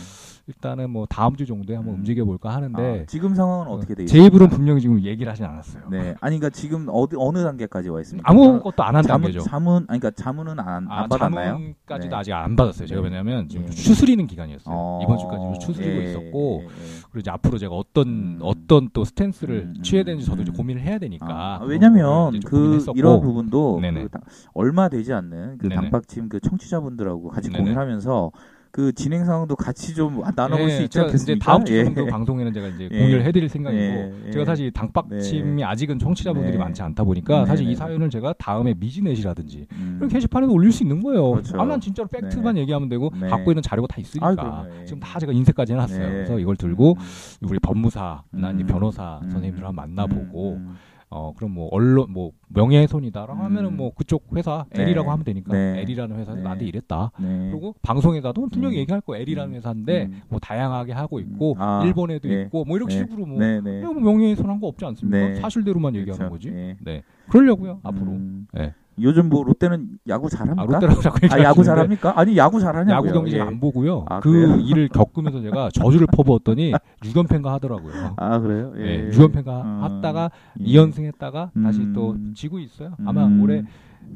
일단은 0.48 0.92
뭐 0.92 1.08
다음 1.08 1.36
주 1.36 1.46
정도에 1.46 1.76
한번 1.76 1.96
음. 1.96 2.00
움직여 2.00 2.24
볼까 2.24 2.54
하는데 2.54 3.02
아, 3.02 3.06
지금 3.08 3.34
상황은 3.34 3.68
어떻게 3.68 3.96
되어 3.96 4.06
제 4.06 4.20
입으로는 4.20 4.50
분명히 4.50 4.80
지금 4.80 5.02
얘기를 5.02 5.32
하진 5.32 5.44
않았어요. 5.46 5.86
네, 5.90 6.14
아니 6.22 6.38
그러니까 6.38 6.50
지금 6.52 6.86
어디 6.90 7.16
어느 7.18 7.44
단계까지 7.44 7.90
와 7.90 8.00
있습니까? 8.02 8.30
아무것도 8.30 8.84
안한 8.84 9.04
자문 9.04 9.32
단계죠. 9.32 9.44
자문 9.44 9.76
아니 9.88 10.00
그러니까 10.00 10.12
자문은 10.12 10.60
안, 10.60 10.68
안 10.68 10.92
아, 10.92 11.08
받았나요? 11.08 11.54
자문까지도 11.54 12.10
네. 12.16 12.16
아직 12.16 12.34
안 12.34 12.56
받았어요. 12.56 12.88
제가 12.88 13.02
네. 13.02 13.08
왜냐면 13.08 13.50
지금 13.50 13.66
예. 13.66 13.72
추스리는 13.72 14.28
기간이었어요. 14.28 14.76
어, 14.78 15.00
이번 15.04 15.18
주까지 15.18 15.66
추스리고 15.66 15.92
예, 16.04 16.10
있었고 16.12 16.60
예, 16.62 16.66
예. 16.66 16.70
그리고 17.10 17.20
이제 17.20 17.32
앞으로 17.32 17.58
제가 17.58 17.74
어떤 17.74 18.08
음. 18.08 18.40
어떤 18.42 18.90
또 18.94 19.04
스탠스를 19.04 19.74
음, 19.76 19.82
취해야 19.82 20.04
되는지 20.04 20.28
저도 20.28 20.42
음. 20.42 20.44
이제 20.44 20.52
고민을 20.52 20.80
해야 20.84 21.00
되니까. 21.00 21.26
아, 21.28 21.64
왜냐면 21.66 22.40
그. 22.46 22.86
이런 22.96 23.20
부분도. 23.20 23.82
그 23.82 24.10
다- 24.10 24.20
얼마 24.54 24.90
되지 24.90 25.12
않는 25.12 25.58
그 25.58 25.68
네네. 25.70 25.76
당박팀 25.82 26.30
그 26.30 26.40
청취자분들하고 26.40 27.30
같이 27.30 27.50
네네. 27.50 27.64
고민하면서 27.64 28.32
그 28.76 28.92
진행 28.92 29.24
상황도 29.24 29.56
같이 29.56 29.96
좀 29.96 30.22
나눠볼 30.36 30.70
예, 30.70 30.76
수 30.76 30.84
있지 30.84 31.00
않겠습니까? 31.00 31.46
다음 31.46 31.64
주 31.64 31.78
예. 31.78 31.86
정도 31.86 32.06
방송에는 32.12 32.52
제가 32.52 32.68
이제 32.68 32.90
예. 32.92 33.00
공유를 33.00 33.24
해드릴 33.24 33.48
생각이고 33.48 33.82
예, 33.82 34.14
예. 34.28 34.32
제가 34.32 34.44
사실 34.44 34.70
당박침이 34.70 35.64
아직은 35.64 35.98
청취자분들이 35.98 36.52
네. 36.52 36.58
많지 36.58 36.82
않다 36.82 37.06
보니까 37.06 37.44
네, 37.44 37.46
사실 37.46 37.66
네, 37.68 37.72
이 37.72 37.74
네. 37.74 37.80
사연을 37.80 38.10
제가 38.10 38.34
다음에 38.34 38.74
미지넷이라든지 38.78 39.68
음. 39.72 39.96
이런 39.98 40.10
게시판에도 40.10 40.52
올릴 40.52 40.74
수 40.74 40.84
있는 40.84 41.02
거예요. 41.02 41.32
그렇죠. 41.32 41.58
아, 41.58 41.64
난 41.64 41.80
진짜로 41.80 42.10
팩트만 42.10 42.58
얘기하면 42.58 42.90
되고 42.90 43.10
네. 43.18 43.30
갖고 43.30 43.50
있는 43.50 43.64
자료가 43.64 43.88
다 43.88 43.96
있으니까 44.02 44.36
아. 44.38 44.68
예. 44.82 44.84
지금 44.84 45.00
다 45.00 45.20
제가 45.20 45.32
인쇄까지 45.32 45.72
해놨어요. 45.72 46.06
네. 46.06 46.14
그래서 46.14 46.38
이걸 46.38 46.58
들고 46.58 46.98
음. 47.00 47.48
우리 47.50 47.58
법무사나 47.60 48.24
음. 48.34 48.66
변호사 48.68 49.22
음. 49.24 49.30
선생님들 49.30 49.66
한번 49.66 49.96
만나보고 49.96 50.56
음. 50.56 50.76
어 51.10 51.34
그럼 51.36 51.52
뭐 51.52 51.70
언론 51.72 52.12
뭐 52.12 52.32
명예훼손이다라고 52.50 53.34
음. 53.34 53.46
하면은 53.46 53.78
뭐 53.78 53.94
그쪽 53.94 54.26
회사 54.36 54.66
네. 54.72 54.84
L이라고 54.84 55.12
하면 55.12 55.24
되니까 55.24 55.54
네. 55.54 55.82
L이라는 55.82 56.16
회사에서 56.18 56.36
네. 56.36 56.42
나한테 56.44 56.66
이랬다. 56.66 57.12
네. 57.20 57.52
그리고 57.52 57.76
방송에서도 57.82 58.48
분명히 58.50 58.78
음. 58.78 58.80
얘기할 58.80 59.02
거 59.02 59.16
L이라는 59.16 59.54
음. 59.54 59.56
회사인데 59.56 60.06
음. 60.06 60.22
뭐 60.30 60.40
다양하게 60.40 60.94
하고 60.94 61.20
있고 61.20 61.56
아, 61.60 61.84
일본에도 61.86 62.28
네. 62.28 62.42
있고 62.44 62.66
뭐 62.66 62.76
이런 62.76 62.90
네. 62.90 62.96
식으로 62.96 63.26
뭐 63.26 63.40
네, 63.40 63.62
네. 63.62 63.82
뭐 63.82 63.94
명예훼손한 63.94 64.60
거 64.60 64.68
없지 64.68 64.84
않습니까? 64.86 65.18
네. 65.18 65.36
사실대로만 65.36 65.96
얘기하는 65.96 66.30
그렇죠. 66.30 66.32
거지. 66.32 66.50
예. 66.50 66.78
네. 66.82 67.04
그러려고요 67.30 67.80
앞으로. 67.84 68.12
음. 68.12 68.48
네. 68.54 68.74
요즘 69.02 69.30
뭐 69.30 69.44
롯데는 69.44 69.98
야구 70.08 70.30
잘합니까? 70.30 70.62
아 70.62 70.66
롯데라고 70.66 71.02
자꾸 71.02 71.20
아, 71.32 71.40
야구 71.44 71.64
잘합니까? 71.64 72.14
아니 72.18 72.38
야구 72.38 72.60
잘하냐고요. 72.60 72.96
야구 73.10 73.12
경기를 73.14 73.40
예. 73.40 73.44
안 73.44 73.60
보고요. 73.60 74.06
아, 74.08 74.20
그 74.20 74.32
그래요? 74.32 74.56
일을 74.62 74.88
겪으면서 74.90 75.42
제가 75.42 75.70
저주를 75.74 76.08
퍼부었더니 76.08 76.72
6연패인가 77.02 77.46
하더라고요. 77.46 77.94
아 78.18 78.40
그래요? 78.40 78.74
예. 78.78 79.08
예, 79.08 79.10
6연패가 79.12 79.64
음. 79.66 79.84
했다가 79.96 80.32
예. 80.62 80.64
2연승 80.64 81.04
했다가 81.06 81.52
다시 81.62 81.80
음. 81.82 81.94
또 81.94 82.16
지고 82.34 82.60
있어요. 82.60 82.94
아마 83.06 83.26
음. 83.26 83.42
올해 83.42 83.64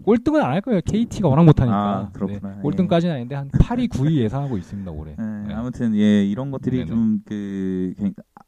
꼴등은 0.03 0.39
안 0.41 0.51
할 0.51 0.61
거예요. 0.61 0.81
KT가 0.85 1.27
워낙 1.27 1.43
못하니까. 1.45 1.75
아, 1.75 2.09
그렇구나. 2.13 2.55
예. 2.57 2.61
꼴등까지는 2.61 3.15
아닌데 3.15 3.35
한 3.35 3.49
8위, 3.49 3.89
9위 3.89 4.17
예상하고 4.17 4.57
있습니다 4.57 4.91
올해. 4.91 5.15
예, 5.19 5.47
네. 5.47 5.53
아무튼 5.53 5.95
예 5.95 6.23
이런 6.23 6.51
것들이 6.51 6.85
네네. 6.85 6.89
좀그 6.89 7.93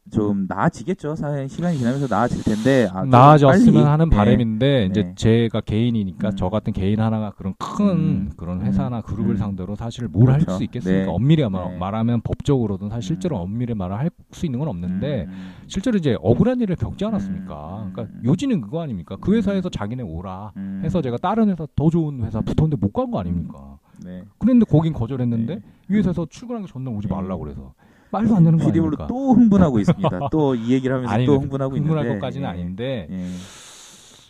좀 0.09 0.45
나아지겠죠. 0.49 1.15
사회 1.15 1.47
시간이 1.47 1.77
지나면서 1.77 2.07
나아질 2.09 2.43
텐데 2.43 2.89
아, 2.91 3.01
좀 3.01 3.11
나아졌으면 3.11 3.85
하는 3.85 4.09
예. 4.11 4.15
바람인데 4.15 4.85
이제 4.87 5.03
네. 5.03 5.15
제가 5.15 5.61
개인이니까 5.61 6.29
음. 6.29 6.35
저 6.35 6.49
같은 6.49 6.73
개인 6.73 6.99
하나가 6.99 7.31
그런 7.31 7.53
큰 7.59 7.85
음. 7.87 8.31
그런 8.35 8.61
음. 8.61 8.65
회사나 8.65 9.01
그룹을 9.01 9.35
음. 9.35 9.37
상대로 9.37 9.75
사실 9.75 10.07
뭘할 10.07 10.39
그렇죠. 10.39 10.57
수 10.57 10.63
있겠습니까? 10.63 11.05
네. 11.05 11.07
엄밀히 11.07 11.47
말- 11.47 11.71
네. 11.73 11.77
말하면 11.77 12.21
법적으로든 12.21 12.89
사실 12.89 13.03
실제로 13.03 13.37
음. 13.37 13.41
엄밀히 13.43 13.73
말을 13.75 13.97
할 13.97 14.09
수 14.31 14.45
있는 14.45 14.59
건 14.59 14.69
없는데 14.69 15.25
음. 15.27 15.51
실제로 15.67 15.97
이제 15.97 16.17
억울한 16.21 16.59
일을 16.61 16.75
겪지 16.77 17.05
않았습니까? 17.05 17.83
음. 17.85 17.91
그러니까 17.93 18.17
요지는 18.23 18.61
그거 18.61 18.81
아닙니까? 18.81 19.17
그 19.21 19.35
회사에서 19.35 19.69
자기네 19.69 20.03
오라 20.03 20.51
음. 20.57 20.81
해서 20.83 21.01
제가 21.01 21.17
다른 21.17 21.49
회사 21.49 21.67
더 21.75 21.89
좋은 21.89 22.23
회사 22.23 22.41
붙었는데 22.41 22.77
못 22.79 22.91
간 22.93 23.11
거 23.11 23.19
아닙니까? 23.19 23.77
네. 24.03 24.23
그랬는데 24.39 24.65
거긴 24.69 24.93
거절했는데 24.93 25.55
네. 25.55 25.61
이 25.89 25.93
회사에서 25.93 26.25
출근한 26.29 26.65
게 26.65 26.71
전날 26.71 26.93
오지 26.95 27.07
네. 27.07 27.13
말라고 27.13 27.43
그래서 27.43 27.73
말도 28.12 28.36
안 28.36 28.43
되는 28.43 28.60
거 28.60 28.65
피디블로 28.65 28.88
아닙니까? 28.88 29.08
또 29.08 29.34
흥분하고 29.34 29.80
있습니다. 29.80 30.19
또 30.32 30.56
이 30.56 30.74
얘기를 30.74 30.95
하면서 30.95 31.13
아니, 31.13 31.26
또 31.26 31.39
흥분하고 31.39 31.76
흥분할 31.76 32.04
있는데 32.06 32.19
것까지는 32.19 32.47
예. 32.47 32.52
아닌데 32.52 33.08
예. 33.10 33.26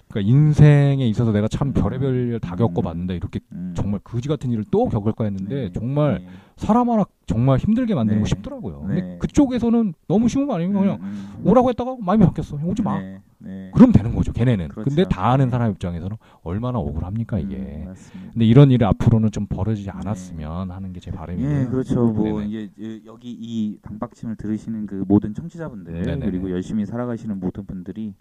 그러니까 0.09 0.29
인생에 0.29 1.07
있어서 1.07 1.31
내가 1.31 1.47
참 1.47 1.71
별의별 1.73 2.13
일다 2.33 2.55
음. 2.55 2.57
겪어봤는데 2.57 3.15
이렇게 3.15 3.39
음. 3.53 3.73
정말 3.75 3.99
그지 4.03 4.27
같은 4.27 4.51
일을 4.51 4.65
또 4.69 4.85
겪을까 4.89 5.23
했는데 5.23 5.55
네. 5.55 5.71
정말 5.71 6.19
네. 6.19 6.27
사람 6.57 6.89
하나 6.89 7.05
정말 7.25 7.57
힘들게 7.59 7.95
만드는 7.95 8.17
네. 8.17 8.21
거 8.21 8.27
쉽더라고요. 8.27 8.85
네. 8.89 8.95
근데 8.95 9.17
그쪽에서는 9.19 9.93
너무 10.07 10.27
쉬운 10.27 10.47
거 10.47 10.55
아니에요? 10.55 10.71
그냥 10.73 10.97
음, 11.01 11.31
음. 11.39 11.47
오라고 11.47 11.69
했다가 11.69 11.95
마음이 12.01 12.25
바뀌었어. 12.25 12.57
형 12.57 12.69
오지 12.69 12.81
마. 12.81 12.99
네. 13.43 13.49
네. 13.51 13.71
그럼 13.73 13.91
되는 13.91 14.13
거죠. 14.15 14.31
걔네는. 14.33 14.69
그렇죠. 14.69 14.89
근데 14.89 15.03
다 15.09 15.31
아는 15.31 15.45
네. 15.45 15.51
사람 15.51 15.71
입장에서는 15.71 16.15
얼마나 16.43 16.79
억울합니까 16.79 17.39
이게. 17.39 17.57
음, 17.57 17.85
맞습니다. 17.85 18.31
근데 18.33 18.45
이런 18.45 18.71
일이 18.71 18.85
앞으로는 18.85 19.31
좀 19.31 19.45
벌어지지 19.47 19.89
않았으면 19.89 20.71
하는 20.71 20.93
게 20.93 20.99
제 21.01 21.09
바람이에요. 21.11 21.49
예, 21.61 21.65
그렇죠. 21.65 22.11
뭐 22.11 22.23
네네. 22.41 22.47
이제 22.47 22.71
이- 22.77 23.01
여기 23.05 23.31
이 23.31 23.79
당박침을 23.81 24.35
들으시는 24.35 24.85
그 24.85 25.03
모든 25.07 25.33
청취자분들 25.33 25.91
네네네. 25.93 26.25
그리고 26.25 26.51
열심히 26.51 26.85
살아가시는 26.85 27.39
모든 27.39 27.65
분들이 27.65 28.13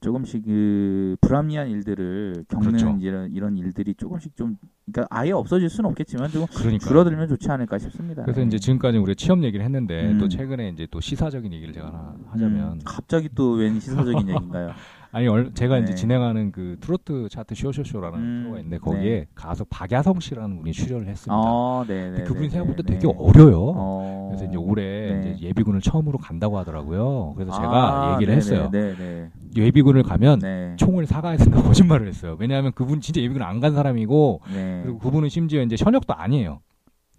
조금씩 0.00 0.44
그 0.44 1.16
불합리한 1.20 1.68
일들을 1.68 2.44
겪는 2.48 2.68
그렇죠. 2.68 2.96
이런 3.00 3.32
이런 3.32 3.56
일들이 3.56 3.94
조금씩 3.94 4.36
좀 4.36 4.56
그러니까 4.92 5.06
아예 5.10 5.32
없어질 5.32 5.68
수는 5.68 5.90
없겠지만 5.90 6.30
좀 6.30 6.46
그러니까. 6.54 6.86
줄어들면 6.86 7.28
좋지 7.28 7.50
않을까 7.50 7.78
싶습니다. 7.78 8.22
그래서 8.22 8.40
예. 8.40 8.46
이제 8.46 8.58
지금까지 8.58 8.98
우리가 8.98 9.14
취업 9.16 9.42
얘기를 9.44 9.64
했는데 9.64 10.12
음. 10.12 10.18
또 10.18 10.28
최근에 10.28 10.68
이제 10.70 10.86
또 10.90 11.00
시사적인 11.00 11.52
얘기를 11.52 11.72
제가 11.74 11.88
하나 11.88 12.14
하자면 12.30 12.72
음, 12.72 12.80
갑자기 12.84 13.28
또 13.34 13.52
웬 13.52 13.78
시사적인 13.80 14.28
얘기인가요? 14.28 14.72
아니 15.10 15.26
얼- 15.26 15.52
제가 15.54 15.78
이제 15.78 15.92
네. 15.92 15.94
진행하는 15.94 16.52
그 16.52 16.76
트로트 16.80 17.28
차트 17.30 17.54
쇼쇼쇼라는 17.54 18.18
음, 18.18 18.40
프로가 18.42 18.58
있는데 18.58 18.78
거기에 18.78 19.20
네. 19.20 19.26
가수 19.34 19.64
박야성 19.64 20.20
씨라는 20.20 20.58
분이 20.58 20.72
출연을 20.72 21.06
했습니다. 21.08 21.34
어, 21.34 21.84
네, 21.88 22.10
네. 22.10 22.22
그분이 22.24 22.48
네, 22.48 22.50
생각보다 22.50 22.82
네, 22.86 22.94
되게 22.98 23.06
네. 23.06 23.14
어려요. 23.18 23.72
어. 23.74 24.26
그래서 24.30 24.44
이제 24.44 24.56
올해 24.58 24.82
네. 24.84 25.30
이제 25.34 25.46
예비군을 25.46 25.80
처음으로 25.80 26.18
간다고 26.18 26.58
하더라고요. 26.58 27.32
그래서 27.36 27.52
제가 27.52 27.70
아, 28.10 28.14
얘기를 28.14 28.32
네네, 28.34 28.36
했어요. 28.36 28.68
네, 28.70 28.94
네. 28.96 29.30
예비군을 29.56 30.02
가면 30.02 30.40
네. 30.40 30.74
총을 30.76 31.06
사가야 31.06 31.38
된다 31.38 31.56
고 31.62 31.68
거짓말을 31.68 32.06
했어요. 32.06 32.36
왜냐하면 32.38 32.72
그분 32.74 33.00
진짜 33.00 33.20
예비군 33.22 33.42
안 33.42 33.58
간 33.60 33.74
사람이고 33.74 34.40
네. 34.54 34.80
그리고 34.84 34.98
그분은 34.98 35.30
심지어 35.30 35.62
이제 35.62 35.74
현역도 35.78 36.14
아니에요. 36.14 36.60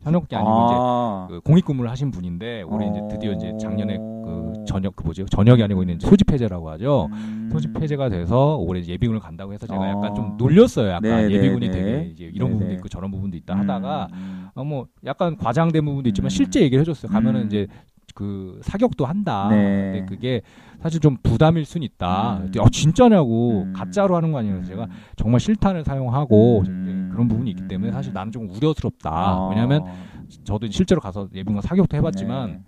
현역이 0.04 0.34
아니고 0.34 0.49
아. 0.52 1.28
이제 1.30 1.34
그 1.36 1.41
공익근무를 1.41 1.89
하신 1.91 2.12
분인데 2.12 2.62
올해 2.62 2.88
이제 2.88 3.02
드디어 3.10 3.34
이제 3.34 3.52
작년에 3.60 3.97
어. 3.99 4.19
그 4.30 4.65
전역 4.65 4.96
그 4.96 5.04
뭐지 5.04 5.26
전역이 5.30 5.63
아니고 5.63 5.84
있는 5.84 6.00
소집 6.00 6.32
해제라고 6.32 6.70
하죠. 6.72 7.10
음. 7.12 7.50
소집 7.52 7.80
해제가 7.80 8.10
돼서 8.10 8.58
올해 8.58 8.84
예비군을 8.84 9.20
간다고 9.20 9.54
해서 9.54 9.65
제가 9.68 9.80
어. 9.80 9.89
약간 9.89 10.15
좀 10.15 10.38
놀렸어요. 10.38 10.89
약간 10.89 11.02
네, 11.02 11.28
네, 11.28 11.34
예비군이 11.34 11.68
네. 11.68 11.72
되게 11.72 12.10
이제 12.12 12.32
이런 12.34 12.50
네, 12.50 12.54
부분도 12.54 12.68
네. 12.68 12.74
있고 12.76 12.89
저런 12.89 13.12
부분도 13.12 13.38
있다 13.38 13.56
음, 13.56 13.60
하다가 13.62 14.08
음. 14.13 14.48
어, 14.54 14.63
뭐 14.63 14.88
약간 15.06 15.36
과장된 15.36 15.84
부분도 15.84 16.10
있지만 16.10 16.28
음. 16.28 16.30
실제 16.30 16.62
얘기를 16.62 16.82
해줬어요. 16.82 17.12
가면은 17.12 17.42
음. 17.42 17.48
이제 17.48 17.68
그 18.15 18.60
사격도 18.63 19.06
한다. 19.06 19.48
네. 19.50 19.92
근데 19.92 20.06
그게 20.06 20.42
사실 20.82 21.00
좀 21.00 21.18
부담일 21.24 21.65
순 21.65 21.84
있다. 21.84 22.38
음. 22.38 22.52
어 22.60 22.70
진짜냐고 22.70 23.63
음. 23.63 23.74
가짜로 23.74 24.15
하는 24.15 24.32
거 24.32 24.42
음. 24.42 24.63
제가 24.63 24.88
정말 25.15 25.39
실탄을 25.39 25.84
사용하고 25.84 26.63
음. 26.68 27.10
그런 27.12 27.28
부분이 27.28 27.50
있기 27.52 27.68
때문에 27.68 27.92
사실 27.92 28.13
나는 28.13 28.32
좀 28.32 28.50
우려스럽다. 28.50 29.10
아. 29.10 29.48
왜냐하면 29.50 29.86
저도 30.44 30.70
실제로 30.70 31.02
가서 31.02 31.28
예비군 31.34 31.62
사격도 31.62 31.98
해봤지만 31.98 32.50
네. 32.50 32.60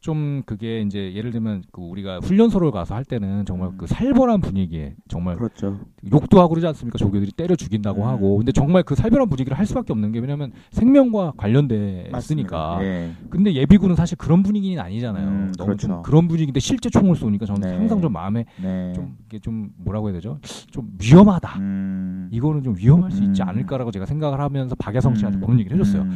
좀 0.00 0.42
그게 0.46 0.80
이제 0.80 1.12
예를 1.14 1.30
들면 1.30 1.62
그 1.72 1.82
우리가 1.82 2.20
훈련소를 2.22 2.70
가서 2.70 2.94
할 2.94 3.04
때는 3.04 3.44
정말 3.44 3.68
음. 3.68 3.74
그 3.76 3.86
살벌한 3.86 4.40
분위기에 4.40 4.94
정말 5.08 5.36
그렇죠. 5.36 5.78
욕도 6.10 6.40
하고 6.40 6.50
그러지 6.50 6.66
않습니까? 6.68 6.96
조교들이 6.96 7.32
때려 7.32 7.54
죽인다고 7.54 8.02
음. 8.02 8.08
하고. 8.08 8.36
근데 8.38 8.50
정말 8.50 8.82
그 8.82 8.94
살벌한 8.94 9.28
분위기를 9.28 9.58
할 9.58 9.66
수밖에 9.66 9.92
없는 9.92 10.12
게 10.12 10.18
왜냐면 10.20 10.52
생명과 10.70 11.34
관련돼. 11.36 12.10
있으니까. 12.16 12.78
예. 12.80 13.12
근데 13.28 13.52
예비군은 13.52 13.94
사실 13.94 14.16
그런 14.16 14.42
분위기는 14.42 14.82
아니잖아요. 14.82 15.28
음, 15.28 15.52
너무 15.58 15.76
좀 15.76 15.90
그렇죠. 15.90 16.02
그런 16.02 16.28
분위기인데 16.28 16.60
실제 16.60 16.88
총을 16.88 17.14
쏘니까 17.14 17.44
저는 17.44 17.60
네. 17.68 17.76
항상 17.76 18.00
좀 18.00 18.10
마음에 18.12 18.46
네. 18.62 18.94
좀 18.94 19.18
이게 19.26 19.38
좀 19.38 19.70
뭐라고 19.76 20.08
해야 20.08 20.14
되죠? 20.14 20.38
좀 20.70 20.88
위험하다. 20.98 21.58
음. 21.58 22.28
이거는 22.32 22.62
좀 22.62 22.74
위험할 22.74 23.10
수 23.10 23.22
있지 23.22 23.42
음. 23.42 23.48
않을까라고 23.48 23.90
제가 23.90 24.06
생각을 24.06 24.40
하면서 24.40 24.74
박야성 24.76 25.14
씨한테 25.14 25.38
음. 25.38 25.40
그런 25.42 25.58
얘기를 25.60 25.78
해줬어요. 25.78 26.06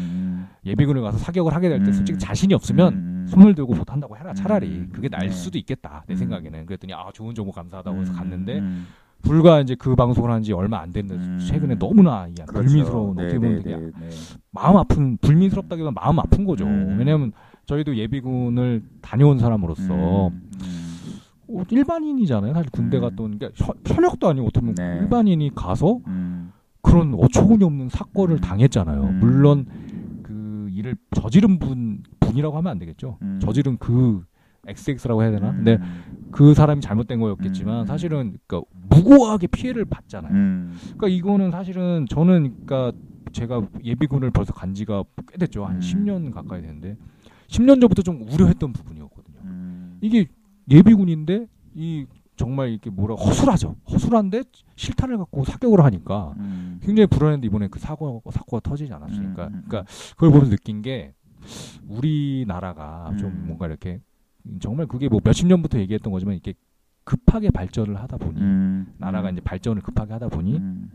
음. 0.64 0.70
예비군을 0.70 1.02
가서 1.02 1.18
사격을 1.18 1.52
하게 1.54 1.68
될때 1.68 1.86
음. 1.86 1.92
솔직히 1.92 2.18
자신이 2.18 2.54
없으면 2.54 2.92
음. 2.94 2.98
음. 2.98 3.26
손을 3.28 3.54
들고 3.54 3.74
못한다고 3.74 4.16
해라 4.16 4.32
차라리 4.34 4.66
음. 4.68 4.88
그게 4.92 5.08
나을 5.08 5.26
네. 5.28 5.30
수도 5.30 5.58
있겠다 5.58 6.04
내 6.06 6.14
음. 6.14 6.16
생각에는 6.16 6.66
그랬더니 6.66 6.92
아 6.94 7.10
좋은 7.12 7.34
정보 7.34 7.52
감사하다고 7.52 8.00
해서 8.00 8.12
음, 8.12 8.16
갔는데 8.16 8.58
음. 8.58 8.86
불과 9.22 9.60
이제 9.60 9.74
그 9.74 9.94
방송을 9.96 10.30
한 10.30 10.42
지 10.42 10.52
얼마 10.52 10.80
안 10.80 10.92
됐는데 10.92 11.24
음. 11.24 11.38
최근에 11.38 11.78
너무나 11.78 12.26
이 12.28 12.34
그렇죠. 12.34 12.52
불미스러운 12.68 13.16
네, 13.16 13.22
어떻게 13.24 13.38
보면 13.38 13.56
네, 13.56 13.62
되게 13.62 13.76
네, 13.76 13.90
네. 14.00 14.08
마음 14.50 14.76
아픈 14.76 15.16
불미스럽다기보다 15.18 15.92
마음 15.98 16.18
아픈 16.18 16.44
거죠. 16.44 16.66
음. 16.66 16.96
왜냐하면 16.98 17.32
저희도 17.66 17.96
예비군을 17.96 18.82
다녀온 19.00 19.38
사람으로서 19.38 20.28
음. 20.28 20.42
어, 21.48 21.62
일반인이잖아요. 21.70 22.52
사실 22.52 22.70
군대 22.70 22.98
음. 22.98 23.02
갔다 23.02 23.22
오는 23.22 23.38
게 23.38 23.50
현- 23.54 23.76
현역도 23.86 24.28
아니고 24.28 24.46
어떻게 24.48 24.60
보면 24.60 24.74
네. 24.74 24.98
일반인이 25.02 25.50
가서 25.54 25.98
음. 26.06 26.52
그런 26.82 27.14
어처구니 27.14 27.64
없는 27.64 27.88
사건을 27.88 28.36
음. 28.36 28.40
당했잖아요. 28.40 29.02
음. 29.02 29.20
물론 29.20 29.66
그 29.66 29.83
일을 30.84 30.96
저지른 31.14 31.58
분 31.58 32.02
분이라고 32.20 32.56
하면 32.58 32.70
안 32.70 32.78
되겠죠. 32.78 33.18
음. 33.22 33.40
저지른 33.40 33.78
그 33.78 34.24
XX라고 34.66 35.22
해야 35.22 35.30
되나? 35.30 35.50
음. 35.50 35.56
근데 35.56 35.78
그 36.30 36.54
사람이 36.54 36.80
잘못된 36.80 37.20
거였겠지만 37.20 37.82
음. 37.82 37.86
사실은 37.86 38.36
그러니까 38.46 38.68
무고하게 38.88 39.46
피해를 39.48 39.84
받잖아요. 39.84 40.32
음. 40.32 40.76
그러니까 40.96 41.08
이거는 41.08 41.50
사실은 41.50 42.06
저는 42.08 42.66
그러니까 42.66 42.92
제가 43.32 43.66
예비군을 43.82 44.30
벌써 44.30 44.52
간 44.52 44.74
지가 44.74 45.04
꽤 45.28 45.38
됐죠. 45.38 45.64
한 45.64 45.76
음. 45.76 45.80
10년 45.80 46.32
가까이 46.32 46.60
됐는데 46.60 46.96
10년 47.48 47.80
전부터 47.80 48.02
좀 48.02 48.22
우려했던 48.22 48.72
부분이었거든요. 48.72 49.38
음. 49.44 49.98
이게 50.00 50.26
예비군인데 50.70 51.46
이 51.74 52.06
정말 52.36 52.70
이렇게 52.70 52.90
뭐라 52.90 53.14
허술하죠. 53.14 53.76
허술한데 53.90 54.42
실탄을 54.76 55.18
갖고 55.18 55.44
사격을 55.44 55.84
하니까 55.84 56.34
음. 56.38 56.80
굉장히 56.82 57.06
불안했는데 57.06 57.46
이번에 57.46 57.68
그 57.68 57.78
사고 57.78 58.22
사고가 58.30 58.60
터지지 58.60 58.92
않았으니까 58.92 59.46
음, 59.46 59.52
음, 59.52 59.54
음. 59.54 59.62
그러니까 59.66 59.90
그걸 60.12 60.30
보면서 60.30 60.50
느낀 60.50 60.82
게 60.82 61.14
우리나라가 61.86 63.14
좀 63.18 63.30
음. 63.30 63.44
뭔가 63.46 63.66
이렇게 63.66 64.00
정말 64.60 64.86
그게 64.86 65.08
뭐 65.08 65.20
몇십 65.22 65.46
년부터 65.46 65.78
얘기했던 65.78 66.12
거지만 66.12 66.34
이렇게 66.34 66.54
급하게 67.04 67.50
발전을 67.50 67.96
하다 68.00 68.16
보니 68.16 68.40
음. 68.40 68.94
나라가 68.98 69.30
이제 69.30 69.40
발전을 69.40 69.82
급하게 69.82 70.14
하다 70.14 70.28
보니 70.28 70.56
음. 70.56 70.90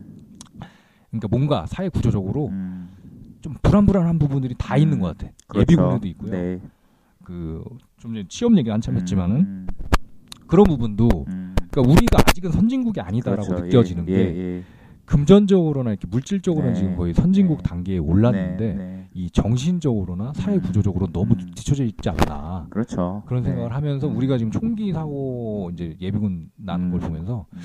그러니까 1.09 1.27
뭔가 1.29 1.65
사회 1.67 1.89
구조적으로 1.89 2.47
음. 2.47 2.89
좀 3.41 3.55
불안불안한 3.61 4.19
부분들이 4.19 4.55
다 4.57 4.75
음. 4.75 4.81
있는 4.81 4.99
것 4.99 5.17
같아. 5.17 5.31
그렇죠. 5.47 5.61
예비군에도 5.61 6.07
있고요. 6.09 6.31
네. 6.31 6.61
그좀 7.23 7.77
전에 7.99 8.25
취업 8.27 8.57
얘기 8.57 8.69
한참 8.69 8.97
했지만은 8.97 9.35
음. 9.37 9.67
그런 10.49 10.65
부분도 10.65 11.07
음. 11.27 11.55
그러니까 11.69 11.93
우리가 11.93 12.17
아직은 12.25 12.51
선진국이 12.51 12.99
아니다라고 12.99 13.47
그렇죠. 13.47 13.65
느껴지는 13.65 14.05
예, 14.09 14.11
게 14.11 14.19
예, 14.19 14.37
예. 14.57 14.63
금전적으로나 15.05 15.91
이렇게 15.91 16.07
물질적으로는 16.07 16.73
네. 16.73 16.79
지금 16.79 16.95
거의 16.95 17.13
선진국 17.13 17.59
네. 17.59 17.63
단계에 17.63 17.97
올랐는데 17.99 18.73
네, 18.73 18.73
네. 18.73 19.07
이 19.13 19.29
정신적으로나 19.29 20.33
사회 20.35 20.55
음. 20.55 20.61
구조적으로 20.61 21.07
너무 21.11 21.33
음. 21.33 21.51
뒤처져 21.55 21.83
있지 21.83 22.09
않나 22.09 22.67
그렇죠. 22.69 23.23
그런 23.27 23.43
네. 23.43 23.49
생각을 23.49 23.73
하면서 23.73 24.07
음. 24.07 24.17
우리가 24.17 24.37
지금 24.37 24.51
총기 24.51 24.91
사고 24.91 25.69
이제 25.73 25.95
예비군 26.01 26.49
나는 26.57 26.87
음. 26.87 26.91
걸 26.91 26.99
보면서 26.99 27.45
음. 27.53 27.59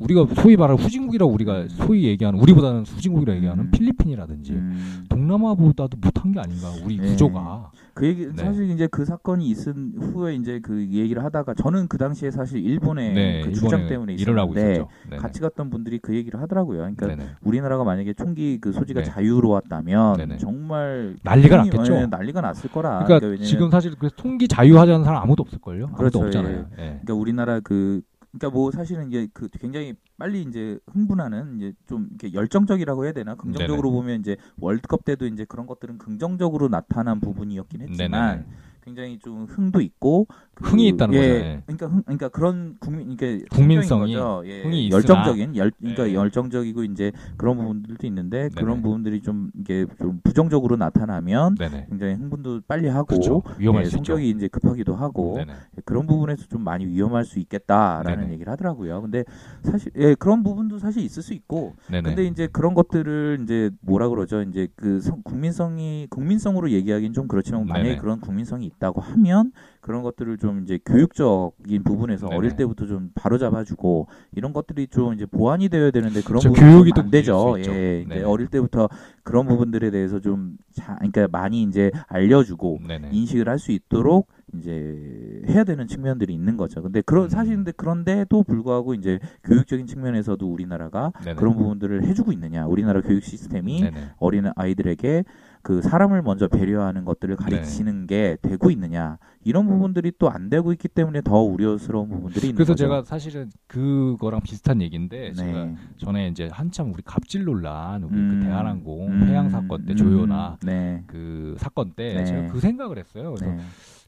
우리가 0.00 0.26
소위 0.34 0.56
말하는 0.56 0.82
후진국이라고 0.82 1.32
우리가 1.32 1.68
소위 1.68 2.04
얘기하는 2.04 2.40
우리보다는 2.40 2.84
후진국이라 2.84 3.36
얘기하는 3.36 3.64
음. 3.64 3.70
필리핀이라든지 3.70 4.52
음. 4.52 5.04
동남아보다도 5.08 5.98
못한 6.00 6.32
게 6.32 6.40
아닌가 6.40 6.68
우리 6.84 6.96
네. 6.96 7.08
구조가 7.08 7.70
그 7.98 8.06
얘기 8.06 8.28
네. 8.28 8.44
사실 8.44 8.70
이제 8.70 8.86
그 8.86 9.04
사건이 9.04 9.48
있은 9.48 9.94
후에 9.98 10.36
이제 10.36 10.60
그 10.62 10.86
얘기를 10.86 11.24
하다가 11.24 11.54
저는 11.54 11.88
그 11.88 11.98
당시에 11.98 12.30
사실 12.30 12.64
일본에 12.64 13.12
네그 13.12 13.50
일본에 13.50 13.88
때문에 13.88 14.14
일어나고 14.14 14.52
있었는데. 14.52 15.16
같이 15.18 15.40
갔던 15.40 15.68
분들이 15.68 15.98
그 15.98 16.14
얘기를 16.14 16.40
하더라고요. 16.40 16.78
그러니까 16.78 17.08
네네. 17.08 17.24
우리나라가 17.42 17.82
만약에 17.82 18.14
총기 18.14 18.58
그 18.60 18.70
소지가 18.70 19.00
네. 19.00 19.04
자유로웠다면 19.10 20.16
네네. 20.16 20.36
정말 20.38 21.16
난리가 21.24 21.56
났겠죠. 21.56 21.94
예, 21.96 22.06
난리가 22.06 22.40
났을 22.40 22.70
거라. 22.70 23.02
그러니까 23.02 23.26
왜냐면 23.26 23.44
지금 23.48 23.68
사실 23.68 23.96
그 23.98 24.10
통기 24.14 24.46
자유하자는 24.46 25.02
사람 25.02 25.24
아무도 25.24 25.42
없을 25.42 25.58
걸요? 25.58 25.86
아무도 25.86 25.96
그렇죠, 25.96 26.20
없잖아요. 26.20 26.66
예. 26.78 27.00
그러니까 27.02 27.14
우리나라 27.14 27.58
그 27.58 28.02
그러니까 28.30 28.50
뭐 28.50 28.70
사실은 28.70 29.08
이제 29.08 29.28
그 29.32 29.48
굉장히 29.48 29.94
빨리 30.18 30.42
이제 30.42 30.78
흥분하는 30.88 31.56
이제 31.56 31.72
좀 31.86 32.08
이렇게 32.10 32.32
열정적이라고 32.34 33.04
해야 33.04 33.12
되나 33.12 33.34
긍정적으로 33.34 33.90
보면 33.90 34.20
이제 34.20 34.36
월드컵 34.58 35.04
때도 35.04 35.26
이제 35.26 35.44
그런 35.44 35.66
것들은 35.66 35.98
긍정적으로 35.98 36.68
나타난 36.68 37.20
부분이었긴 37.20 37.82
했지만 37.82 38.36
네네. 38.38 38.46
굉장히 38.82 39.18
좀 39.18 39.44
흥도 39.44 39.80
있고 39.80 40.26
그- 40.28 40.34
흥이 40.60 40.88
있다는 40.88 41.14
예, 41.14 41.18
거죠, 41.18 41.34
예. 41.34 41.62
그러니까 41.66 41.86
흥, 41.86 42.02
그러니까 42.02 42.28
그런 42.28 42.76
국민 42.80 43.10
이게 43.12 43.42
국민성이 43.50 44.14
거죠. 44.14 44.42
예, 44.46 44.62
흥이 44.62 44.88
있으나- 44.88 44.94
열정적인 44.96 45.56
열 45.56 45.70
그러니까 45.78 46.08
예. 46.08 46.14
열정적이고 46.14 46.84
이제 46.84 47.12
그런 47.36 47.56
부분들도 47.56 48.06
있는데 48.06 48.48
그런 48.54 48.68
네네. 48.70 48.82
부분들이 48.82 49.20
좀 49.22 49.50
이게 49.58 49.86
좀 50.00 50.20
부정적으로 50.24 50.76
나타나면 50.76 51.54
네네. 51.56 51.86
굉장히 51.90 52.14
흥분도 52.14 52.62
빨리 52.66 52.88
하고 52.88 53.06
그렇죠. 53.06 53.42
위험할 53.58 53.84
예, 53.84 53.88
수 53.88 53.96
있죠. 53.96 54.12
성격이 54.14 54.30
이제 54.30 54.48
급하기도 54.48 54.94
하고 54.96 55.34
네네. 55.36 55.52
그런 55.84 56.06
부분에서 56.06 56.46
좀 56.48 56.62
많이 56.64 56.86
위험할 56.86 57.24
수 57.24 57.38
있겠다라는 57.38 58.20
네네. 58.22 58.32
얘기를 58.34 58.50
하더라고요. 58.52 59.00
근데 59.02 59.24
사실 59.62 59.92
예, 59.96 60.14
그런 60.14 60.42
부분도 60.42 60.78
사실 60.78 61.02
있을 61.02 61.22
수 61.22 61.34
있고 61.34 61.74
네네. 61.90 62.02
근데 62.02 62.24
이제 62.26 62.46
그런 62.48 62.74
것들을 62.74 63.40
이제 63.42 63.70
뭐라 63.80 64.08
그러죠? 64.08 64.42
이제 64.42 64.68
그 64.76 65.00
성- 65.00 65.22
국민성이 65.22 66.06
국민성으로 66.10 66.70
얘기하기는 66.70 67.12
좀 67.12 67.28
그렇지만 67.28 67.66
만약에 67.66 67.88
네네. 67.90 68.00
그런 68.00 68.20
국민성이 68.20 68.66
있다고 68.66 69.00
하면 69.00 69.52
그런 69.88 70.02
것들을 70.02 70.36
좀 70.36 70.60
이제 70.62 70.78
교육적인 70.84 71.82
부분에서 71.82 72.26
네네. 72.28 72.36
어릴 72.36 72.56
때부터 72.56 72.86
좀 72.86 73.10
바로 73.14 73.38
잡아주고 73.38 74.06
이런 74.36 74.52
것들이 74.52 74.86
좀 74.86 75.14
이제 75.14 75.24
보완이 75.24 75.70
되어야 75.70 75.90
되는데 75.90 76.20
그런 76.20 76.40
저 76.42 76.50
부분이 76.52 76.92
또 76.94 77.08
되죠. 77.08 77.54
예, 77.58 78.04
네네. 78.06 78.22
어릴 78.22 78.48
때부터 78.48 78.90
그런 79.22 79.46
부분들에 79.46 79.90
대해서 79.90 80.20
좀 80.20 80.58
자, 80.74 80.96
그러니까 80.96 81.26
많이 81.32 81.62
이제 81.62 81.90
알려주고 82.06 82.80
네네. 82.86 83.08
인식을 83.12 83.48
할 83.48 83.58
수 83.58 83.72
있도록 83.72 84.28
이제 84.54 85.42
해야 85.48 85.64
되는 85.64 85.86
측면들이 85.88 86.32
있는 86.32 86.56
거죠. 86.56 86.80
근데 86.80 87.00
그런 87.00 87.24
음. 87.24 87.28
사실 87.28 87.56
근데 87.56 87.72
그런데도 87.72 88.44
불구하고 88.44 88.94
이제 88.94 89.18
교육적인 89.44 89.86
측면에서도 89.86 90.46
우리나라가 90.46 91.12
네네. 91.24 91.34
그런 91.36 91.56
부분들을 91.56 92.04
해주고 92.04 92.30
있느냐? 92.32 92.66
우리나라 92.66 93.00
교육 93.00 93.24
시스템이. 93.24 93.90
어린 94.18 94.44
아이들에게 94.54 95.24
그 95.62 95.82
사람을 95.82 96.22
먼저 96.22 96.48
배려하는 96.48 97.04
것들을 97.04 97.36
네. 97.36 97.44
가르치는 97.44 98.06
게 98.06 98.36
되고 98.42 98.70
있느냐? 98.70 99.18
이런 99.44 99.66
부분들이 99.66 100.12
또 100.18 100.28
안 100.28 100.50
되고 100.50 100.72
있기 100.72 100.88
때문에 100.88 101.22
더 101.22 101.40
우려스러운 101.40 102.08
부분들이 102.08 102.48
있는 102.48 102.56
그래서 102.56 102.72
거죠. 102.72 102.84
제가 102.84 103.02
사실은 103.02 103.50
그거랑 103.66 104.40
비슷한 104.42 104.82
얘기인데 104.82 105.32
제가 105.32 105.64
네. 105.64 105.74
전에 105.96 106.28
이제 106.28 106.48
한참 106.52 106.92
우리 106.92 107.02
갑질 107.02 107.44
논란 107.44 108.02
우리 108.04 108.14
음. 108.16 108.40
그 108.40 108.46
대한항공 108.46 109.08
음. 109.08 109.26
폐양 109.26 109.48
사건 109.48 109.84
때 109.86 109.92
음. 109.94 109.96
조요나 109.96 110.58
네. 110.62 111.02
그 111.06 111.54
사건 111.58 111.92
때 111.92 112.14
네. 112.14 112.24
제가 112.24 112.52
그 112.52 112.60
생각을 112.60 112.98
했어요. 112.98 113.34
그래서 113.34 113.54
네. 113.54 113.62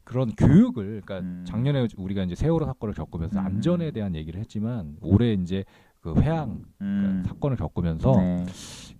그런 0.04 0.30
교육을 0.34 1.02
그러니까 1.04 1.20
음. 1.20 1.44
작년에 1.46 1.86
우리가 1.96 2.22
이제 2.24 2.34
세월호 2.34 2.66
사건을 2.66 2.94
겪으면서 2.94 3.40
음. 3.40 3.46
안전에 3.46 3.90
대한 3.92 4.14
얘기를 4.14 4.40
했지만 4.40 4.96
올해 5.00 5.32
이제 5.32 5.64
그 6.00 6.14
회항 6.20 6.62
그러니까 6.78 7.08
음. 7.10 7.22
사건을 7.26 7.56
겪으면서 7.56 8.12
네. 8.16 8.46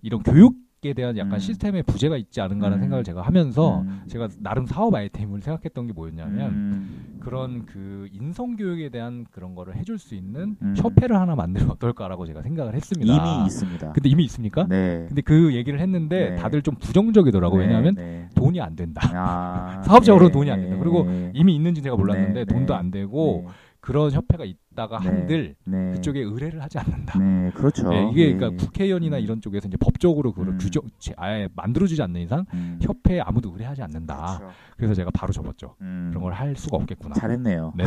이런 0.01 0.23
교육 0.23 0.55
에 0.83 0.93
대한 0.93 1.15
약간 1.15 1.35
음. 1.35 1.39
시스템의 1.39 1.83
부재가 1.83 2.17
있지 2.17 2.41
않은가라는 2.41 2.79
음. 2.79 2.81
생각을 2.81 3.03
제가 3.03 3.21
하면서 3.21 3.81
음. 3.81 4.01
제가 4.07 4.29
나름 4.39 4.65
사업 4.65 4.95
아이템을 4.95 5.39
생각했던 5.41 5.85
게 5.85 5.93
뭐였냐면 5.93 6.49
음. 6.49 7.17
그런 7.19 7.67
그 7.67 8.09
인성 8.11 8.55
교육에 8.55 8.89
대한 8.89 9.27
그런 9.29 9.53
거를 9.53 9.75
해줄 9.75 9.99
수 9.99 10.15
있는 10.15 10.55
음. 10.59 10.73
협회를 10.75 11.19
하나 11.19 11.35
만들면 11.35 11.69
어떨까라고 11.77 12.25
제가 12.25 12.41
생각을 12.41 12.73
했습니다. 12.73 13.13
이미 13.13 13.45
있습니다. 13.45 13.91
근데 13.91 14.09
이미 14.09 14.23
있습니까? 14.23 14.65
네. 14.67 15.05
근데 15.07 15.21
그 15.21 15.53
얘기를 15.53 15.79
했는데 15.79 16.31
네. 16.31 16.35
다들 16.37 16.63
좀 16.63 16.73
부정적이더라고. 16.73 17.57
네, 17.57 17.65
왜냐하면 17.65 17.93
네. 17.93 18.27
돈이 18.33 18.59
안 18.59 18.75
된다. 18.75 19.07
아, 19.13 19.83
사업적으로 19.85 20.29
네, 20.29 20.31
돈이 20.31 20.49
안 20.49 20.61
된다. 20.61 20.77
그리고 20.79 21.03
네, 21.03 21.31
이미 21.35 21.55
있는지 21.55 21.83
제가 21.83 21.95
몰랐는데 21.95 22.45
네, 22.45 22.45
돈도 22.45 22.73
네. 22.73 22.79
안 22.79 22.89
되고 22.89 23.43
네, 23.45 23.53
그런 23.81 24.11
협회가 24.11 24.45
있 24.45 24.57
다가 24.75 24.99
네. 24.99 25.05
한들 25.09 25.55
네. 25.65 25.91
그쪽에 25.93 26.21
의뢰를 26.21 26.61
하지 26.61 26.77
않는다. 26.79 27.19
네, 27.19 27.51
그렇죠. 27.53 27.89
네, 27.89 28.09
이게 28.11 28.27
예. 28.29 28.33
그러니까 28.33 28.63
국회의원이나 28.63 29.17
음. 29.17 29.21
이런 29.21 29.41
쪽에서 29.41 29.67
이제 29.67 29.77
법적으로 29.77 30.31
그걸 30.31 30.53
음. 30.53 30.57
규정 30.59 30.83
제- 30.99 31.13
아예 31.17 31.49
만들어주지 31.55 32.01
않는 32.01 32.21
이상 32.21 32.45
음. 32.53 32.79
협회에 32.81 33.19
아무도 33.21 33.51
의뢰하지 33.51 33.81
않는다. 33.83 34.37
그렇죠. 34.37 34.53
그래서 34.77 34.93
제가 34.93 35.11
바로 35.13 35.31
접었죠. 35.33 35.75
음. 35.81 36.07
그런 36.11 36.23
걸 36.23 36.31
할 36.33 36.55
수가 36.55 36.77
없겠구나. 36.77 37.13
잘했네요. 37.15 37.73
네. 37.75 37.83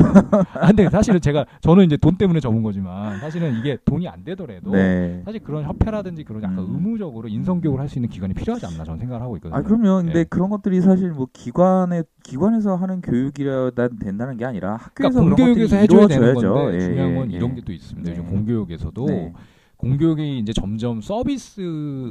아, 0.54 0.66
근데 0.68 0.88
사실은 0.90 1.20
제가 1.20 1.46
저는 1.60 1.84
이제 1.86 1.96
돈 1.96 2.16
때문에 2.16 2.40
접은 2.40 2.62
거지만 2.62 3.18
사실은 3.20 3.58
이게 3.58 3.78
돈이 3.84 4.06
안 4.06 4.22
되더라도 4.22 4.70
네. 4.72 5.22
사실 5.24 5.40
그런 5.42 5.64
협회라든지 5.64 6.24
그런 6.24 6.42
약간 6.42 6.58
음. 6.58 6.66
의무적으로 6.74 7.28
인성 7.28 7.60
교육을 7.60 7.80
할 7.80 7.88
수 7.88 7.98
있는 7.98 8.08
기관이 8.08 8.32
필요하지 8.34 8.66
않나 8.66 8.82
저는 8.84 8.98
생각을 8.98 9.22
하고 9.22 9.36
있거든요. 9.36 9.58
아 9.58 9.62
그럼요. 9.62 10.02
근데 10.04 10.20
예. 10.20 10.24
그런 10.24 10.48
것들이 10.50 10.80
사실 10.80 11.10
뭐 11.12 11.26
기관에 11.32 12.02
기관에서 12.22 12.76
하는 12.76 13.00
교육이라 13.02 13.70
된다는 14.00 14.36
게 14.38 14.44
아니라 14.46 14.76
학교에서 14.76 15.20
그러니까 15.20 15.36
공교육에서 15.36 15.76
해줘야 15.76 16.00
것들이 16.02 16.18
되는. 16.20 16.34
건데 16.34 16.73
예, 16.74 16.80
중요한 16.80 17.14
건 17.14 17.32
예, 17.32 17.36
이런 17.36 17.50
예. 17.50 17.54
게또 17.56 17.72
있습니다. 17.72 18.10
네. 18.10 18.16
요즘 18.18 18.30
공교육에서도 18.30 19.06
네. 19.06 19.32
공교육이 19.76 20.38
이제 20.38 20.52
점점 20.52 21.00
서비스 21.00 21.60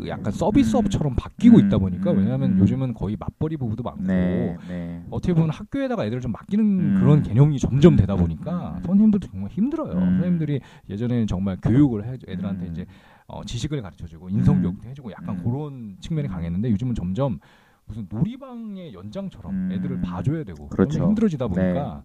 약간 0.07 0.31
서비스업처럼 0.31 1.15
바뀌고 1.15 1.57
음, 1.57 1.65
있다 1.65 1.77
보니까 1.77 2.11
음, 2.11 2.17
왜냐하면 2.19 2.51
음. 2.53 2.59
요즘은 2.59 2.93
거의 2.93 3.15
맞벌이 3.19 3.57
부부도 3.57 3.81
많고 3.83 4.03
네, 4.03 4.55
네. 4.67 5.03
어떻게 5.09 5.33
보면 5.33 5.49
학교에다가 5.49 6.05
애들을 6.05 6.21
좀 6.21 6.31
맡기는 6.31 6.63
음. 6.63 6.99
그런 6.99 7.23
개념이 7.23 7.57
점점 7.59 7.93
음, 7.93 7.97
되다 7.97 8.13
음, 8.13 8.19
보니까 8.19 8.75
음. 8.77 8.83
선생님들도 8.83 9.27
정말 9.27 9.49
힘들어요. 9.51 9.93
음. 9.93 9.99
선생님들이 9.99 10.59
예전에는 10.89 11.27
정말 11.27 11.57
교육을 11.61 12.05
해 12.05 12.17
애들한테 12.27 12.67
음. 12.67 12.71
이제 12.71 12.85
어, 13.27 13.43
지식을 13.43 13.81
가르쳐주고 13.81 14.29
인성 14.29 14.61
교육도 14.61 14.89
해주고 14.89 15.11
약간 15.11 15.37
음. 15.39 15.43
그런 15.43 15.97
측면이 15.99 16.27
강했는데 16.27 16.69
요즘은 16.69 16.93
점점 16.93 17.39
무슨 17.85 18.07
놀이방의 18.09 18.93
연장처럼 18.93 19.51
음. 19.51 19.71
애들을 19.71 20.01
봐줘야 20.01 20.43
되고 20.43 20.67
그렇죠. 20.67 21.03
힘들어지다 21.03 21.47
보니까 21.47 22.03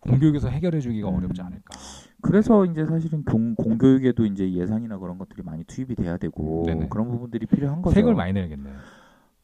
공교육에서 0.00 0.48
해결해 0.48 0.80
주기가 0.80 1.08
음. 1.08 1.16
어렵지 1.16 1.40
않을까. 1.42 1.78
그래서 2.22 2.64
이제 2.66 2.84
사실은 2.86 3.24
공, 3.24 3.54
공교육에도 3.54 4.26
이제 4.26 4.52
예산이나 4.52 4.98
그런 4.98 5.18
것들이 5.18 5.42
많이 5.42 5.64
투입이 5.64 5.94
돼야 5.94 6.16
되고 6.16 6.64
네네. 6.66 6.88
그런 6.88 7.08
부분들이 7.08 7.46
필요한 7.46 7.82
거죠. 7.82 7.94
세금을 7.94 8.14
많이 8.14 8.32
내야겠네요. 8.32 8.74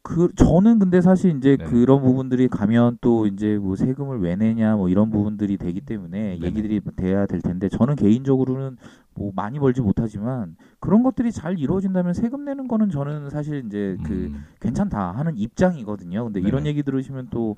그 0.07 0.31
저는 0.37 0.79
근데 0.79 1.01
사실 1.01 1.37
이제 1.37 1.57
네. 1.57 1.65
그런 1.65 2.01
부분들이 2.01 2.47
가면 2.47 2.99
또 3.01 3.27
이제 3.27 3.59
뭐 3.59 3.75
세금을 3.75 4.21
왜 4.21 4.37
내냐 4.37 4.77
뭐 4.77 4.89
이런 4.89 5.11
부분들이 5.11 5.57
되기 5.57 5.81
때문에 5.81 6.39
네네. 6.39 6.47
얘기들이 6.47 6.81
돼야 6.95 7.27
될 7.27 7.41
텐데 7.41 7.69
저는 7.69 7.97
개인적으로는 7.97 8.77
뭐 9.15 9.33
많이 9.35 9.59
벌지 9.59 9.81
못하지만 9.81 10.57
그런 10.79 11.03
것들이 11.03 11.33
잘 11.33 11.59
이루어진다면 11.59 12.15
세금 12.15 12.45
내는 12.45 12.69
거는 12.69 12.91
저는 12.91 13.31
사실 13.31 13.65
이제 13.67 13.97
그 14.05 14.31
음. 14.33 14.45
괜찮다 14.61 15.11
하는 15.11 15.37
입장이거든요. 15.37 16.25
근데 16.25 16.39
이런 16.41 16.63
네네. 16.63 16.71
얘기 16.71 16.83
들으시면 16.83 17.29
또 17.31 17.57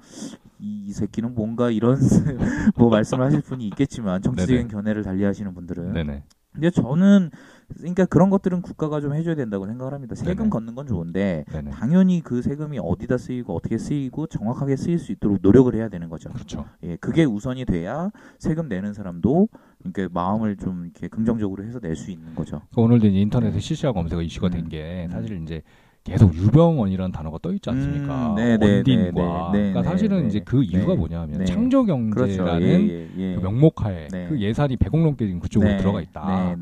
이 0.58 0.92
새끼는 0.92 1.34
뭔가 1.34 1.70
이런 1.70 1.98
뭐 2.76 2.90
말씀을 2.90 3.24
하실 3.24 3.40
분이 3.42 3.66
있겠지만 3.68 4.22
정치적인 4.22 4.68
네네. 4.68 4.68
견해를 4.68 5.02
달리하시는 5.02 5.54
분들은 5.54 5.92
네네. 5.92 6.24
근데 6.52 6.70
저는 6.70 7.30
그러니까 7.76 8.06
그런 8.06 8.30
것들은 8.30 8.62
국가가 8.62 9.00
좀 9.00 9.14
해줘야 9.14 9.34
된다고 9.34 9.66
생각을 9.66 9.92
합니다. 9.92 10.14
세금 10.14 10.36
네네. 10.36 10.50
걷는 10.50 10.74
건 10.74 10.86
좋은데 10.86 11.44
네네. 11.52 11.70
당연히 11.70 12.22
그 12.22 12.40
세금이 12.40 12.78
어디다 12.78 13.18
쓰이고 13.18 13.54
어떻게 13.54 13.76
쓰이고 13.76 14.26
정확하게 14.26 14.76
쓰일 14.76 14.98
수 14.98 15.12
있도록 15.12 15.38
노력을 15.42 15.72
해야 15.74 15.88
되는 15.88 16.08
거죠. 16.08 16.30
그렇죠. 16.30 16.64
예, 16.82 16.96
그게 16.96 17.24
우선이 17.24 17.66
돼야 17.66 18.10
세금 18.38 18.68
내는 18.68 18.94
사람도 18.94 19.48
그러니까 19.82 20.08
마음을 20.12 20.56
좀 20.56 20.84
이렇게 20.84 21.08
긍정적으로 21.08 21.64
해서 21.64 21.78
낼 21.80 21.98
수 21.98 22.10
있는 22.12 22.34
거죠. 22.34 22.62
그 22.72 22.80
오늘도 22.80 23.08
이제 23.08 23.18
인터넷에 23.18 23.58
실시간 23.58 23.92
검색어 23.92 24.22
이슈가 24.22 24.48
된 24.50 24.64
음. 24.64 24.68
게 24.68 25.06
음. 25.06 25.10
사실 25.10 25.42
이제 25.42 25.62
계속 26.04 26.32
유병원이라는 26.34 27.10
단어가 27.12 27.38
떠 27.42 27.52
있지 27.52 27.68
않습니까? 27.70 28.30
음, 28.30 28.34
네, 28.36 28.56
네, 28.56 28.76
원딘과. 28.76 29.50
네, 29.52 29.58
네, 29.58 29.72
그러니까 29.72 29.82
네, 29.82 29.88
사실은 29.88 30.22
네, 30.22 30.26
이제 30.28 30.40
그 30.40 30.62
이유가 30.62 30.92
네, 30.92 30.98
뭐냐면 30.98 31.38
네. 31.38 31.44
창조 31.44 31.84
그렇죠. 31.84 32.44
경제라는 32.44 32.62
예, 32.62 32.88
예, 32.88 33.08
예. 33.18 33.34
그 33.34 33.40
명목하에 33.40 34.08
네. 34.08 34.26
그 34.28 34.40
예산이 34.40 34.76
100억 34.76 35.02
넘게 35.02 35.26
지금 35.26 35.40
그쪽으로 35.40 35.70
네, 35.72 35.76
들어가 35.76 36.00
있다. 36.00 36.56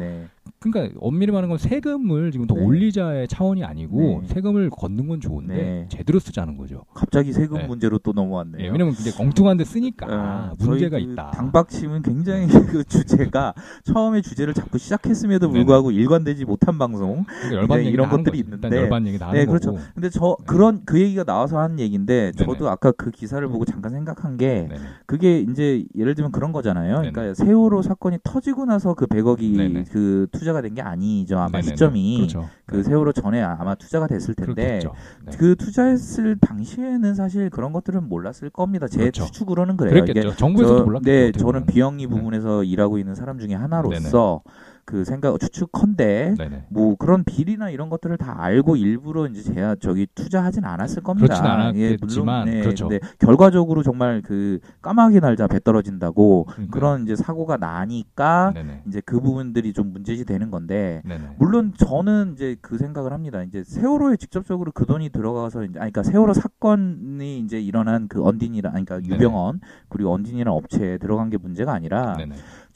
네, 0.66 0.80
네. 0.80 0.88
그러니까 0.88 0.98
엄밀히 1.00 1.32
말하는 1.32 1.48
건 1.48 1.58
세금을 1.58 2.30
지금 2.32 2.46
더 2.46 2.54
네. 2.54 2.62
올리자의 2.62 3.28
차원이 3.28 3.64
아니고 3.64 4.22
네. 4.22 4.28
세금을 4.28 4.70
걷는 4.70 5.08
건 5.08 5.20
좋은데 5.20 5.54
네. 5.54 5.86
제대로 5.88 6.18
쓰자는 6.18 6.56
거죠. 6.56 6.84
갑자기 6.94 7.32
세금 7.32 7.58
네. 7.58 7.66
문제로 7.66 7.98
또 7.98 8.12
넘어왔네요. 8.12 8.64
예, 8.64 8.68
왜냐면 8.68 8.92
이제 8.92 9.12
엉뚱한 9.18 9.56
데 9.56 9.64
쓰니까 9.64 10.06
어, 10.08 10.54
문제가 10.58 10.98
그 10.98 11.02
있다. 11.02 11.30
당박심은 11.32 12.02
굉장히 12.02 12.46
그 12.70 12.84
주제가 12.84 13.54
처음에 13.84 14.20
주제를 14.22 14.54
자꾸 14.54 14.78
시작했음에도. 14.78 15.50
불구하고 15.50 15.90
일관되지 15.90 16.44
못한 16.44 16.78
방송. 16.78 17.24
그러니까 17.48 17.76
네, 17.76 17.84
이런 17.84 18.08
것들이 18.08 18.42
거죠. 18.42 18.44
있는데. 18.44 18.76
열받는 18.76 19.08
얘기 19.08 19.18
다 19.18 19.28
하는 19.28 19.40
네, 19.40 19.46
그렇죠. 19.46 19.72
거고. 19.72 19.82
근데 19.94 20.10
저 20.10 20.36
그런 20.46 20.82
그 20.84 21.00
얘기가 21.00 21.24
나와서 21.24 21.58
하는 21.58 21.78
얘기인데. 21.78 22.32
저도 22.32 22.68
아까 22.68 22.92
그 22.92 23.10
기사를 23.10 23.46
보고 23.48 23.64
잠깐 23.64 23.92
생각한 23.92 24.36
게. 24.36 24.68
그게 25.06 25.40
이제 25.40 25.84
예를 25.96 26.14
들면 26.14 26.32
그런 26.32 26.52
거잖아요. 26.52 26.96
그러니까 26.96 27.34
세월호 27.34 27.82
사건이 27.82 28.18
터지고 28.22 28.64
나서 28.66 28.94
그 28.94 29.06
100억이 29.06 29.56
네네. 29.56 29.84
그 29.90 30.26
투자가 30.56 30.62
된 30.62 30.74
게 30.76 30.82
아니죠. 30.82 31.36
아마 31.38 31.48
네네네. 31.58 31.62
시점이 31.62 32.16
그렇죠. 32.18 32.48
그 32.66 32.82
세월호 32.82 33.12
전에 33.12 33.40
아마 33.42 33.74
투자가 33.74 34.06
됐을 34.06 34.34
텐데. 34.34 34.80
네. 35.24 35.36
그 35.38 35.54
투자했을 35.56 36.36
당시에는 36.40 37.14
사실 37.14 37.50
그런 37.50 37.72
것들은 37.72 38.08
몰랐을 38.08 38.50
겁니다. 38.52 38.88
제 38.88 38.98
그렇죠. 38.98 39.24
추측으로는 39.26 39.76
그래요. 39.76 39.96
이게 39.98 40.12
그랬겠죠. 40.12 40.36
정부에서도 40.36 40.78
저- 40.78 40.84
몰랐겠죠. 40.84 41.10
네, 41.10 41.32
저는. 41.32 41.66
비영리 41.66 42.04
네. 42.06 42.10
부분에서 42.10 42.64
일하고 42.64 42.98
있는 42.98 43.14
사람 43.14 43.38
중에 43.38 43.54
하나로서 43.54 44.42
그 44.86 45.04
생각 45.04 45.38
추측컨대 45.40 46.36
네네. 46.38 46.66
뭐 46.70 46.94
그런 46.94 47.24
비리나 47.24 47.70
이런 47.70 47.90
것들을 47.90 48.16
다 48.18 48.36
알고 48.38 48.76
일부러 48.76 49.26
이제 49.26 49.42
제가 49.42 49.76
저기 49.80 50.06
투자하진 50.14 50.64
않았을 50.64 51.02
겁니다. 51.02 51.26
그렇진 51.26 51.44
않았겠지만, 51.44 52.46
예, 52.46 52.50
물론, 52.52 52.62
그렇죠. 52.62 52.88
근데 52.88 53.06
결과적으로 53.18 53.82
정말 53.82 54.22
그 54.22 54.60
까마귀 54.82 55.20
날자 55.20 55.48
배 55.48 55.58
떨어진다고 55.58 56.44
그러니까요. 56.44 56.70
그런 56.70 57.02
이제 57.02 57.16
사고가 57.16 57.56
나니까 57.56 58.52
네네. 58.54 58.82
이제 58.86 59.02
그 59.04 59.20
부분들이 59.20 59.72
좀 59.72 59.92
문제시 59.92 60.24
되는 60.24 60.52
건데 60.52 61.02
네네. 61.04 61.36
물론 61.38 61.74
저는 61.76 62.34
이제 62.34 62.56
그 62.62 62.78
생각을 62.78 63.12
합니다. 63.12 63.42
이제 63.42 63.64
세월호에 63.64 64.16
직접적으로 64.16 64.70
그 64.72 64.86
돈이 64.86 65.10
들어가서 65.10 65.64
이제 65.64 65.80
아니 65.80 65.92
그러니까 65.92 66.04
세월호 66.04 66.32
사건이 66.32 67.40
이제 67.40 67.60
일어난 67.60 68.06
그 68.06 68.24
언딘이라 68.24 68.70
아니 68.72 68.84
그러니까. 68.84 69.12
유병원 69.12 69.60
그리고 69.88 70.12
언딘이라는 70.12 70.52
업체에 70.52 70.98
들어간 70.98 71.28
게 71.28 71.38
문제가 71.38 71.72
아니라. 71.72 72.16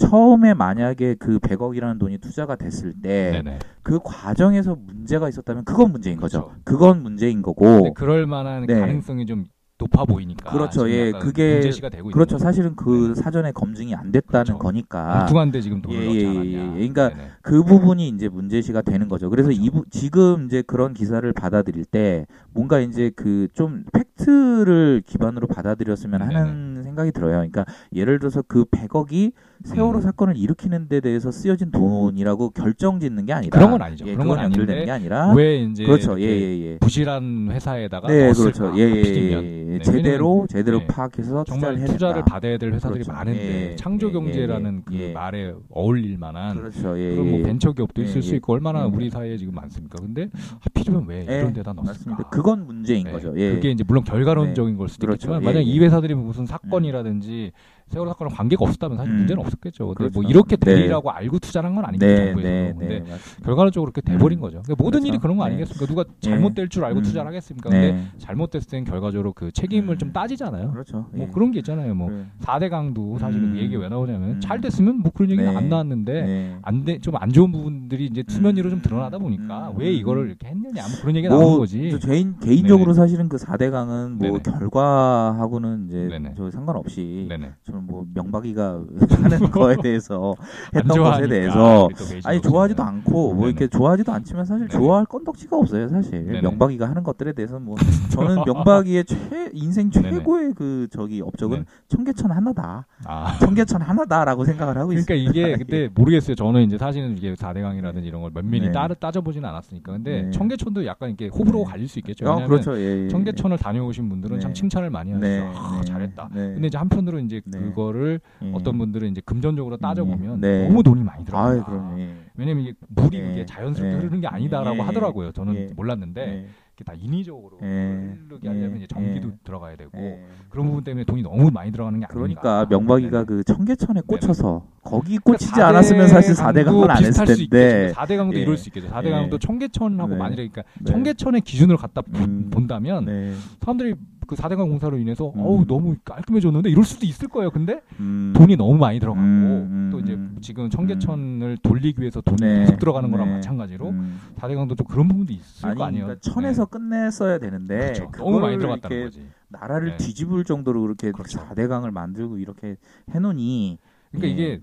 처음에 0.01 0.55
만약에 0.55 1.15
그 1.19 1.39
100억이라는 1.39 1.99
돈이 1.99 2.19
투자가 2.19 2.57
됐을 2.57 2.95
때. 3.03 3.43
그 3.83 3.99
과정에서 4.03 4.77
문제가 4.77 5.29
있었다면 5.29 5.65
그건 5.65 5.93
문제인 5.93 6.19
거죠. 6.19 6.47
그렇죠. 6.47 6.61
그건 6.65 7.03
문제인 7.03 7.43
거고 7.43 7.93
그럴 7.95 8.27
만한 8.27 8.67
네. 8.67 8.79
가능성이 8.81 9.27
좀 9.27 9.45
높아 9.79 10.05
보이니까. 10.05 10.51
그렇죠. 10.53 10.91
예, 10.91 11.11
그게- 11.13 11.55
문제시가 11.55 11.89
되고 11.89 12.11
그렇죠. 12.11 12.37
사실은 12.37 12.77
그 12.77 13.15
네. 13.15 13.23
사전에 13.23 13.51
검증이 13.53 13.95
안 13.95 14.13
됐다는 14.13 14.45
그렇죠. 14.45 14.59
거니까 14.59 15.23
엉뚱한데 15.23 15.61
지금 15.63 15.81
돈을 15.81 15.99
예, 15.99 16.07
예. 16.07 16.21
예, 16.21 16.53
예. 16.53 16.57
그러니까 16.75 17.09
네네. 17.09 17.31
그 17.41 17.63
부분이 17.65 18.09
이제 18.09 18.29
문제시가 18.29 18.83
되는 18.83 19.09
거죠. 19.09 19.31
그래서 19.31 19.49
그렇죠. 19.49 19.63
이 19.63 19.71
부, 19.71 19.85
지금 19.91 20.45
이제 20.47 20.61
그런 20.67 20.93
기사를 20.93 21.31
받아들일 21.33 21.87
때 21.87 22.27
뭔가 22.53 22.81
이제 22.81 23.11
그 23.11 23.49
좀 23.53 23.85
팩트를 23.93 25.03
기반으로 25.07 25.47
받아들였으면 25.47 26.23
하는 26.23 26.83
생각이 26.83 27.13
들어요. 27.13 27.33
그러니까 27.33 27.65
예를 27.93 28.19
들어서 28.19 28.43
그 28.47 28.65
100억이 28.65 29.33
세월호 29.65 29.99
음. 29.99 30.01
사건을 30.01 30.39
일으키는 30.39 30.89
데 30.89 31.01
대해서 31.01 31.31
쓰여진 31.31 31.71
돈이라고 31.71 32.51
결정 32.51 32.99
짓는 32.99 33.27
게 33.27 33.33
아니다. 33.35 33.59
그런 33.59 33.73
건 33.73 33.83
아니죠. 33.83 34.07
예, 34.07 34.15
그런 34.15 34.29
건 34.29 34.43
연결되는 34.45 34.87
게 34.87 34.91
아니라 34.91 35.35
왜 35.35 35.59
이제 35.59 35.85
그렇죠. 35.85 36.19
예, 36.19 36.25
예, 36.25 36.61
예. 36.61 36.79
부실한 36.79 37.49
회사에다가 37.51 38.09
네? 38.09 38.33
그렇죠. 38.33 38.73
예, 38.77 38.81
예, 38.81 38.99
하필이면. 38.99 39.45
예, 39.45 39.67
예. 39.67 39.79
네, 39.79 39.79
제대로 39.81 40.47
제대로 40.49 40.79
네. 40.79 40.87
파악해서 40.87 41.45
정말 41.45 41.75
투자를 41.75 41.93
투자를. 41.93 42.23
받아야 42.25 42.57
될 42.57 42.73
회사들이 42.73 43.05
그렇죠. 43.05 43.13
많은데 43.13 43.73
예, 43.73 43.77
창조 43.77 44.09
예, 44.09 44.13
경제라는 44.13 44.83
예, 44.93 44.97
그 44.97 45.03
예. 45.03 45.13
말에 45.13 45.55
어울릴 45.71 46.17
만한 46.17 46.57
그렇죠. 46.57 46.99
예, 46.99 47.11
그런 47.11 47.31
뭐 47.31 47.39
예. 47.41 47.43
벤처 47.43 47.73
기업도 47.73 48.01
예, 48.01 48.07
있을 48.07 48.23
수 48.23 48.33
예. 48.33 48.37
있고 48.37 48.55
얼마나 48.55 48.87
음. 48.87 48.95
우리 48.95 49.11
사회에 49.11 49.37
지금 49.37 49.55
많습니까? 49.55 49.99
근데 50.01 50.31
하필이면 50.61 51.05
왜 51.07 51.27
예, 51.29 51.39
이런 51.41 51.53
데다 51.53 51.75
넣었을까? 51.75 52.31
그건 52.41 52.67
문제인 52.67 53.05
네, 53.05 53.13
거죠. 53.13 53.33
예. 53.37 53.53
그게 53.55 53.71
이제 53.71 53.85
물론 53.87 54.03
결과론적인 54.05 54.77
걸 54.77 54.89
수도 54.89 55.07
그렇죠. 55.07 55.27
있겠지만 55.29 55.43
예, 55.43 55.45
만약 55.45 55.61
예. 55.61 55.63
이 55.63 55.79
회사들이 55.79 56.15
무슨 56.15 56.47
사건이라든지 56.47 57.53
세월호 57.89 58.09
사건과 58.11 58.35
관계가 58.37 58.65
없었다면 58.65 58.97
사실 58.99 59.13
음. 59.13 59.19
문제는 59.19 59.43
없었겠죠. 59.43 59.87
근데 59.89 59.95
그렇죠. 59.97 60.21
뭐 60.21 60.31
이렇게 60.31 60.57
네. 60.57 60.75
되리라고 60.77 61.11
알고 61.11 61.41
투자한 61.41 61.75
건 61.75 61.85
아니겠죠. 61.85 62.07
네, 62.07 62.17
정부에서도. 62.27 62.49
네, 62.49 62.75
근데 62.79 63.01
네. 63.01 63.17
결과론적으로 63.45 63.91
그렇게 63.91 64.01
돼버린 64.13 64.39
음. 64.39 64.43
거죠. 64.43 64.63
그러니까 64.63 64.75
모든 64.79 65.01
그렇죠. 65.01 65.09
일이 65.09 65.19
그런 65.19 65.37
거 65.37 65.45
네. 65.45 65.51
아니겠습니까? 65.51 65.87
누가 65.87 66.05
잘못될 66.21 66.69
줄 66.69 66.85
알고 66.85 67.01
음. 67.01 67.03
투자를 67.03 67.29
하겠습니까? 67.29 67.69
근데 67.69 67.93
네. 67.93 68.05
잘못됐을 68.19 68.71
땐 68.71 68.85
결과적으로 68.85 69.33
그 69.33 69.51
책임을 69.51 69.97
음. 69.97 69.99
좀 69.99 70.13
따지잖아요. 70.13 70.71
그렇죠. 70.71 71.09
뭐 71.13 71.27
예. 71.27 71.31
그런 71.33 71.51
게 71.51 71.59
있잖아요. 71.59 71.95
뭐. 71.95 72.11
4대 72.43 72.71
강도 72.71 73.19
사실은 73.19 73.49
음. 73.49 73.53
그 73.55 73.59
얘기가 73.59 73.83
왜 73.83 73.89
나오냐면 73.89 74.31
음. 74.31 74.41
잘 74.41 74.61
됐으면 74.61 75.01
뭐 75.01 75.11
그런 75.13 75.31
얘기가 75.33 75.51
네. 75.51 75.57
안 75.57 75.69
나왔는데 75.69 76.13
네. 76.23 76.57
안돼 76.63 76.99
좀 77.01 77.11
안 77.21 77.31
좋은 77.33 77.51
부분들이 77.53 78.07
이제 78.07 78.23
수면 78.29 78.57
위로 78.57 78.71
좀 78.71 78.79
음. 78.79 78.83
드러나다 78.83 79.19
보니까 79.19 79.71
음. 79.71 79.75
왜 79.79 79.93
이거를 79.93 80.29
이렇게 80.29 80.47
했 80.47 80.57
느냐 80.73 80.83
뭐 80.89 80.99
그런 81.01 81.17
얘기가 81.17 81.35
나오는 81.35 81.59
거지. 81.59 81.91
저 81.91 81.99
개인 81.99 82.39
개인적으로 82.41 82.93
네네. 82.93 82.95
사실은 82.95 83.29
그 83.29 83.37
4대 83.37 83.71
강은 83.71 84.19
뭐 84.19 84.29
네네. 84.29 84.43
결과하고는 84.43 85.87
이제 85.89 86.09
네네. 86.11 86.35
저 86.37 86.51
상관없이. 86.51 87.29
저는 87.65 87.87
뭐 87.87 88.07
명박이가 88.15 88.83
하는 89.23 89.39
거에 89.51 89.77
대해서 89.83 90.35
안 90.73 90.83
했던 90.83 90.99
것에 91.03 91.29
대해서 91.29 91.89
아니. 92.25 92.41
좋아하지도 92.41 92.83
않고 92.83 93.35
뭐. 93.35 93.49
이렇게 93.49 93.67
좋아하지도 93.69 94.13
않지만 94.13 94.45
사실. 94.45 94.69
좋아할 94.69 95.07
건덕지가 95.07 95.57
없어요 95.57 95.89
사실. 95.89 96.41
명박이가 96.43 96.89
하는 96.89 97.03
것들에 97.03 97.33
대해서 97.33 97.59
뭐 97.59 97.77
저는 98.11 98.45
명박이의 98.47 99.05
최 99.05 99.51
인생. 99.53 99.91
최고의 100.01 100.53
그 100.55 100.87
저기 100.91 101.21
업적은 101.21 101.59
네. 101.61 101.65
청계천 101.89 102.31
하나다 102.31 102.87
아. 103.05 103.37
청계천 103.41 103.83
하나다라고 103.83 104.45
생각을 104.45 104.77
하고 104.79 104.89
그러니까 104.89 105.15
있습니다. 105.15 105.49
이게 105.49 105.57
그때 105.57 105.89
모르겠어요. 105.95 106.35
저는 106.37 106.63
이제 106.63 106.79
사실은 106.79 107.17
이게 107.17 107.35
4대강이라든지 107.35 108.05
이런 108.05 108.23
걸 108.23 108.31
면밀히 108.33 108.67
네. 108.67 108.73
따, 108.73 108.87
따져보지는 108.89 109.49
않았으니까. 109.49 109.93
근데 109.93 110.23
네. 110.23 110.31
청계천도 110.61 110.87
약간 110.87 111.09
이렇게 111.09 111.29
호불호가 111.29 111.65
네. 111.65 111.71
갈릴 111.73 111.89
수 111.89 111.99
있겠죠. 111.99 112.27
아, 112.27 112.35
왜냐하면 112.35 112.49
그렇죠 112.49 112.79
예, 112.79 113.05
예, 113.05 113.09
청계천을 113.09 113.57
다녀오신 113.57 114.09
분들은 114.09 114.37
네. 114.37 114.41
참 114.41 114.53
칭찬을 114.53 114.91
많이 114.91 115.13
하시죠. 115.13 115.27
네, 115.27 115.41
아, 115.55 115.81
네, 115.81 115.85
잘했다. 115.85 116.31
네. 116.35 116.41
근데 116.55 116.67
이제 116.67 116.79
한편으로 116.79 117.19
이제 117.21 117.41
네. 117.45 117.59
그거를 117.59 118.21
예. 118.43 118.53
어떤 118.53 118.79
분들은 118.79 119.11
이제 119.11 119.21
금전적으로 119.25 119.77
따져보면 119.79 120.41
네. 120.41 120.69
너무 120.69 120.83
돈이 120.83 121.03
많이 121.03 121.25
들어간다. 121.25 121.65
그럼요 121.65 122.01
예. 122.01 122.15
왜냐면 122.37 122.65
이게 122.65 122.75
물이 122.89 123.21
네. 123.21 123.33
이게 123.33 123.47
자연스럽게 123.47 123.93
네. 123.93 123.99
흐르는 123.99 124.21
게 124.21 124.27
아니다라고 124.27 124.77
예. 124.77 124.81
하더라고요. 124.83 125.33
저는 125.33 125.55
예. 125.55 125.71
몰랐는데 125.75 126.21
예. 126.21 126.47
이게 126.81 126.85
다 126.85 126.95
인위적으로 126.99 127.59
예. 127.63 128.17
흐르게 128.27 128.49
하려면 128.49 128.79
이제 128.79 128.87
전기도 128.87 129.29
예. 129.29 129.33
들어가야 129.45 129.77
되고 129.77 129.91
예. 129.99 130.25
그런 130.49 130.67
부분 130.67 130.83
때문에 130.83 131.05
돈이 131.05 131.23
너무 131.23 131.51
많이 131.51 131.71
들어가는 131.71 132.01
게 132.01 132.07
아닌가. 132.07 132.15
그러니까 132.15 132.67
명박이가 132.71 133.11
네네. 133.11 133.25
그 133.27 133.45
청계천에 133.45 134.01
꽂혀서 134.07 134.65
거기 134.83 135.19
그러니까 135.19 135.25
꽂히지 135.25 135.53
4대 135.53 135.61
않았으면 135.63 136.09
사실 136.09 136.35
4대 136.35 136.65
강도 136.65 136.81
강은 136.81 136.91
안 136.91 137.05
했을 137.05 137.27
텐데 137.27 137.43
있겠죠. 137.43 138.01
4대 138.01 138.17
강도 138.17 138.37
예. 138.39 138.41
이럴 138.41 138.57
수 138.57 138.71
있겠죠. 138.71 138.89
4대 138.89 139.07
예. 139.07 139.11
강도 139.11 139.39
청계천하고 139.39 140.09
네. 140.11 140.17
만약에 140.17 140.37
그러니까 140.49 140.63
네. 140.81 140.91
청계천의 140.91 141.41
기준으로 141.43 141.77
갖다 141.77 142.01
보- 142.01 142.19
음. 142.25 142.49
본다면 142.51 143.05
네. 143.05 143.35
사람들이 143.61 143.95
그 144.31 144.37
4대강 144.37 144.69
공사로 144.69 144.97
인해서 144.97 145.33
음. 145.35 145.41
어우 145.41 145.67
너무 145.67 145.97
깔끔해졌는데 146.05 146.71
이럴 146.71 146.85
수도 146.85 147.05
있을 147.05 147.27
거예요. 147.27 147.51
근데 147.51 147.81
음. 147.99 148.33
돈이 148.37 148.55
너무 148.57 148.79
많이 148.79 149.01
들어가고 149.01 149.27
음, 149.27 149.69
음, 149.69 149.89
또 149.91 149.99
이제 149.99 150.13
음. 150.15 150.37
지금 150.41 150.71
청계천을 150.71 151.57
돌리기 151.57 152.01
위해서 152.01 152.21
돈이 152.21 152.37
네, 152.41 152.61
계속 152.61 152.79
들어가는 152.79 153.11
거랑 153.11 153.27
네. 153.27 153.35
마찬가지로 153.35 153.89
음. 153.89 154.21
4대강도 154.39 154.79
좀 154.79 154.87
그런 154.87 155.09
부분도 155.09 155.33
있을 155.33 155.67
아니 155.67 155.77
거 155.77 155.83
아니에요. 155.83 156.05
그러니까 156.05 156.21
천에서 156.31 156.67
끝냈어야 156.67 157.39
되는데 157.39 157.77
네. 157.77 157.93
그렇죠. 157.93 158.11
너무 158.19 158.39
많이 158.39 158.57
들어갔다는 158.57 159.05
거지. 159.05 159.27
나라를 159.49 159.97
네. 159.97 159.97
뒤집을 159.97 160.45
정도로 160.45 160.81
그렇게 160.83 161.11
그렇죠. 161.11 161.41
4대강을 161.41 161.91
만들고 161.91 162.39
이렇게 162.39 162.77
해놓으니 163.13 163.79
그러니까 164.13 164.29
예. 164.29 164.33
이게 164.33 164.61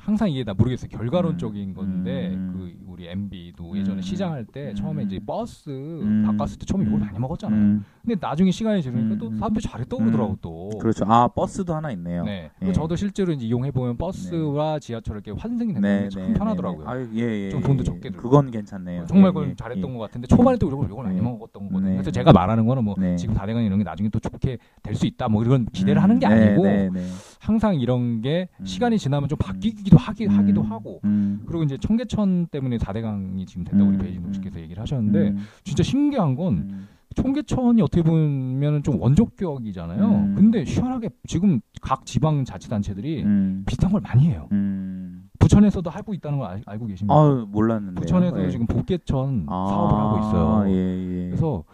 항상 0.00 0.30
이게 0.30 0.44
나 0.44 0.54
모르겠어요. 0.54 0.88
결과론적인 0.90 1.68
음, 1.70 1.74
건데 1.74 2.30
음. 2.34 2.52
그 2.54 2.72
우리 2.92 3.08
MB도 3.08 3.76
예전에 3.76 3.98
음. 3.98 4.02
시장할 4.02 4.44
때 4.44 4.74
처음에 4.74 5.02
음. 5.02 5.06
이제 5.06 5.18
버스 5.24 5.70
음. 5.70 6.22
바꿨을 6.26 6.58
때 6.58 6.66
처음에 6.66 6.84
욕을 6.86 6.98
음. 6.98 7.00
많이 7.04 7.18
먹었잖아요. 7.18 7.58
음, 7.60 7.84
근데 8.02 8.16
나중에 8.20 8.50
시간이 8.50 8.82
지르니까 8.82 9.14
음, 9.14 9.18
또 9.18 9.28
음. 9.28 9.36
사람들이 9.38 9.62
잘했다고 9.62 10.02
음. 10.02 10.06
그러더라고 10.06 10.38
또. 10.40 10.68
그렇죠. 10.78 11.04
아 11.08 11.28
버스도 11.28 11.74
하나 11.74 11.90
있네요. 11.92 12.24
네. 12.24 12.50
예. 12.62 12.66
그 12.66 12.72
저도 12.72 12.96
실제로 12.96 13.32
이제 13.32 13.46
이용해 13.46 13.70
보면 13.70 13.96
버스와 13.96 14.78
지하철 14.78 15.16
이렇게 15.16 15.30
환승이 15.32 15.72
된다는 15.74 16.08
게참 16.08 16.34
편하더라고요. 16.34 16.84
네, 16.86 16.90
아유, 16.90 17.08
예, 17.14 17.20
예, 17.46 17.50
좀 17.50 17.60
돈도 17.62 17.82
예. 17.82 17.84
적게 17.84 18.10
들고. 18.10 18.22
그건 18.22 18.50
괜찮네요. 18.50 19.06
정말 19.06 19.28
예, 19.30 19.32
그건 19.32 19.50
예, 19.50 19.54
잘했던 19.54 19.90
예. 19.90 19.94
것 19.94 19.98
같은데 20.00 20.26
초반에 20.26 20.58
또 20.58 20.68
이걸 20.68 20.88
욕을 20.90 21.04
많이 21.04 21.16
네. 21.16 21.22
먹었던 21.22 21.68
거거든요. 21.68 21.88
네. 21.90 21.94
그래서 21.96 22.10
제가 22.10 22.32
말하는 22.32 22.66
거는 22.66 22.84
뭐 22.84 22.94
네. 22.98 23.16
지금 23.16 23.34
4대강 23.34 23.64
이런 23.66 23.78
게 23.78 23.84
나중에 23.84 24.08
또 24.08 24.18
좋게 24.18 24.58
될 24.82 24.98
수 24.98 25.06
있다 25.06 25.28
뭐 25.28 25.44
이런 25.44 25.64
기대를 25.66 26.00
음, 26.00 26.02
하는 26.02 26.18
게 26.18 26.26
네, 26.26 26.34
아니고 26.34 26.62
네, 26.64 26.90
네. 26.92 27.06
항상 27.40 27.76
이런 27.76 28.20
게 28.20 28.48
음. 28.60 28.64
시간이 28.64 28.98
지나면 28.98 29.28
좀 29.28 29.38
바뀌기도 29.38 29.96
하기, 29.96 30.26
하기도 30.26 30.62
음, 30.62 30.72
하고 30.72 31.00
음, 31.04 31.42
그리고 31.46 31.62
이제 31.62 31.76
청계천 31.78 32.48
때문에 32.48 32.78
4대강이 32.78 33.46
지금 33.46 33.64
된다고 33.64 33.90
우리 33.90 33.98
음, 33.98 34.02
베이징 34.02 34.32
씨께서 34.32 34.58
음. 34.58 34.62
얘기를 34.62 34.80
하셨는데 34.82 35.28
음, 35.30 35.38
진짜 35.64 35.82
신기한 35.82 36.34
건 36.34 36.54
음, 36.54 36.88
청계천이 37.14 37.80
어떻게 37.82 38.02
보면 38.02 38.82
좀 38.82 39.00
원조격이잖아요. 39.00 40.04
음. 40.04 40.34
근데 40.36 40.64
시원하게 40.64 41.10
지금 41.26 41.60
각 41.80 42.04
지방 42.06 42.44
자치단체들이 42.44 43.22
음, 43.22 43.64
비슷한 43.66 43.90
걸 43.90 44.00
많이 44.00 44.28
해요. 44.28 44.48
음. 44.52 45.28
부천에서도 45.38 45.88
하고 45.88 46.14
있다는 46.14 46.38
걸 46.38 46.48
알, 46.48 46.62
알고 46.66 46.86
계십니까? 46.86 47.14
아유 47.14 47.46
몰랐는데. 47.50 48.00
부천에도 48.00 48.50
지금 48.50 48.66
복개천 48.66 49.46
아, 49.48 49.66
사업을 49.68 49.98
하고 49.98 50.18
있어요. 50.18 50.74
예, 50.74 51.24
예. 51.24 51.26
그래서 51.28 51.64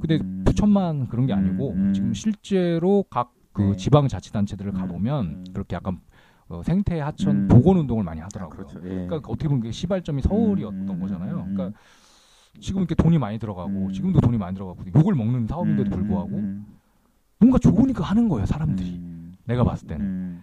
근데 0.00 0.18
음. 0.20 0.42
부천만 0.44 1.08
그런 1.08 1.26
게 1.26 1.32
아니고. 1.32 1.74
지금 1.94 2.12
실제로 2.12 3.04
각 3.08 3.32
그 3.54 3.62
네. 3.62 3.76
지방 3.76 4.08
자치단체들을 4.08 4.72
음, 4.74 4.78
가보면 4.78 5.26
음. 5.26 5.44
그렇게 5.54 5.76
약간 5.76 6.00
어, 6.48 6.62
생태 6.62 7.00
하천 7.00 7.36
음. 7.36 7.48
복원 7.48 7.78
운동을 7.78 8.04
많이 8.04 8.20
아, 8.20 8.24
하더라고요. 8.24 8.66
그렇죠. 8.66 8.80
예. 8.84 9.06
그러니까 9.06 9.16
어떻게 9.28 9.48
보면 9.48 9.60
그게 9.60 9.72
시발점이 9.72 10.20
서울이었던 10.22 10.90
음, 10.90 11.00
거잖아요. 11.00 11.46
음, 11.46 11.54
그러니까 11.54 11.78
지금 12.60 12.80
이렇게 12.82 12.94
돈이 12.94 13.16
많이 13.18 13.38
들어가고 13.38 13.70
음. 13.70 13.92
지금도 13.92 14.20
돈이 14.20 14.36
많이 14.36 14.54
들어가고 14.54 14.82
욕을 14.94 15.14
먹는 15.14 15.46
사업인데도 15.46 15.88
음, 15.88 15.90
불구하고 15.90 16.36
음, 16.36 16.66
뭔가 17.38 17.58
좋으니까 17.58 18.04
하는 18.04 18.28
거예요 18.28 18.44
사람들이. 18.44 18.90
음, 18.90 19.36
내가 19.44 19.62
봤을 19.62 19.86
때는 19.86 20.04
음, 20.04 20.42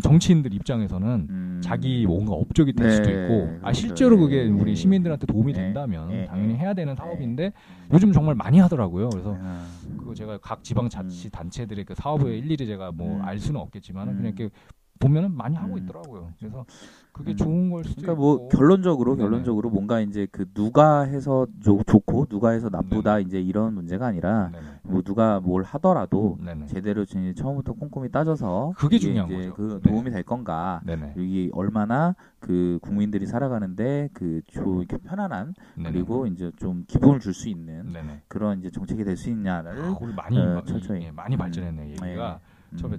정치인들 0.00 0.54
입장에서는 0.54 1.26
음. 1.28 1.60
자기 1.62 2.06
뭔가 2.06 2.32
업적이 2.32 2.72
될 2.72 2.88
네, 2.88 2.94
수도 2.94 3.10
있고 3.10 3.56
아 3.58 3.70
그렇죠. 3.70 3.80
실제로 3.80 4.18
그게 4.18 4.44
예, 4.44 4.48
우리 4.48 4.72
예, 4.72 4.74
시민들한테 4.74 5.26
도움이 5.26 5.52
예, 5.52 5.56
된다면 5.56 6.10
예, 6.12 6.24
당연히 6.26 6.54
예. 6.54 6.58
해야 6.58 6.74
되는 6.74 6.94
사업인데 6.94 7.52
요즘 7.92 8.12
정말 8.12 8.34
많이 8.34 8.58
하더라고요. 8.58 9.10
그래서 9.10 9.36
아, 9.40 9.66
그거 9.98 10.14
제가 10.14 10.38
각 10.38 10.64
지방 10.64 10.88
자치 10.88 11.30
단체들의 11.30 11.84
그 11.84 11.94
사업을 11.94 12.32
일일이 12.34 12.66
제가 12.66 12.92
뭐 12.92 13.16
음. 13.16 13.22
알 13.22 13.38
수는 13.38 13.60
없겠지만 13.60 14.08
은 14.08 14.12
음. 14.14 14.16
그냥 14.18 14.34
이렇게 14.36 14.54
보면은 15.02 15.36
많이 15.36 15.56
하고 15.56 15.76
음. 15.76 15.82
있더라고요. 15.82 16.32
그래서 16.38 16.64
그게 17.12 17.32
음. 17.32 17.36
좋은 17.36 17.70
걸 17.70 17.84
수도 17.84 18.00
그러니까 18.00 18.12
있고. 18.12 18.22
뭐 18.22 18.48
결론적으로 18.48 19.16
네네. 19.16 19.28
결론적으로 19.28 19.68
뭔가 19.70 20.00
이제 20.00 20.26
그 20.30 20.46
누가 20.54 21.02
해서 21.02 21.46
좋, 21.60 21.82
좋고 21.84 22.26
누가 22.26 22.50
해서 22.50 22.68
나쁘다 22.70 23.18
이제 23.18 23.40
이런 23.40 23.74
문제가 23.74 24.06
아니라 24.06 24.50
네네. 24.52 24.66
뭐 24.82 25.02
누가 25.02 25.40
뭘 25.40 25.62
하더라도 25.64 26.38
네네. 26.40 26.66
제대로 26.66 27.04
처음부터 27.04 27.74
꼼꼼히 27.74 28.10
따져서 28.10 28.72
그게 28.76 28.98
중요한 28.98 29.28
이제 29.30 29.50
거죠. 29.50 29.54
그 29.54 29.80
네. 29.82 29.90
도움이 29.90 30.10
될 30.10 30.22
건가 30.22 30.80
네네. 30.86 31.14
여기 31.16 31.50
얼마나 31.52 32.14
그 32.38 32.78
국민들이 32.80 33.26
살아가는데 33.26 34.08
그좀 34.14 34.78
이렇게 34.78 34.96
편안한 34.98 35.54
네네. 35.76 35.90
그리고 35.92 36.26
이제 36.26 36.50
좀 36.58 36.84
기분을 36.86 37.18
줄 37.20 37.34
수 37.34 37.48
있는 37.48 37.92
네네. 37.92 38.22
그런 38.28 38.58
이제 38.60 38.70
정책이 38.70 39.04
될 39.04 39.16
수 39.16 39.28
있냐를 39.30 39.72
아, 39.82 39.96
우리 40.00 40.12
많이 40.14 40.38
어, 40.38 40.54
마- 40.54 40.64
천천히. 40.64 41.04
예, 41.06 41.10
많이 41.10 41.34
음. 41.34 41.38
발전했네 41.38 41.90
얘기가 41.90 42.40
음, 42.72 42.76
처음에 42.78 42.98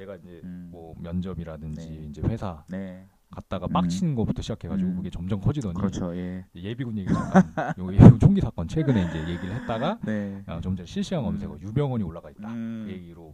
제가 0.00 0.16
이제 0.16 0.40
음, 0.44 0.68
뭐 0.72 0.94
면접이라든지 0.98 1.88
네. 1.88 2.06
이제 2.08 2.22
회사 2.22 2.64
네 2.68 3.06
갔다가 3.30 3.66
음. 3.66 3.72
빡치는 3.72 4.14
것부터 4.14 4.40
시작해가지고 4.40 4.90
음. 4.90 4.96
그게 4.96 5.10
점점 5.10 5.40
커지더니 5.40 5.74
그렇죠 5.74 6.16
예 6.16 6.46
예비군 6.54 6.96
얘기 6.98 7.12
잠깐 7.12 7.52
요 7.78 8.18
총기 8.18 8.40
사건 8.40 8.66
최근에 8.66 9.04
이제 9.04 9.18
얘기를 9.28 9.54
했다가 9.56 9.98
네. 10.04 10.42
어, 10.46 10.58
좀 10.62 10.74
전에 10.74 10.86
실시간 10.86 11.20
음. 11.20 11.24
검색어 11.26 11.58
유병원이 11.60 12.02
올라가 12.02 12.30
있다 12.30 12.48
음, 12.48 12.84
그 12.86 12.92
얘기로 12.92 13.29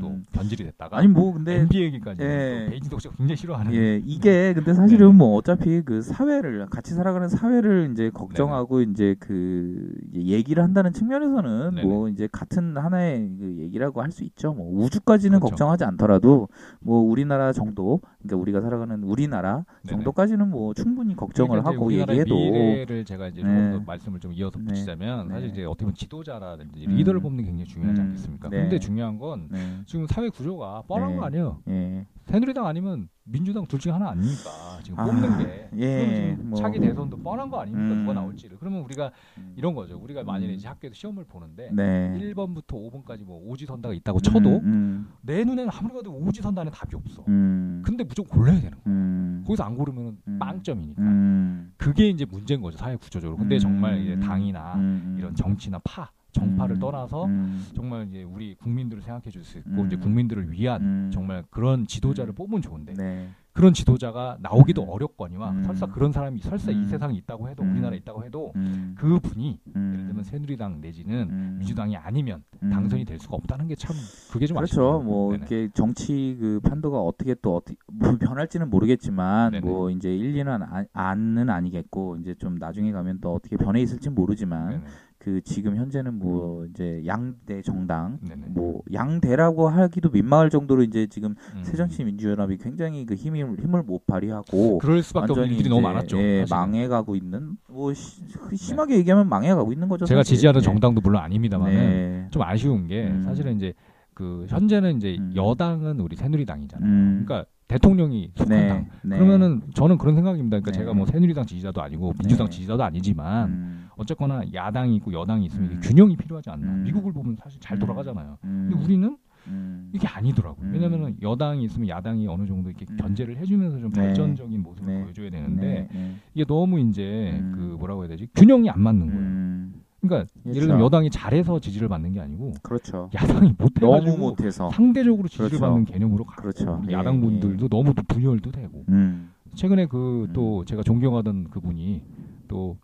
또 0.00 0.08
음. 0.08 0.26
변질이 0.32 0.64
됐다가 0.64 0.98
아니 0.98 1.08
뭐 1.08 1.32
근데 1.32 1.60
MB 1.60 1.80
얘기까지 1.80 2.22
예. 2.22 2.64
또 2.66 2.70
베이징 2.70 2.90
독자가 2.90 3.16
굉장히 3.16 3.36
싫어하는 3.38 3.72
예, 3.74 4.02
이게 4.04 4.52
근데 4.52 4.74
사실은 4.74 5.06
네네. 5.06 5.16
뭐 5.16 5.34
어차피 5.36 5.80
그 5.80 6.02
사회를 6.02 6.66
같이 6.66 6.92
살아가는 6.92 7.26
사회를 7.28 7.90
이제 7.92 8.10
걱정하고 8.10 8.82
이제 8.82 9.16
그 9.18 9.90
이제 10.12 10.20
얘기를 10.20 10.62
한다는 10.62 10.92
측면에서는 10.92 11.74
네네. 11.76 11.86
뭐 11.86 12.08
이제 12.10 12.28
같은 12.30 12.76
하나의 12.76 13.30
그 13.38 13.56
얘기라고 13.60 14.02
할 14.02 14.08
수 14.08 14.24
있죠. 14.24 14.54
뭐 14.54 14.72
우주까지는 14.84 15.38
그렇죠. 15.38 15.50
걱정하지 15.50 15.84
않더라도 15.84 16.48
뭐 16.80 16.98
우리나라 17.00 17.52
정도 17.52 18.00
그러니까 18.22 18.36
우리가 18.40 18.60
살아가는 18.62 19.02
우리나라. 19.04 19.64
정도까지는 19.86 20.48
뭐 20.48 20.72
충분히 20.72 21.14
걱정을 21.14 21.60
그러니까 21.60 21.70
하고 21.70 21.92
얘기해도 21.92 22.34
미래를 22.34 23.04
제가 23.04 23.28
이제 23.28 23.42
네. 23.42 23.72
더 23.72 23.80
말씀을 23.80 24.18
좀 24.18 24.32
이어서 24.32 24.58
네. 24.58 24.64
붙이자면 24.64 25.28
사실 25.28 25.48
네. 25.48 25.52
이제 25.52 25.64
어떻게 25.64 25.84
보면 25.84 25.94
지도자라든지 25.94 26.86
음. 26.86 26.96
리더를 26.96 27.20
뽑는 27.20 27.44
게 27.44 27.50
굉장히 27.50 27.66
중요하지 27.66 28.00
음. 28.00 28.06
않겠습니까? 28.06 28.48
네. 28.48 28.60
근데 28.62 28.78
중요한 28.78 29.18
건 29.18 29.48
네. 29.78 29.84
지금 29.86 30.06
사회 30.06 30.28
구조가 30.28 30.82
뻔한 30.86 31.10
네. 31.12 31.16
거 31.16 31.24
아니에요. 31.24 31.62
예. 31.68 32.06
새누리당 32.26 32.66
아니면 32.66 33.08
민주당 33.24 33.66
둘 33.66 33.78
중에 33.78 33.92
하나 33.92 34.10
아닙니까? 34.10 34.50
지금 34.82 35.00
아, 35.00 35.04
뽑는 35.04 35.38
게. 35.38 35.70
예, 35.76 36.34
지금 36.34 36.50
뭐. 36.50 36.58
차기 36.60 36.78
대선도 36.78 37.18
뻔한 37.18 37.50
거 37.50 37.60
아닙니까? 37.60 37.94
음. 37.94 38.00
누가 38.00 38.12
나올지를. 38.14 38.58
그러면 38.58 38.80
우리가 38.82 39.10
음. 39.38 39.54
이런 39.56 39.74
거죠. 39.74 39.98
우리가 39.98 40.24
만일에 40.24 40.52
음. 40.52 40.54
이제 40.54 40.68
학교에서 40.68 40.94
시험을 40.94 41.24
보는데 41.24 41.70
네. 41.72 42.18
1번부터 42.18 42.66
5번까지 42.68 43.24
뭐 43.24 43.38
오지선다가 43.50 43.94
있다고 43.94 44.20
쳐도 44.20 44.60
음, 44.64 45.08
내 45.22 45.44
눈에는 45.44 45.70
아무리 45.72 45.94
봐도 45.94 46.12
오지선다는 46.14 46.72
답이 46.72 46.96
없어. 46.96 47.24
음, 47.28 47.82
근데 47.84 48.04
무조건 48.04 48.38
골라야 48.38 48.60
되는 48.60 48.70
거야. 48.72 48.82
음, 48.86 49.44
거기서 49.46 49.64
안 49.64 49.76
고르면 49.76 50.18
음. 50.26 50.38
빵점이니까. 50.38 51.02
음, 51.02 51.72
그게 51.76 52.08
이제 52.08 52.24
문제인 52.24 52.60
거죠. 52.60 52.76
사회 52.78 52.96
구조적으로. 52.96 53.36
근데 53.38 53.56
음, 53.56 53.58
정말 53.58 54.00
이제 54.02 54.14
음, 54.14 54.20
당이나 54.20 54.74
음, 54.76 55.16
이런 55.18 55.34
정치나 55.34 55.78
파, 55.84 56.10
정파를 56.32 56.76
음, 56.76 56.80
떠나서 56.80 57.24
음, 57.26 57.64
정말 57.74 58.06
이제 58.08 58.22
우리 58.22 58.54
국민들을 58.56 59.02
생각해 59.02 59.30
줄 59.30 59.44
수 59.44 59.58
있고 59.58 59.82
음. 59.82 59.86
이제 59.86 59.96
국민들을 59.96 60.50
위한 60.50 60.82
음. 60.82 61.10
정말 61.12 61.44
그런 61.50 61.86
지도자를 61.86 62.32
음. 62.32 62.34
뽑으면 62.34 62.60
좋은데 62.62 62.94
네. 62.94 63.28
그런 63.52 63.72
지도자가 63.72 64.36
나오기도 64.40 64.84
음. 64.84 64.88
어렵거니와 64.90 65.50
음. 65.50 65.64
설사 65.64 65.86
그런 65.86 66.12
사람이 66.12 66.40
설사 66.40 66.70
이 66.70 66.76
음. 66.76 66.84
세상에 66.84 67.14
있다고 67.16 67.48
해도 67.48 67.64
음. 67.64 67.72
우리나라에 67.72 67.98
있다고 67.98 68.24
해도 68.24 68.52
음, 68.54 68.94
그 68.96 69.18
분이 69.18 69.58
음, 69.74 69.90
예를 69.94 70.06
들면 70.06 70.22
새누리당 70.24 70.80
내지는 70.80 71.28
음. 71.30 71.56
민주당이 71.58 71.96
아니면 71.96 72.44
음. 72.62 72.70
당선이 72.70 73.04
될 73.04 73.18
수가 73.18 73.36
없다는 73.36 73.66
게 73.66 73.74
참 73.74 73.96
그게 74.30 74.46
좀 74.46 74.56
그렇죠. 74.56 75.00
뭐 75.04 75.32
네네. 75.32 75.38
이렇게 75.48 75.70
정치 75.74 76.36
그 76.38 76.60
판도가 76.60 77.00
어떻게 77.00 77.34
또 77.42 77.56
어떻게 77.56 77.76
뭐 77.92 78.16
변할지는 78.18 78.70
모르겠지만 78.70 79.52
네네. 79.52 79.66
뭐 79.66 79.90
이제 79.90 80.14
1, 80.14 80.34
2는 80.34 80.62
아, 80.62 80.84
안은 80.92 81.48
아니겠고 81.50 82.16
이제 82.20 82.34
좀 82.34 82.56
나중에 82.56 82.92
가면 82.92 83.18
또 83.20 83.34
어떻게 83.34 83.56
변해 83.56 83.80
있을지 83.80 84.10
모르지만 84.10 84.68
네네. 84.70 84.82
그 85.18 85.40
지금 85.42 85.74
현재는 85.76 86.14
뭐 86.18 86.64
이제 86.66 87.02
양대 87.04 87.60
정당 87.60 88.18
네네. 88.26 88.46
뭐 88.50 88.82
양대라고 88.92 89.68
하기도 89.68 90.10
민망할 90.10 90.48
정도로 90.48 90.84
이제 90.84 91.06
지금 91.08 91.34
음. 91.56 91.64
새정치 91.64 92.04
민주연합이 92.04 92.56
굉장히 92.58 93.04
그 93.04 93.14
힘이 93.14 93.40
힘을 93.42 93.82
못 93.82 94.06
발휘하고 94.06 94.78
그럴 94.78 95.02
수밖에 95.02 95.32
없는 95.32 95.48
일들이 95.50 95.68
너무 95.68 95.80
많았죠. 95.82 96.18
예. 96.18 96.44
망해가고 96.48 97.16
있는 97.16 97.56
뭐 97.68 97.92
시- 97.92 98.22
심하게 98.54 98.96
얘기하면 98.98 99.28
망해가고 99.28 99.72
있는 99.72 99.88
거죠. 99.88 100.04
제가 100.06 100.20
사실. 100.20 100.36
지지하는 100.36 100.60
네. 100.60 100.64
정당도 100.64 101.00
물론 101.00 101.20
아닙니다만 101.22 101.70
네. 101.70 102.28
좀 102.30 102.42
아쉬운 102.42 102.86
게 102.86 103.08
음. 103.08 103.22
사실은 103.24 103.56
이제 103.56 103.74
그 104.14 104.46
현재는 104.48 104.96
이제 104.98 105.16
음. 105.18 105.32
여당은 105.34 105.98
우리 106.00 106.14
새누리당이잖아요. 106.16 106.88
음. 106.88 107.22
그러니까 107.26 107.48
대통령이 107.66 108.30
속한 108.34 108.56
네, 108.56 108.68
당. 108.68 108.86
네. 109.02 109.16
그러면은 109.18 109.62
저는 109.74 109.98
그런 109.98 110.14
생각입니다. 110.14 110.56
그러니까 110.60 110.70
네. 110.70 110.78
제가 110.78 110.94
뭐 110.94 111.04
새누리당 111.06 111.44
지지자도 111.44 111.82
아니고 111.82 112.14
민주당 112.18 112.46
네. 112.48 112.50
지지자도 112.54 112.82
아니지만 112.82 113.48
음, 113.50 113.87
어쨌거나 113.98 114.42
야당이 114.54 114.96
있고 114.96 115.12
여당이 115.12 115.46
있으면 115.46 115.72
음. 115.72 115.80
균형이 115.82 116.16
필요하지 116.16 116.50
않나. 116.50 116.66
음. 116.66 116.84
미국을 116.84 117.12
보면 117.12 117.36
사실 117.36 117.60
잘 117.60 117.76
음. 117.76 117.80
돌아가잖아요. 117.80 118.38
음, 118.44 118.68
근데 118.70 118.84
우리는 118.84 119.16
음, 119.48 119.90
이게 119.92 120.06
아니더라고요. 120.06 120.66
음. 120.68 120.72
왜냐면은 120.72 121.16
여당이 121.20 121.64
있으면 121.64 121.88
야당이 121.88 122.26
어느 122.28 122.46
정도 122.46 122.70
이렇게 122.70 122.86
음. 122.90 122.96
견제를 122.96 123.36
해주면서 123.38 123.78
좀 123.80 123.90
네. 123.90 124.02
발전적인 124.02 124.62
모습을 124.62 124.94
네. 124.94 125.02
보여줘야 125.02 125.30
되는데 125.30 125.66
네, 125.66 125.88
네. 125.92 126.14
이게 126.34 126.44
너무 126.44 126.78
이제 126.80 127.38
음. 127.40 127.52
그 127.54 127.60
뭐라고 127.78 128.02
해야 128.02 128.08
되지 128.08 128.28
균형이 128.36 128.70
안 128.70 128.80
맞는 128.80 129.06
거예요. 129.06 129.20
음, 129.20 129.74
그러니까 130.00 130.30
그렇죠. 130.42 130.56
예를 130.56 130.68
들면 130.68 130.84
여당이 130.84 131.10
잘해서 131.10 131.58
지지를 131.58 131.88
받는 131.88 132.12
게 132.12 132.20
아니고 132.20 132.54
그렇죠. 132.62 133.10
야당이 133.14 133.54
못해가지고 133.58 133.96
너무 133.96 134.16
못해서. 134.16 134.70
상대적으로 134.70 135.26
지지를 135.26 135.48
그렇죠. 135.48 135.64
받는 135.64 135.84
개념으로 135.86 136.24
가고 136.24 136.42
그렇죠. 136.42 136.82
예, 136.88 136.92
야당 136.92 137.20
분들도 137.20 137.68
너무 137.68 137.94
분열도 137.94 138.52
되고 138.52 138.84
음, 138.90 139.30
최근에 139.54 139.86
그또 139.86 140.60
음. 140.60 140.64
제가 140.66 140.82
존경하던 140.84 141.48
그분이 141.50 142.02
또 142.48 142.76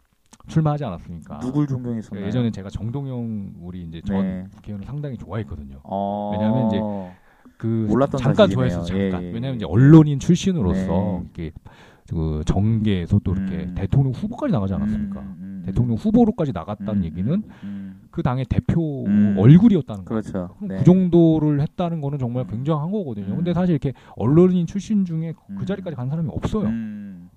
출마하지 0.46 0.84
않았습니까? 0.84 1.40
누굴 1.40 1.66
존경했었나요? 1.66 2.26
예전에 2.26 2.50
제가 2.50 2.68
정동영 2.68 3.54
우리 3.60 3.82
이제 3.82 4.00
전 4.02 4.22
네. 4.22 4.44
국회의원을 4.56 4.86
상당히 4.86 5.16
좋아했거든요. 5.16 5.80
어... 5.84 6.30
왜냐하면 6.32 6.66
이제 6.68 6.80
그 7.56 7.86
몰랐던 7.88 8.18
잠깐 8.18 8.48
사실이네요. 8.48 8.68
좋아했어 8.68 8.84
잠깐. 8.84 9.22
예, 9.22 9.28
예, 9.28 9.32
왜냐하면 9.32 9.56
이제 9.56 9.66
예. 9.66 9.72
언론인 9.72 10.18
출신으로서 10.18 10.92
네. 10.92 11.20
이렇게 11.22 11.52
그 12.08 12.42
정계에서 12.44 13.20
또 13.24 13.32
이렇게 13.32 13.64
음. 13.64 13.74
대통령 13.74 14.12
후보까지 14.12 14.52
나가지 14.52 14.74
않았습니까? 14.74 15.20
음, 15.20 15.36
음, 15.40 15.62
대통령 15.64 15.96
후보로까지 15.96 16.52
나갔다는 16.52 16.96
음, 17.00 17.04
얘기는 17.04 17.42
음, 17.62 18.00
그 18.10 18.22
당의 18.22 18.44
대표 18.44 19.06
음. 19.06 19.36
얼굴이었다는 19.38 20.04
거예요. 20.04 20.20
그렇죠. 20.20 20.54
그럼 20.56 20.68
네. 20.68 20.76
그 20.78 20.84
정도를 20.84 21.60
했다는 21.62 22.02
거는 22.02 22.18
정말 22.18 22.44
음. 22.44 22.50
굉장한 22.50 22.90
거거든요. 22.90 23.32
음. 23.32 23.36
근데 23.36 23.54
사실 23.54 23.72
이렇게 23.72 23.94
언론인 24.16 24.66
출신 24.66 25.06
중에 25.06 25.32
음. 25.48 25.56
그 25.56 25.64
자리까지 25.64 25.96
간 25.96 26.10
사람이 26.10 26.28
없어요. 26.30 26.68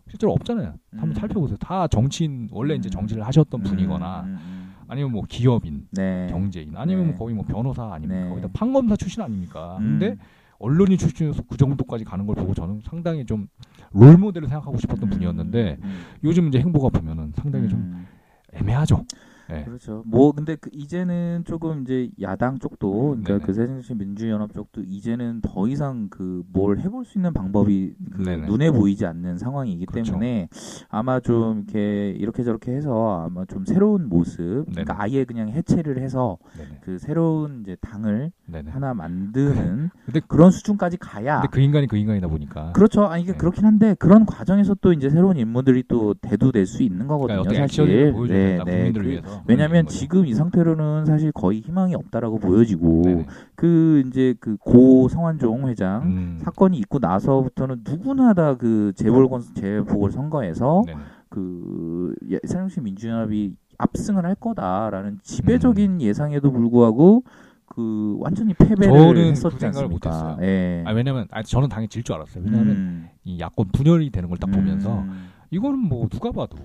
음, 0.07 0.09
실제로 0.09 0.31
없잖아요. 0.33 0.73
한번 0.91 1.09
음. 1.09 1.13
살펴보세요. 1.13 1.57
다 1.57 1.87
정치인 1.87 2.47
원래 2.51 2.75
이제 2.75 2.89
음. 2.89 2.91
정치를 2.91 3.25
하셨던 3.27 3.61
음, 3.61 3.63
분이거나 3.63 4.21
음, 4.21 4.37
음. 4.39 4.73
아니면 4.87 5.11
뭐 5.11 5.23
기업인, 5.27 5.87
네. 5.91 6.27
경제인 6.29 6.75
아니면 6.75 7.07
네. 7.07 7.13
거의 7.13 7.35
뭐 7.35 7.45
변호사 7.45 7.93
아닙니까? 7.93 8.23
네. 8.23 8.29
거기다 8.29 8.47
판검사 8.53 8.95
출신 8.95 9.21
아닙니까? 9.21 9.77
음. 9.79 9.99
근데 9.99 10.17
언론인 10.59 10.97
출신에서 10.97 11.43
그 11.47 11.57
정도까지 11.57 12.03
가는 12.03 12.25
걸 12.25 12.35
보고 12.35 12.53
저는 12.53 12.81
상당히 12.83 13.25
좀 13.25 13.47
롤모델을 13.91 14.47
생각하고 14.47 14.77
싶었던 14.77 15.03
음, 15.03 15.09
분이었는데 15.09 15.77
음, 15.83 16.01
요즘 16.23 16.47
이제 16.47 16.59
행보가 16.59 16.89
보면은 16.89 17.31
상당히 17.35 17.67
좀 17.69 17.79
음. 17.79 18.07
애매하죠. 18.53 19.03
네. 19.49 19.63
그렇죠. 19.63 20.03
뭐 20.05 20.31
근데 20.33 20.55
그 20.55 20.69
이제는 20.73 21.43
조금 21.45 21.81
이제 21.83 22.09
야당 22.21 22.59
쪽도 22.59 22.91
그러니까 23.21 23.27
네네. 23.33 23.45
그 23.45 23.53
새정치 23.53 23.95
민주연합 23.95 24.53
쪽도 24.53 24.81
이제는 24.85 25.41
더 25.41 25.67
이상 25.67 26.07
그 26.09 26.43
뭘 26.53 26.79
해볼 26.79 27.05
수 27.05 27.17
있는 27.17 27.33
방법이 27.33 27.93
그. 28.11 28.21
눈에 28.21 28.71
보이지 28.71 29.05
않는 29.05 29.37
상황이기 29.37 29.85
그렇죠. 29.85 30.11
때문에 30.13 30.49
아마 30.89 31.19
좀 31.19 31.63
이렇게 31.67 32.09
이렇게 32.11 32.43
저렇게 32.43 32.71
해서 32.73 33.23
아마 33.25 33.45
좀 33.45 33.65
새로운 33.65 34.07
모습 34.09 34.65
그러니까 34.69 34.93
네네. 34.93 34.97
아예 34.97 35.23
그냥 35.25 35.49
해체를 35.49 35.99
해서 35.99 36.37
네네. 36.57 36.79
그 36.81 36.97
새로운 36.99 37.61
이제 37.61 37.75
당을. 37.81 38.31
하나 38.67 38.93
만드는 38.93 39.89
근데 40.05 40.21
그런 40.27 40.51
수준까지 40.51 40.97
가야 40.97 41.41
근데 41.41 41.49
그 41.51 41.59
인간이 41.59 41.85
그 41.87 41.97
인간이다 41.97 42.27
보니까 42.27 42.71
그렇죠. 42.71 43.03
아니 43.05 43.23
이게 43.23 43.33
네. 43.33 43.37
그렇긴 43.37 43.65
한데 43.65 43.93
그런 43.99 44.25
과정에서 44.25 44.73
또 44.81 44.93
이제 44.93 45.09
새로운 45.09 45.37
인물들이 45.37 45.83
또 45.87 46.13
대두될 46.13 46.65
수 46.65 46.81
있는 46.83 47.07
거거든요. 47.07 47.43
그러니까 47.43 47.67
사실. 47.67 48.13
네, 48.27 48.57
네. 48.63 48.91
그- 48.93 49.36
왜냐하면 49.45 49.85
그런 49.85 49.87
지금 49.87 50.25
이 50.25 50.33
상태로는 50.33 51.05
사실 51.05 51.31
거의 51.31 51.59
희망이 51.61 51.93
없다라고 51.95 52.39
보여지고 52.39 53.01
네네. 53.03 53.25
그 53.55 54.03
이제 54.07 54.33
그 54.39 54.57
고 54.57 55.07
성환종 55.09 55.67
회장 55.69 56.03
음. 56.03 56.39
사건이 56.41 56.77
있고 56.79 56.99
나서부터는 56.99 57.81
누구나 57.87 58.33
다 58.33 58.55
그 58.55 58.91
재벌권 58.95 59.41
재보궐 59.53 60.11
선거에서 60.11 60.83
네네. 60.85 60.99
그 61.29 62.15
예- 62.31 62.39
새정치 62.43 62.81
민주연합이 62.81 63.53
압승을 63.77 64.25
할 64.25 64.35
거다라는 64.35 65.19
지배적인 65.21 66.01
예상에도 66.01 66.51
불구하고 66.51 67.23
그 67.67 68.15
완전히 68.19 68.53
패배를 68.53 68.89
음. 68.93 68.97
저는 68.97 69.31
했었지 69.31 69.55
그 69.55 69.59
생각을? 69.59 69.87
못했어요. 69.89 70.37
예. 70.41 70.83
아 70.85 70.91
왜냐면 70.93 71.27
아 71.31 71.43
저는 71.43 71.69
당연히 71.69 71.89
질 71.89 72.01
줄 72.03 72.15
알았어요. 72.15 72.43
왜냐하면 72.45 72.75
음. 72.75 73.07
이 73.23 73.39
야권 73.39 73.67
분열이 73.73 74.09
되는 74.09 74.29
걸 74.29 74.37
딱 74.39 74.49
보면서 74.49 74.99
음. 75.01 75.27
이거는 75.49 75.79
뭐 75.79 76.07
누가 76.09 76.31
봐도 76.31 76.57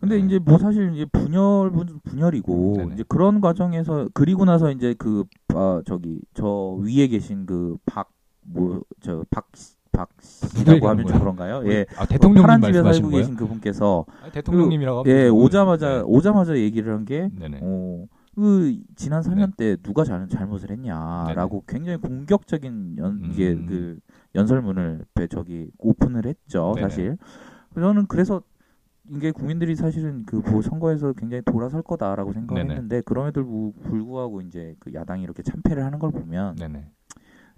근데 0.00 0.18
네. 0.18 0.26
이제 0.26 0.38
뭐 0.38 0.58
사실 0.58 0.92
이제 0.94 1.04
분열 1.06 1.70
분- 1.70 2.00
분열이고 2.04 2.74
네네. 2.76 2.94
이제 2.94 3.04
그런 3.08 3.40
과정에서 3.40 4.08
그리고 4.14 4.44
나서 4.44 4.70
이제 4.70 4.94
그 4.98 5.24
아, 5.54 5.82
저기 5.84 6.20
저 6.34 6.76
위에 6.80 7.06
계신 7.08 7.46
그 7.46 7.76
박 7.86 8.10
뭐 8.52 8.82
저 9.00 9.22
박 9.30 9.48
박씨라고 9.92 10.88
하면 10.88 11.06
좀? 11.06 11.18
그런가요? 11.18 11.62
예. 11.70 11.84
아 11.96 12.06
대통령님 12.06 12.42
파란 12.42 12.62
집에 12.62 12.72
살고 12.82 13.08
거예요? 13.10 13.20
계신 13.20 13.36
그분께서 13.36 14.06
아니, 14.22 14.32
대통령님이라고 14.32 15.00
하면 15.00 15.14
예좀 15.16 15.36
오자마자 15.36 15.88
네. 15.98 16.02
오자마자 16.06 16.56
얘기를 16.56 16.92
한게 16.94 17.28
네네. 17.38 17.58
어, 17.62 18.06
그 18.34 18.76
지난 18.96 19.22
3년 19.22 19.56
때 19.56 19.76
누가 19.82 20.04
잘, 20.04 20.26
잘못을 20.28 20.70
했냐라고 20.70 21.64
굉장히 21.68 21.98
공격적인 21.98 22.96
연 22.98 23.20
이게 23.30 23.50
음. 23.52 23.66
그 23.68 23.98
연설문을 24.34 25.04
배- 25.14 25.26
저기 25.28 25.68
오픈을 25.78 26.24
했죠 26.26 26.72
네네. 26.76 26.88
사실 26.88 27.18
저는 27.74 28.06
그래서 28.06 28.42
이게 29.08 29.30
국민들이 29.32 29.74
사실은 29.74 30.24
그 30.26 30.40
보- 30.40 30.62
선거에서 30.62 31.12
굉장히 31.14 31.42
돌아설 31.44 31.82
거다라고 31.82 32.32
생각을 32.32 32.62
네네. 32.62 32.74
했는데 32.74 33.00
그럼에도 33.02 33.44
부- 33.44 33.72
불구하고 33.82 34.40
이제 34.42 34.76
그 34.78 34.92
야당이 34.92 35.22
이렇게 35.22 35.42
참패를 35.42 35.84
하는 35.84 35.98
걸 35.98 36.10
보면 36.12 36.56
네네. 36.56 36.86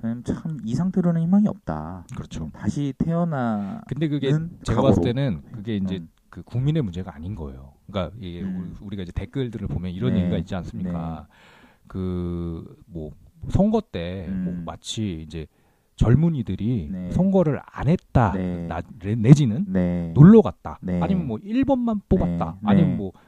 음, 0.05 0.23
참이 0.25 0.75
상태로는 0.75 1.23
희망이 1.23 1.47
없다. 1.49 2.07
그렇죠. 2.17 2.51
다시 2.53 2.93
태어나 2.99 3.83
근데 3.87 4.09
그게 4.09 4.31
는 4.33 4.51
제가 4.65 4.77
각오로. 4.77 4.89
봤을 4.95 5.03
때는 5.05 5.43
그게 5.53 5.77
이제 5.77 5.99
음. 5.99 6.09
그 6.31 6.43
국민의 6.43 6.83
문제가 6.83 7.15
아닌 7.15 7.35
거예요. 7.35 7.75
그러니까 7.87 8.17
이게 8.19 8.43
음. 8.43 8.75
우리- 8.81 8.87
우리가 8.87 9.03
이제 9.05 9.13
댓글들을 9.13 9.69
보면 9.69 9.93
이런 9.93 10.15
네. 10.15 10.21
얘기가 10.23 10.39
있지 10.39 10.55
않습니까? 10.55 11.29
그뭐 11.87 13.11
선거 13.51 13.81
때뭐 13.81 14.29
음. 14.29 14.63
마치 14.65 15.23
이제 15.23 15.47
젊은이들이 15.97 16.88
네. 16.90 17.11
선거를 17.12 17.61
안 17.64 17.88
했다 17.88 18.32
네. 18.32 18.66
나, 18.66 18.82
내지는 19.16 19.66
네. 19.68 20.11
놀러 20.14 20.40
갔다 20.43 20.78
네. 20.80 21.01
아니면 21.01 21.26
뭐 21.26 21.38
1번만 21.38 22.01
뽑았다 22.09 22.57
네. 22.61 22.68
아니면 22.68 22.90
네. 22.90 22.97
뭐그 22.97 23.18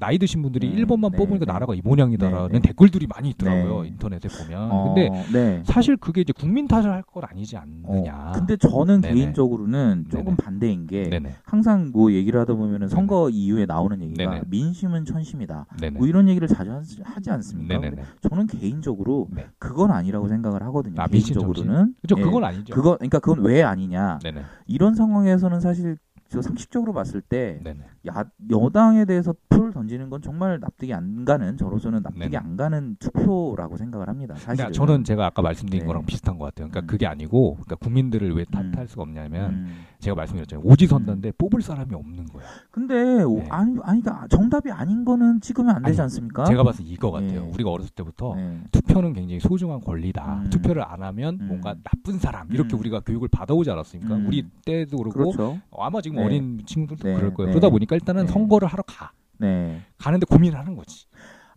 나이 0.00 0.18
드신 0.18 0.42
분들이 0.42 0.68
네. 0.68 0.82
1번만 0.84 1.10
네. 1.12 1.16
뽑으니까 1.16 1.46
네. 1.46 1.52
나라가 1.52 1.74
이 1.74 1.80
모양이다라는 1.82 2.48
네. 2.48 2.52
네. 2.54 2.60
댓글들이 2.60 3.06
많이 3.06 3.30
있더라고요 3.30 3.82
네. 3.82 3.88
인터넷에 3.88 4.28
보면 4.28 4.68
어, 4.70 4.94
근데 4.94 5.08
네. 5.32 5.62
사실 5.64 5.96
그게 5.96 6.20
이제 6.20 6.32
국민 6.32 6.68
탓을 6.68 6.90
할 6.92 7.02
건 7.08 7.22
아니지 7.24 7.56
어, 7.56 7.60
않느냐 7.60 8.32
근데 8.34 8.56
저는. 8.56 9.00
개인적으로는 9.00 10.06
조금. 10.10 10.36
반대인 10.36 10.86
게 10.86 11.08
항상 11.44 11.90
뭐 11.92 12.12
얘기를 12.12 12.38
하다 12.40 12.54
보면은 12.54 12.88
선거 12.88 13.30
이후에 13.30 13.64
나오는 13.66 14.00
얘기가. 14.02 14.42
민심은 14.48 15.04
천심이다. 15.04 15.66
뭐 15.94 16.06
이런 16.06 16.28
얘기를 16.28 16.46
자주 16.48 16.70
하지- 17.04 17.30
않습니까? 17.30 17.80
저는 18.28 18.46
개인적으로 18.46 19.28
네. 19.30 19.46
그건 19.58 19.90
아니라고 19.90 20.28
생각을 20.28 20.62
하거든요. 20.64 20.94
아, 21.00 21.06
민심 21.10 21.34
개인적으로는 21.34 21.94
그죠 22.02 22.16
예, 22.18 22.22
그건 22.22 22.44
아니죠 22.44 22.74
그거 22.74 22.96
그러니까 22.96 23.18
그건 23.20 23.44
왜 23.44 23.62
아니냐? 23.62 24.18
이런 24.66 24.94
상황에서는 24.94 25.60
사실 25.60 25.96
저 26.28 26.42
상식적으로 26.42 26.92
봤을 26.92 27.20
때 27.22 27.58
네네 27.64 27.80
야, 28.08 28.24
여당에 28.50 29.04
대해서 29.04 29.34
표를 29.48 29.72
던지는 29.72 30.10
건 30.10 30.22
정말 30.22 30.58
납득이 30.60 30.92
안 30.94 31.24
가는 31.24 31.56
저로서는 31.56 32.02
납득이 32.02 32.30
네네. 32.30 32.36
안 32.36 32.56
가는 32.56 32.96
투표라고 32.98 33.76
생각을 33.76 34.08
합니다. 34.08 34.34
사실 34.36 34.70
저는 34.72 35.04
제가 35.04 35.26
아까 35.26 35.42
말씀드린 35.42 35.80
네. 35.80 35.86
거랑 35.86 36.04
비슷한 36.06 36.38
것 36.38 36.46
같아요. 36.46 36.68
그러니까 36.68 36.80
음. 36.80 36.86
그게 36.86 37.06
아니고, 37.06 37.54
그러니까 37.54 37.76
국민들을 37.76 38.34
왜 38.34 38.44
탓할 38.44 38.78
음. 38.78 38.86
수가 38.86 39.02
없냐면 39.02 39.50
음. 39.50 39.74
제가 40.00 40.14
말씀드렸잖아요. 40.14 40.64
오지선다인데 40.64 41.32
뽑을 41.32 41.60
사람이 41.60 41.94
없는 41.94 42.26
거야. 42.26 42.44
근데 42.70 43.22
오- 43.22 43.38
네. 43.38 43.48
아니 43.50 43.76
아니 43.82 44.00
그러니까 44.00 44.26
정답이 44.28 44.70
아닌 44.70 45.04
거는 45.04 45.40
찍으면 45.40 45.74
안 45.76 45.82
되지 45.82 46.00
아니, 46.00 46.04
않습니까? 46.04 46.44
제가 46.44 46.62
봤을 46.62 46.84
때 46.84 46.90
이거 46.90 47.10
같아요. 47.10 47.42
네. 47.44 47.50
우리가 47.54 47.70
어렸을 47.70 47.90
때부터 47.94 48.34
네. 48.36 48.60
투표는 48.72 49.12
굉장히 49.12 49.40
소중한 49.40 49.80
권리다. 49.80 50.42
음. 50.44 50.50
투표를 50.50 50.82
안 50.82 51.02
하면 51.02 51.38
음. 51.40 51.48
뭔가 51.48 51.74
나쁜 51.82 52.18
사람 52.18 52.46
이렇게 52.52 52.76
음. 52.76 52.80
우리가 52.80 53.00
교육을 53.00 53.28
받아오지 53.28 53.70
않았습니까? 53.70 54.14
음. 54.14 54.26
우리 54.26 54.44
때도 54.64 54.98
그렇고 54.98 55.32
그렇죠. 55.32 55.58
어, 55.70 55.84
아마 55.84 56.00
지금 56.00 56.18
네. 56.18 56.24
어린 56.24 56.62
친구들도 56.64 57.08
네, 57.08 57.16
그럴 57.16 57.34
거예요. 57.34 57.48
네. 57.48 57.52
그러다 57.52 57.70
보니까 57.70 57.97
일단은 57.98 58.26
네. 58.26 58.32
선거를 58.32 58.68
하러 58.68 58.82
가. 58.84 59.10
네. 59.38 59.82
가는데 59.98 60.26
고민을 60.26 60.58
하는 60.58 60.74
거지. 60.76 61.06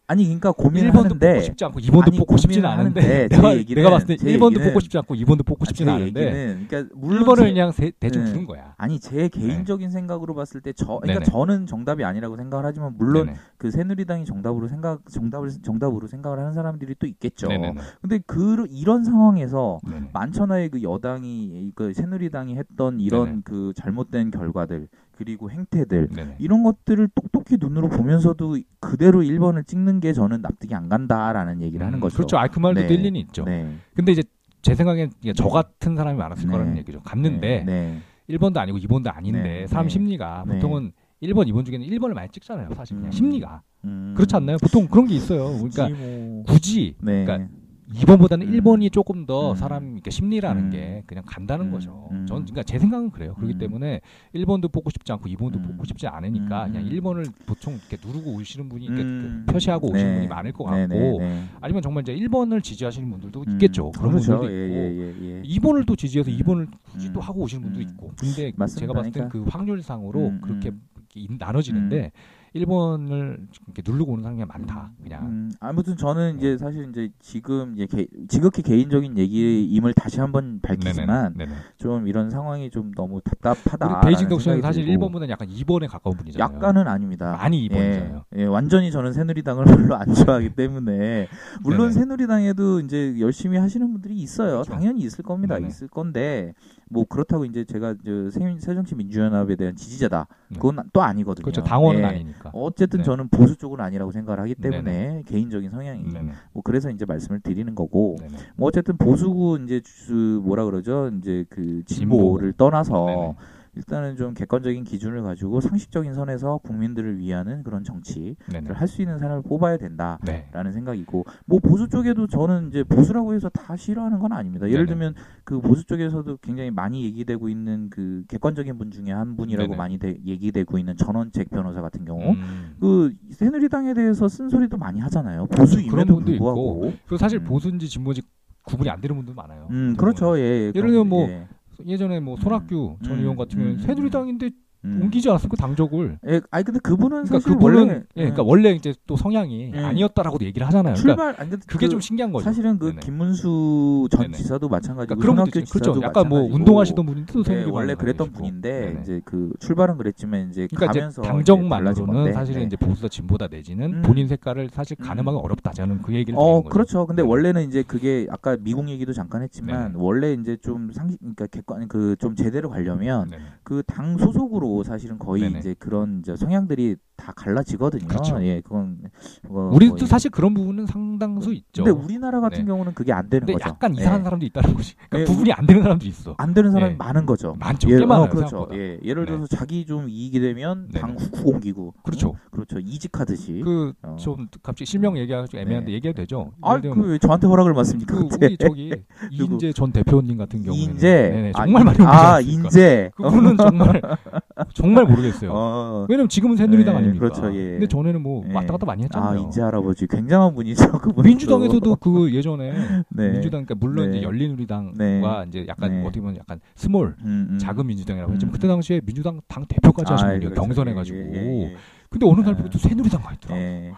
아니 0.08 0.26
그러니까 0.26 0.52
고민을 0.52 0.92
1번도 0.92 1.04
하는데 1.06 1.28
뽑고 1.36 1.42
싶지 1.46 1.64
않고 1.64 1.80
2번도 1.80 2.08
아니, 2.08 2.18
뽑고 2.18 2.36
싶지는 2.36 2.70
않은데 2.70 3.30
내가, 3.30 3.56
얘기는- 3.56 3.76
내가 3.76 3.90
봤을 3.92 4.08
때제 4.08 4.28
1번도 4.38 4.56
얘기는- 4.58 4.64
뽑고 4.66 4.80
싶지 4.82 4.98
않고 4.98 5.16
2번도 5.16 5.46
뽑고 5.46 5.64
아, 5.64 5.66
싶지는 5.68 5.94
제 5.94 6.02
않은데 6.02 6.20
얘기는 6.26 6.68
그러니까 6.68 6.94
물론 6.98 7.24
1번을 7.24 7.38
제- 7.38 7.44
그냥 7.44 7.72
세- 7.72 7.92
대충 7.98 8.26
네. 8.26 8.32
두는 8.34 8.46
거야. 8.46 8.74
아니 8.78 9.00
제 9.00 9.30
개인적인 9.30 9.90
생각으로 9.90 10.36
봤을 10.36 10.60
때 10.60 10.74
저 10.74 10.86
그러니까 11.00 11.20
네네. 11.24 11.26
저는 11.32 11.66
정답이 11.66 12.04
아니라고 12.04 12.36
생각을 12.36 12.66
하지만 12.66 12.96
물론 12.98 13.28
네네. 13.28 13.38
그 13.58 13.72
새누리당이 13.72 14.26
정답으로 14.26 14.68
생각 14.68 15.00
정답을 15.10 15.50
정답으로 15.64 16.08
생각을 16.08 16.40
하는 16.40 16.52
사람들이 16.52 16.96
또 17.00 17.08
있겠죠. 17.08 17.48
네네네. 17.48 17.80
근데 18.02 18.20
그 18.28 18.68
이런 18.70 19.06
상황에서 19.06 19.80
네네. 19.88 20.10
만천하의 20.12 20.70
그 20.72 20.84
여당이 20.84 21.72
그 21.74 21.94
새누리당이 21.94 22.58
했던 22.58 23.00
이런 23.00 23.26
네네. 23.28 23.42
그 23.46 23.72
잘못된 23.78 24.32
결과들 24.32 24.90
그리고 25.22 25.52
행태들 25.52 26.08
네네. 26.08 26.38
이런 26.40 26.64
것들을 26.64 27.08
똑똑히 27.14 27.58
눈으로 27.60 27.90
보면서도 27.90 28.58
그대로 28.80 29.22
1번을 29.22 29.68
찍는 29.68 30.00
게 30.00 30.14
저는 30.14 30.42
납득이 30.42 30.74
안 30.74 30.90
간다라는 30.90 31.62
얘기를 31.62 31.86
하는 31.86 32.00
음, 32.00 32.02
거죠. 32.02 32.18
그렇죠. 32.18 32.40
아, 32.40 32.48
그 32.48 32.58
말도 32.58 32.82
네. 32.82 32.88
또 32.88 32.94
일리는 32.96 33.20
있죠. 33.20 33.44
네. 33.44 33.72
근데 33.94 34.14
이제 34.14 34.24
제 34.64 34.74
생각엔 34.74 35.12
이게 35.22 35.34
저 35.34 35.44
네. 35.44 35.50
같은 35.52 35.96
사람이 35.96 36.18
많았을 36.18 36.48
네. 36.48 36.52
거라는 36.52 36.76
얘기죠. 36.78 37.02
갔는데 37.04 37.64
네. 37.64 38.00
1번도 38.32 38.58
아니고 38.58 38.80
2번도 38.80 39.16
아닌데 39.16 39.44
네. 39.44 39.68
사람 39.68 39.86
네. 39.86 39.90
심리가 39.92 40.44
네. 40.48 40.56
보통은 40.56 40.92
1번, 41.22 41.48
2번 41.48 41.66
중에는 41.68 41.86
1번을 41.86 42.14
많이 42.14 42.28
찍잖아요. 42.30 42.70
사실 42.74 42.96
그냥 42.96 43.10
음. 43.10 43.12
심리가. 43.12 43.62
음. 43.86 44.16
그렇지 44.18 44.36
않나요? 44.36 44.58
보통 44.58 44.88
그런 44.88 45.06
게 45.06 45.14
있어요. 45.14 45.52
그러니까 45.56 45.88
굳이 45.88 45.94
뭐... 45.94 46.44
굳이 46.48 46.96
네. 47.00 47.26
그러니까 47.26 47.48
2번보다는 47.94 48.44
음. 48.44 48.52
1번이 48.54 48.92
조금 48.92 49.26
더 49.26 49.52
음. 49.52 49.56
사람 49.56 49.94
이렇게 49.94 50.10
심리라는 50.12 50.66
음. 50.66 50.70
게 50.70 51.04
그냥 51.06 51.24
간다는 51.26 51.68
음. 51.68 51.72
거죠. 51.72 52.08
음. 52.12 52.26
저는 52.26 52.44
그러니까 52.46 52.64
제 52.64 52.80
생각은 52.80 53.12
그래요. 53.12 53.34
그렇기 53.36 53.56
음. 53.56 53.58
때문에 53.60 54.02
1번도 54.36 54.72
뽑고 54.72 54.90
싶지 54.90 55.12
않고 55.12 55.28
2번도 55.30 55.56
음. 55.58 55.62
뽑고 55.64 55.86
싶지 55.86 56.08
않으니까 56.08 56.68
음. 56.68 56.72
그냥 56.74 56.90
1번을 56.90 57.32
보통 57.46 57.74
이렇게 57.90 57.98
누르고 58.06 58.32
오시는 58.36 58.70
분이 58.70 58.86
이렇게 58.86 59.02
음. 59.02 59.44
그 59.46 59.54
표시하고 59.54 59.92
오시는 59.92 60.12
네. 60.12 60.16
분이 60.18 60.28
많을 60.28 60.52
것 60.54 60.64
같고 60.66 60.78
네, 60.78 60.88
네, 60.88 61.18
네. 61.20 61.44
아니면 61.60 61.82
정말 61.82 62.02
이제 62.04 62.16
1번을 62.16 62.64
지지하시는 62.64 63.10
분들도 63.10 63.44
음. 63.48 63.52
있겠죠. 63.54 63.92
그런 63.92 64.12
그렇죠. 64.12 64.38
분들도 64.40 64.54
예, 64.54 64.66
있고 64.66 64.76
예, 64.76 65.16
예, 65.22 65.38
예. 65.38 65.42
2번을 65.44 65.86
또 65.86 65.96
지지해서 65.96 66.32
음. 66.32 66.38
2번을 66.38 66.68
굳이 66.92 67.08
음. 67.08 67.14
또 67.14 67.20
하고 67.22 67.42
오시는 67.42 67.64
분도 67.64 67.80
음. 67.80 67.82
있고. 67.84 68.12
근데 68.18 68.52
맞습니다. 68.56 68.80
제가 68.80 68.94
봤을 68.94 69.12
땐 69.12 69.30
그 69.30 69.44
확률상으로 69.48 70.20
음, 70.28 70.42
그렇게 70.42 70.70
음. 70.70 70.82
이- 71.16 71.28
나눠지는데 71.38 72.12
1번을 72.56 73.48
이렇게 73.66 73.82
누르고 73.86 74.12
오는 74.12 74.24
사람이 74.24 74.44
많다. 74.46 74.92
그냥. 75.02 75.26
음, 75.26 75.52
아무튼 75.60 75.96
저는 75.96 76.38
이제 76.38 76.58
사실 76.58 76.90
이제 76.90 77.10
지금 77.20 77.74
이제 77.76 77.86
개, 77.86 78.08
지극히 78.28 78.62
개인적인 78.62 79.18
얘기임을 79.18 79.94
다시 79.94 80.20
한번 80.20 80.60
밝히지만 80.62 81.34
네네. 81.38 81.54
좀 81.78 82.08
이런 82.08 82.30
상황이 82.30 82.70
좀 82.70 82.92
너무 82.94 83.22
답답하다. 83.22 84.02
베이징 84.02 84.28
덕션은 84.28 84.62
사실 84.62 84.86
1번보다는 84.86 85.30
약간 85.30 85.48
2번에 85.48 85.88
가까운 85.88 86.18
분이잖아요. 86.18 86.56
약간은 86.56 86.88
아닙니다. 86.88 87.38
많이 87.38 87.70
2번이잖아요. 87.70 88.24
예, 88.36 88.42
예, 88.42 88.46
완전히 88.46 88.92
저는 88.92 89.14
새누리당을 89.14 89.64
별로 89.88 89.96
안 89.96 90.14
좋아하기 90.14 90.50
때문에 90.56 91.28
물론 91.62 91.90
네네. 91.90 91.92
새누리당에도 91.94 92.82
이제 92.82 93.16
열심히 93.20 93.58
하시는 93.58 93.90
분들이 93.92 94.16
있어요. 94.16 94.52
그렇죠. 94.64 94.74
당연히 94.74 95.02
있을 95.02 95.24
겁니다. 95.24 95.56
네네. 95.56 95.68
있을 95.70 95.88
건데 95.88 96.54
뭐 96.94 97.06
그렇다고 97.06 97.46
이제 97.46 97.64
제가 97.64 97.96
저 98.06 98.30
새- 98.30 98.58
새정치 98.60 98.96
민주연합에 98.96 99.56
대한 99.56 99.76
지지자다. 99.76 100.28
네. 100.50 100.56
그건 100.60 100.80
또 100.92 101.02
아니거든요. 101.02 101.44
그렇죠. 101.44 101.64
당원은 101.64 102.02
예. 102.02 102.06
아니니까. 102.06 102.52
어쨌든 102.54 103.00
네. 103.00 103.04
저는 103.06 103.30
보수 103.30 103.56
쪽은 103.56 103.80
아니라고 103.80 104.12
생각을 104.12 104.42
하기 104.42 104.56
때문에 104.56 105.24
개인적인 105.26 105.70
성향이 105.72 106.04
네네. 106.12 106.32
뭐 106.52 106.62
그래서 106.64 106.90
이제 106.90 107.06
말씀을 107.06 107.40
드리는 107.40 107.74
거고 107.76 108.18
네네. 108.20 108.34
뭐 108.58 108.68
어쨌든 108.68 108.98
보수고 108.98 109.56
이제 109.58 109.80
주 109.80 110.42
뭐라 110.44 110.66
그러죠 110.66 111.10
이제 111.18 111.46
그 111.50 111.82
진보. 111.86 112.18
진보를 112.18 112.54
떠나서 112.54 113.06
네네. 113.06 113.36
일단은 113.76 114.18
좀 114.18 114.34
객관적인 114.34 114.84
기준을 114.84 115.22
가지고 115.24 115.62
상식적인 115.62 116.14
선에서 116.14 116.58
국민들을 116.58 117.18
위하는 117.20 117.64
그런 117.64 117.84
정치를. 117.86 118.36
할 118.74 118.88
수 118.88 119.02
있는 119.02 119.18
사람을 119.18 119.44
뽑아야 119.44 119.78
된다. 119.78 120.20
네. 120.26 120.48
라는 120.52 120.74
생각이고 120.74 121.24
뭐 121.46 121.60
보수 121.60 121.88
쪽에도 121.88 122.28
저는 122.28 122.68
이제 122.68 122.84
보수라고 122.84 123.34
해서 123.34 123.48
다 123.50 123.78
싫어하는 123.78 124.20
건 124.20 124.34
아닙니다. 124.34 124.70
예를. 124.70 124.86
들면 124.86 125.16
그 125.46 125.62
보수 125.62 125.86
쪽에서도 125.86 126.38
굉장히 126.42 126.70
많이 126.72 127.06
얘기되고 127.06 127.48
있는 127.48 127.90
그 127.90 128.26
객관적인 128.28 128.78
분 128.78 128.92
중에 128.92 129.12
한 129.14 129.38
분이라고 129.38 129.68
네네. 129.70 129.78
많이 129.78 129.98
대- 129.98 130.18
얘기되고 130.26 130.78
있는 130.78 130.98
전원책 130.98 131.50
변호사 131.52 131.80
같은 131.82 132.04
경우 132.04 132.34
음. 132.34 132.76
그 132.82 133.14
새누리당에 133.32 133.94
대해서 133.94 134.28
쓴소리도 134.28 134.78
많이 134.78 135.00
하잖아요. 135.00 135.46
보수임에도 135.48 136.20
불구하고. 136.20 136.82
그리고 137.06 137.18
사실 137.18 137.40
음. 137.40 137.46
보수인지 137.46 137.88
진보인지 137.88 138.22
구분이 138.64 138.90
안 138.90 139.00
되는 139.00 139.16
분도 139.16 139.34
많아요. 139.34 139.68
음, 139.72 139.96
그렇죠. 139.98 140.38
예. 140.38 140.42
예. 140.42 140.72
예를 140.76 140.92
들면 140.92 141.08
뭐 141.08 141.28
예. 141.30 141.48
예전에 141.86 142.20
뭐 142.20 142.38
손학규 142.38 142.98
전 143.04 143.14
음, 143.16 143.20
의원 143.20 143.36
같은 143.36 143.58
경우는 143.58 143.80
음, 143.80 143.86
새누리당인데 143.86 144.50
음. 144.84 145.00
옮기지 145.04 145.30
않았을까 145.30 145.56
당적을. 145.58 146.20
예, 146.28 146.42
아니 146.50 146.64
근데 146.64 146.80
그분은 146.80 147.26
그러니까 147.26 147.40
사실 147.40 147.54
그분은 147.54 147.80
원래 147.80 147.94
예, 148.16 148.22
그러니까 148.22 148.42
음, 148.44 148.48
원래 148.48 148.72
이제 148.72 148.94
또 149.06 149.16
성향이 149.16 149.72
음. 149.74 149.86
아니었다라고도 149.86 150.44
얘기를 150.46 150.66
하잖아요. 150.68 150.96
그러니까 150.96 151.02
출발 151.24 151.36
아니 151.42 151.50
근데 151.52 151.66
그게 151.68 151.86
그 151.88 151.92
좀 151.92 152.00
신기한 152.00 152.32
거죠. 152.32 152.44
사실은 152.46 152.80
그 152.80 152.86
네네. 152.88 153.00
김문수 153.02 154.08
전 154.12 154.22
네네. 154.22 154.38
지사도 154.38 154.70
마찬가지고 154.70 155.16
그러니까 155.20 155.22
그런 155.22 155.36
분도 155.46 155.60
있죠. 155.60 155.72
그렇죠. 155.74 156.02
약간 156.02 156.28
뭐 156.30 156.40
마찬가지고 156.40 156.56
운동하시던 156.56 157.06
분인데 157.06 157.34
또 157.34 157.44
예, 157.50 157.64
원래 157.70 157.96
그랬던. 157.96 158.32
분인데 158.32 158.80
네네. 158.86 159.02
이제 159.02 159.22
그 159.26 159.52
출발은 159.60 159.98
그랬지만 159.98 160.50
이제 160.50 160.68
그러니까 160.72 160.94
가면서 160.94 161.22
당정만으로는 161.22 162.34
사실은 162.34 162.62
네. 162.62 162.68
이제 162.68 162.76
보수다 162.78 163.08
진보다 163.10 163.48
내지는 163.48 163.94
음. 163.96 164.02
본인 164.04 164.28
색깔을 164.28 164.70
사실 164.72 164.96
음. 165.00 165.06
가늠하기 165.06 165.38
어렵다. 165.38 165.72
저는 165.74 166.02
그 166.02 166.14
얘기를 166.14 166.38
어. 166.40 166.64
그렇죠. 166.64 167.06
근데 167.06 167.22
네. 167.24 167.28
원래는 167.28 167.68
이제 167.68 167.84
그게 167.84 168.26
아까 168.30 168.58
미국 168.60 168.90
얘기도 168.90 169.14
잠깐 169.14 169.42
했지만. 169.44 169.94
원래 169.96 170.34
이제 170.34 170.58
좀 170.58 170.92
상식 170.94 171.20
그러니까 171.20 171.48
객관 171.48 171.88
그 171.88 172.16
좀 172.20 172.36
제대로 172.36 172.70
가려면. 172.70 173.32
그 173.64 173.82
당 173.84 174.18
소속으로 174.18 174.71
사실은 174.84 175.20
거의 175.20 175.44
네네. 175.44 175.60
이제 175.60 175.76
그런 175.78 176.20
이제 176.20 176.36
성향들이 176.36 176.96
다 177.22 177.32
갈라지거든요. 177.36 178.08
그렇죠. 178.08 178.44
예, 178.44 178.62
그건 178.62 178.98
그거 179.44 179.70
우리도 179.74 179.96
거의- 179.96 180.08
사실 180.08 180.32
그런 180.32 180.54
부분은 180.56 180.88
상당수 180.88 181.54
있죠. 181.54 181.84
근데 181.84 181.92
우리나라 181.92 182.40
같은 182.42 182.60
네. 182.60 182.66
경우는 182.66 182.94
그게 182.96 183.14
안 183.14 183.30
되는 183.30 183.46
거죠. 183.46 183.60
약간 183.70 183.94
이상한 183.94 184.22
예. 184.22 184.24
사람도 184.24 184.46
있다는 184.48 184.74
거지. 184.74 184.96
그러니까 185.10 185.20
예, 185.20 185.26
부분이 185.26 185.52
안 185.54 185.68
되는 185.68 185.84
사람도 185.84 186.06
있어. 186.08 186.34
안 186.38 186.54
되는 186.56 186.72
사람이 186.72 186.94
예. 186.94 186.98
많은 186.98 187.26
거죠. 187.28 187.56
많죠. 187.60 187.90
예, 187.92 188.00
꽤 188.00 188.06
많아요. 188.06 188.30
그렇죠. 188.30 188.48
생각보다. 188.50 188.76
예, 188.78 189.00
예를 189.04 189.26
네. 189.26 189.32
들어서 189.34 189.56
자기 189.56 189.86
좀 189.86 190.10
이익이 190.10 190.40
되면. 190.40 190.90
당 190.90 191.22
훅 191.22 191.46
옮기고, 191.48 191.94
그렇죠. 192.04 192.30
응? 192.30 192.34
그렇죠. 192.52 192.80
이직하듯이. 192.80 193.62
그 193.64 193.94
어. 194.02 194.16
좀 194.20 194.48
갑자기 194.64 194.86
실명 194.86 195.18
얘기하기 195.18 195.48
좀 195.50 195.60
애매한데 195.60 195.88
네. 195.88 195.94
얘기해도 195.94 196.22
되죠. 196.22 196.52
아, 196.62 196.80
그왜 196.80 197.18
저한테 197.20 197.48
허락을 197.48 197.74
받습니까? 197.74 198.16
그? 198.16 198.28
우리 198.42 198.58
저기 198.58 198.92
이인재 199.32 199.74
전 199.74 199.92
대표님 199.92 200.38
같은 200.38 200.64
경우는 200.64 200.84
인재, 200.84 201.52
아, 201.56 201.66
정말 201.66 201.82
인- 201.82 201.86
많이 201.86 201.98
아? 202.02 202.40
인재. 202.42 203.12
그분은 203.16 203.58
정말 203.58 204.02
정말 204.74 205.06
모르겠어요. 205.06 205.52
어, 205.54 206.06
왜냐면 206.10 206.30
지금은 206.30 206.56
새누리당 206.58 206.96
네, 206.96 207.02
아닙니까? 207.12 207.42
그렇죠, 207.42 207.56
예. 207.56 207.72
근데 207.72 207.88
전에는 207.88 208.22
뭐 208.22 208.44
예. 208.50 208.54
왔다 208.54 208.72
갔다 208.74 208.86
많이 208.86 209.04
아, 209.04 209.06
했잖아요. 209.06 209.40
인재 209.40 209.62
할아버지 209.62 210.08
굉장한 210.08 210.56
분이죠. 210.56 210.92
그분 211.00 211.26
민주당에서도 211.26 211.96
그 211.98 212.34
예전에 212.34 212.72
네. 213.10 213.32
민주당 213.32 213.66
그러니까 213.66 213.76
물론 213.76 214.12
네. 214.12 214.18
이제 214.18 214.26
열린우리당과 214.26 214.96
네. 214.98 215.46
이제 215.48 215.66
약간 215.68 215.92
네. 215.92 216.02
어떻게 216.02 216.20
보면 216.22 216.38
약간 216.38 216.60
small 216.76 217.16
음, 217.24 217.48
음. 217.52 217.60
작은 217.60 217.86
민주당이라고 217.86 218.34
했지만 218.34 218.50
음. 218.50 218.54
그때 218.54 218.68
당시에 218.68 219.02
민주당 219.02 219.42
당 219.48 219.66
대표까지 219.66 220.12
하신 220.12 220.26
아, 220.26 220.32
분이에요. 220.32 220.50
그렇죠. 220.50 220.62
경선해 220.62 220.94
가지고. 220.94 221.18
예, 221.18 221.34
예, 221.34 221.62
예. 221.64 221.76
근데 222.10 222.26
어느 222.28 222.42
날 222.42 222.54
아. 222.54 222.58
보고 222.58 222.70
또 222.70 222.78
새누리당 222.78 223.22
가 223.22 223.34
있더라. 223.34 223.58
예. 223.58 223.92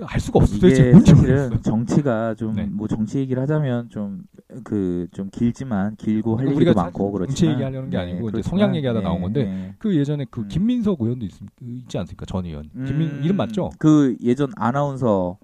알 0.00 0.20
수가 0.20 0.40
없어. 0.40 0.54
도대체 0.54 0.82
이게 0.82 0.90
뭔지 0.90 1.10
사실은 1.10 1.34
모르겠어. 1.36 1.62
정치가 1.70 2.34
좀 2.34 2.54
네. 2.54 2.64
뭐 2.64 2.86
정치 2.86 3.18
얘기를 3.18 3.42
하자면 3.42 3.88
좀그 3.88 5.08
좀 5.12 5.30
길지만 5.30 5.96
길고 5.96 6.36
할 6.36 6.48
얘기도 6.48 6.74
많고 6.74 7.12
그렇지만 7.12 7.34
정치 7.34 7.46
얘기하려는 7.46 7.90
게 7.90 7.96
아니고 7.96 8.28
이제 8.28 8.42
성향 8.42 8.76
얘기하다 8.76 9.00
나온 9.00 9.22
건데 9.22 9.74
그 9.78 9.96
예전에 9.96 10.26
그 10.30 10.42
음. 10.42 10.48
김민석 10.48 11.00
의원도 11.00 11.24
있, 11.24 11.32
있지 11.62 11.98
않습니까? 11.98 12.26
전 12.26 12.44
의원. 12.44 12.68
김민 12.86 13.08
음, 13.08 13.20
이름 13.24 13.36
맞죠? 13.36 13.70
그 13.78 14.16
예전 14.22 14.52
아나운서 14.56 15.38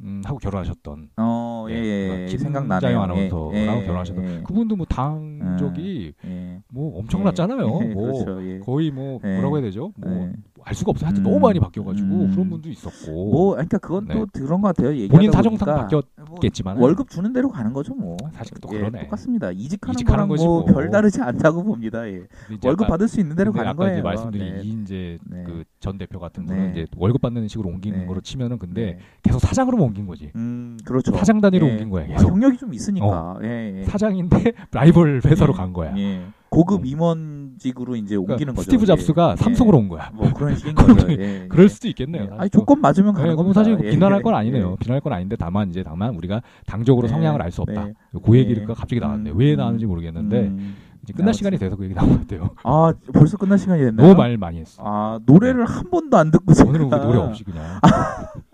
음, 0.00 0.22
하고 0.24 0.38
결혼하셨던. 0.38 1.10
어 1.16 1.47
예, 1.68 1.74
예, 1.74 2.22
예, 2.22 2.26
김자영 2.26 2.38
생각나네요. 2.38 3.00
아나운서랑 3.00 3.54
예, 3.54 3.60
예, 3.60 3.86
결혼하셨던. 3.86 4.24
예, 4.24 4.42
그분도 4.42 4.76
뭐 4.76 4.86
당적이 4.86 6.12
예, 6.24 6.60
뭐 6.68 6.98
엄청났잖아요. 6.98 7.80
예, 7.82 7.86
뭐 7.94 8.24
그렇죠. 8.24 8.46
예. 8.46 8.58
거의 8.60 8.90
뭐 8.90 9.20
예. 9.24 9.34
뭐라고 9.34 9.56
해야 9.56 9.64
되죠? 9.64 9.92
뭐 9.96 10.12
예. 10.12 10.32
알 10.62 10.74
수가 10.74 10.90
없어요. 10.90 11.06
하여튼 11.06 11.22
음. 11.22 11.24
너무 11.24 11.40
많이 11.40 11.58
바뀌어가지고 11.60 12.06
음. 12.08 12.30
그런 12.30 12.50
분도 12.50 12.68
있었고. 12.68 13.30
뭐 13.30 13.50
그러니까 13.52 13.78
그건 13.78 14.06
네. 14.06 14.14
또 14.14 14.26
그런 14.32 14.60
것 14.60 14.76
같아요. 14.76 15.08
본인 15.08 15.32
사정상 15.32 15.66
바뀌었겠지만 15.66 16.76
뭐 16.76 16.84
월급 16.86 17.08
주는 17.08 17.32
대로 17.32 17.48
가는 17.48 17.72
거죠, 17.72 17.94
뭐. 17.94 18.16
사실 18.32 18.56
또 18.60 18.68
예, 18.74 18.78
그러네. 18.78 19.00
똑같습니다. 19.04 19.50
이직하는, 19.50 19.94
이직하는 19.94 20.28
거랑 20.28 20.46
뭐 20.46 20.60
뭐. 20.60 20.64
별 20.64 20.90
다르지 20.90 21.20
않다고 21.20 21.64
봅니다. 21.64 22.06
예. 22.08 22.22
월급 22.64 22.88
받을 22.88 23.08
수 23.08 23.20
있는 23.20 23.36
대로 23.36 23.52
가는 23.52 23.68
아까 23.68 23.78
거예요. 23.78 23.94
이제 23.94 24.02
말씀드린 24.02 24.54
네. 24.54 24.62
이인재 24.62 25.18
네. 25.24 25.44
그전 25.44 25.98
대표 25.98 26.18
같은 26.18 26.44
네. 26.46 26.54
분은 26.54 26.70
이제 26.72 26.86
월급 26.96 27.22
받는 27.22 27.48
식으로 27.48 27.68
옮기는 27.68 28.00
네. 28.00 28.06
거로 28.06 28.20
치면은 28.20 28.58
근데 28.58 28.84
네. 28.84 28.98
계속 29.22 29.40
사장으로만 29.40 29.86
옮긴 29.86 30.06
거지. 30.06 30.30
음, 30.36 30.78
그렇죠. 30.84 31.12
사장 31.12 31.40
단위로 31.50 31.66
예. 31.66 31.70
옮긴 31.72 31.90
거야. 31.90 32.04
아, 32.04 32.06
계속. 32.08 32.28
경력이 32.30 32.56
좀 32.58 32.72
있으니까. 32.74 33.38
예, 33.42 33.80
예. 33.80 33.84
사장인데 33.84 34.52
라이벌 34.72 35.20
회사로 35.24 35.52
예. 35.52 35.56
간 35.56 35.72
거야. 35.72 35.96
예. 35.96 36.22
고급 36.50 36.80
음. 36.80 36.86
임원직으로 36.86 37.94
이제 37.96 38.14
그러니까 38.16 38.32
옮기는 38.34 38.54
거죠. 38.54 38.64
스티브 38.64 38.86
잡스가 38.86 39.32
예. 39.32 39.36
삼성으로 39.36 39.76
온 39.78 39.88
거야. 39.88 40.10
예. 40.12 40.16
뭐 40.16 40.32
그런 40.32 40.56
식인 40.56 40.74
거죠. 40.76 41.10
예. 41.12 41.46
그럴 41.48 41.68
수도 41.68 41.88
있겠네요. 41.88 42.22
예. 42.24 42.36
아니 42.38 42.50
또. 42.50 42.60
조건 42.60 42.80
맞으면 42.80 43.12
가는 43.12 43.28
네, 43.28 43.32
그건 43.32 43.52
겁니다. 43.52 43.60
사실 43.64 43.78
예. 43.84 43.90
비난할 43.90 44.22
건 44.22 44.34
아니네요. 44.34 44.72
예. 44.72 44.76
비난할 44.80 45.00
건 45.02 45.12
아닌데 45.12 45.36
다만 45.38 45.68
이제 45.70 45.82
다만 45.82 46.14
우리가 46.14 46.40
당적으로 46.66 47.06
네. 47.06 47.12
성향을 47.12 47.42
알 47.42 47.50
수 47.52 47.62
없다. 47.62 47.84
네. 47.84 47.92
그 48.24 48.36
얘기가 48.38 48.60
네. 48.60 48.66
갑자기 48.66 48.98
나왔네. 49.00 49.30
음. 49.30 49.38
왜 49.38 49.56
나왔는지 49.56 49.84
모르겠는데 49.86 50.38
음. 50.40 50.74
이제 51.02 51.12
끝날. 51.12 51.32
시간이 51.34 51.58
돼서 51.58 51.76
그 51.76 51.84
얘기 51.84 51.94
나온 51.94 52.10
것 52.10 52.20
같아요. 52.20 52.50
아 52.64 52.92
벌써 53.12 53.36
끝날 53.36 53.58
시간이 53.58 53.82
됐나요? 53.82 54.08
너무 54.08 54.18
말 54.18 54.36
많이 54.38 54.58
했어. 54.60 54.82
아 54.84 55.18
노래를 55.26 55.64
한 55.66 55.90
번도 55.90 56.16
안 56.16 56.30
듣고 56.30 56.52
오늘은 56.66 56.86
우리 56.86 56.98
노래 57.00 57.18
없이 57.18 57.44
그냥. 57.44 57.62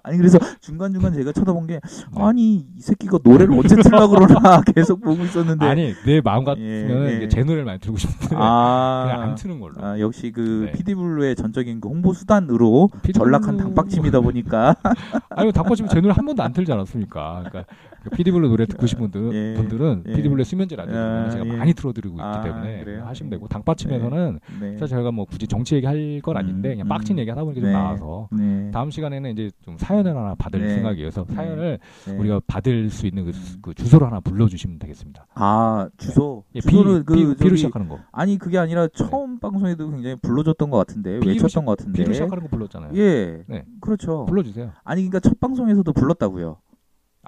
아니 0.07 0.19
그래서 0.19 0.39
중간 0.61 0.93
중간 0.93 1.15
제가 1.15 1.33
쳐다본 1.33 1.67
게 1.67 1.81
네. 1.83 2.23
아니 2.23 2.57
이 2.57 2.67
새끼가 2.79 3.19
노래를 3.25 3.55
언제 3.59 3.75
틀라 3.75 4.07
그러나 4.07 4.61
계속 4.75 5.01
보고 5.01 5.25
있었는데 5.25 5.65
아니 5.65 5.95
내 6.05 6.21
마음 6.21 6.45
같으면 6.45 7.07
예, 7.09 7.23
예. 7.23 7.29
제 7.29 7.43
노래를 7.43 7.65
많이 7.65 7.81
틀고 7.81 7.97
싶은데 7.97 8.37
아, 8.39 9.05
그냥 9.07 9.23
안 9.23 9.35
트는 9.35 9.61
걸로. 9.61 9.75
아, 9.83 9.99
역시 9.99 10.31
그 10.31 10.67
네. 10.67 10.73
PD블루의 10.73 11.37
전적인 11.37 11.81
그 11.81 11.89
홍보 11.89 12.13
수단으로 12.13 12.91
피디블루- 13.03 13.15
전락한 13.15 13.57
당박집이다 13.57 14.21
보니까 14.21 14.77
아니 15.31 15.51
닭꼬치면 15.53 15.89
제 15.89 16.01
노래 16.03 16.13
한 16.13 16.27
번도 16.27 16.43
안 16.43 16.53
틀지 16.53 16.71
않았습니까? 16.71 17.45
그러니까 17.49 17.65
피디블루 18.11 18.49
노래 18.49 18.67
듣고 18.67 18.87
싶은 18.87 19.11
분들, 19.11 19.35
예, 19.35 19.55
분들은 19.55 20.05
예. 20.09 20.13
피디블루의 20.17 20.45
수면제 20.45 20.77
라디오 20.77 20.97
아, 20.97 21.31
제가 21.31 21.47
예. 21.47 21.57
많이 21.57 21.73
틀어드리고 21.75 22.15
있기 22.15 22.23
아, 22.23 22.41
때문에 22.43 22.85
그래요? 22.85 23.05
하시면 23.07 23.31
되고 23.31 23.47
당박집에서는 23.49 24.41
네. 24.61 24.73
사실 24.79 24.89
저희가 24.97 25.11
뭐 25.11 25.25
굳이 25.25 25.47
정치 25.47 25.75
얘기할 25.77 26.21
건 26.23 26.37
아닌데 26.37 26.71
그냥 26.71 26.87
음, 26.87 26.89
빡친 26.89 27.17
음. 27.17 27.19
얘기 27.21 27.31
하다 27.31 27.45
보니까 27.45 27.61
좀 27.61 27.71
네. 27.71 27.73
나와서 27.73 28.29
네. 28.33 28.71
다음 28.73 28.91
시간에는 28.91 29.31
이제 29.33 29.51
좀 29.63 29.77
사연을 29.79 30.17
하나 30.17 30.35
받을 30.35 30.61
네. 30.61 30.75
생각이어서 30.75 31.25
네. 31.29 31.35
사연을 31.35 31.79
네. 32.07 32.13
우리가 32.17 32.41
받을 32.47 32.91
수 32.91 33.07
있는 33.07 33.25
그, 33.25 33.31
음. 33.31 33.59
그 33.63 33.75
주소를 33.75 34.07
하나 34.07 34.21
불러주시면 34.21 34.79
되겠습니다. 34.79 35.27
아 35.35 35.89
주소 35.97 36.45
예, 36.55 36.61
비, 36.61 36.69
주소는 36.71 37.05
그 37.05 37.15
비, 37.15 37.37
저기- 37.37 37.57
시작하는 37.57 37.89
거. 37.89 37.99
아니 38.13 38.39
그게 38.39 38.59
아니라 38.59 38.89
처음 38.89 39.39
방송에도 39.39 39.91
굉장히 39.91 40.17
불러줬던 40.23 40.71
것 40.71 40.79
같은데 40.79 41.21
비로 41.21 41.33
외쳤던 41.33 41.65
것 41.65 41.77
같은데 41.79 42.03
비로 42.03 42.13
시작하는 42.13 42.43
거 42.45 42.49
불렀잖아요. 42.49 42.93
예 42.97 43.43
네. 43.47 43.65
그렇죠 43.81 44.25
불러주세요. 44.27 44.71
아니 44.85 45.03
그러니까 45.03 45.21
첫 45.21 45.39
방송에서도 45.41 45.93
불렀다고요 45.93 46.57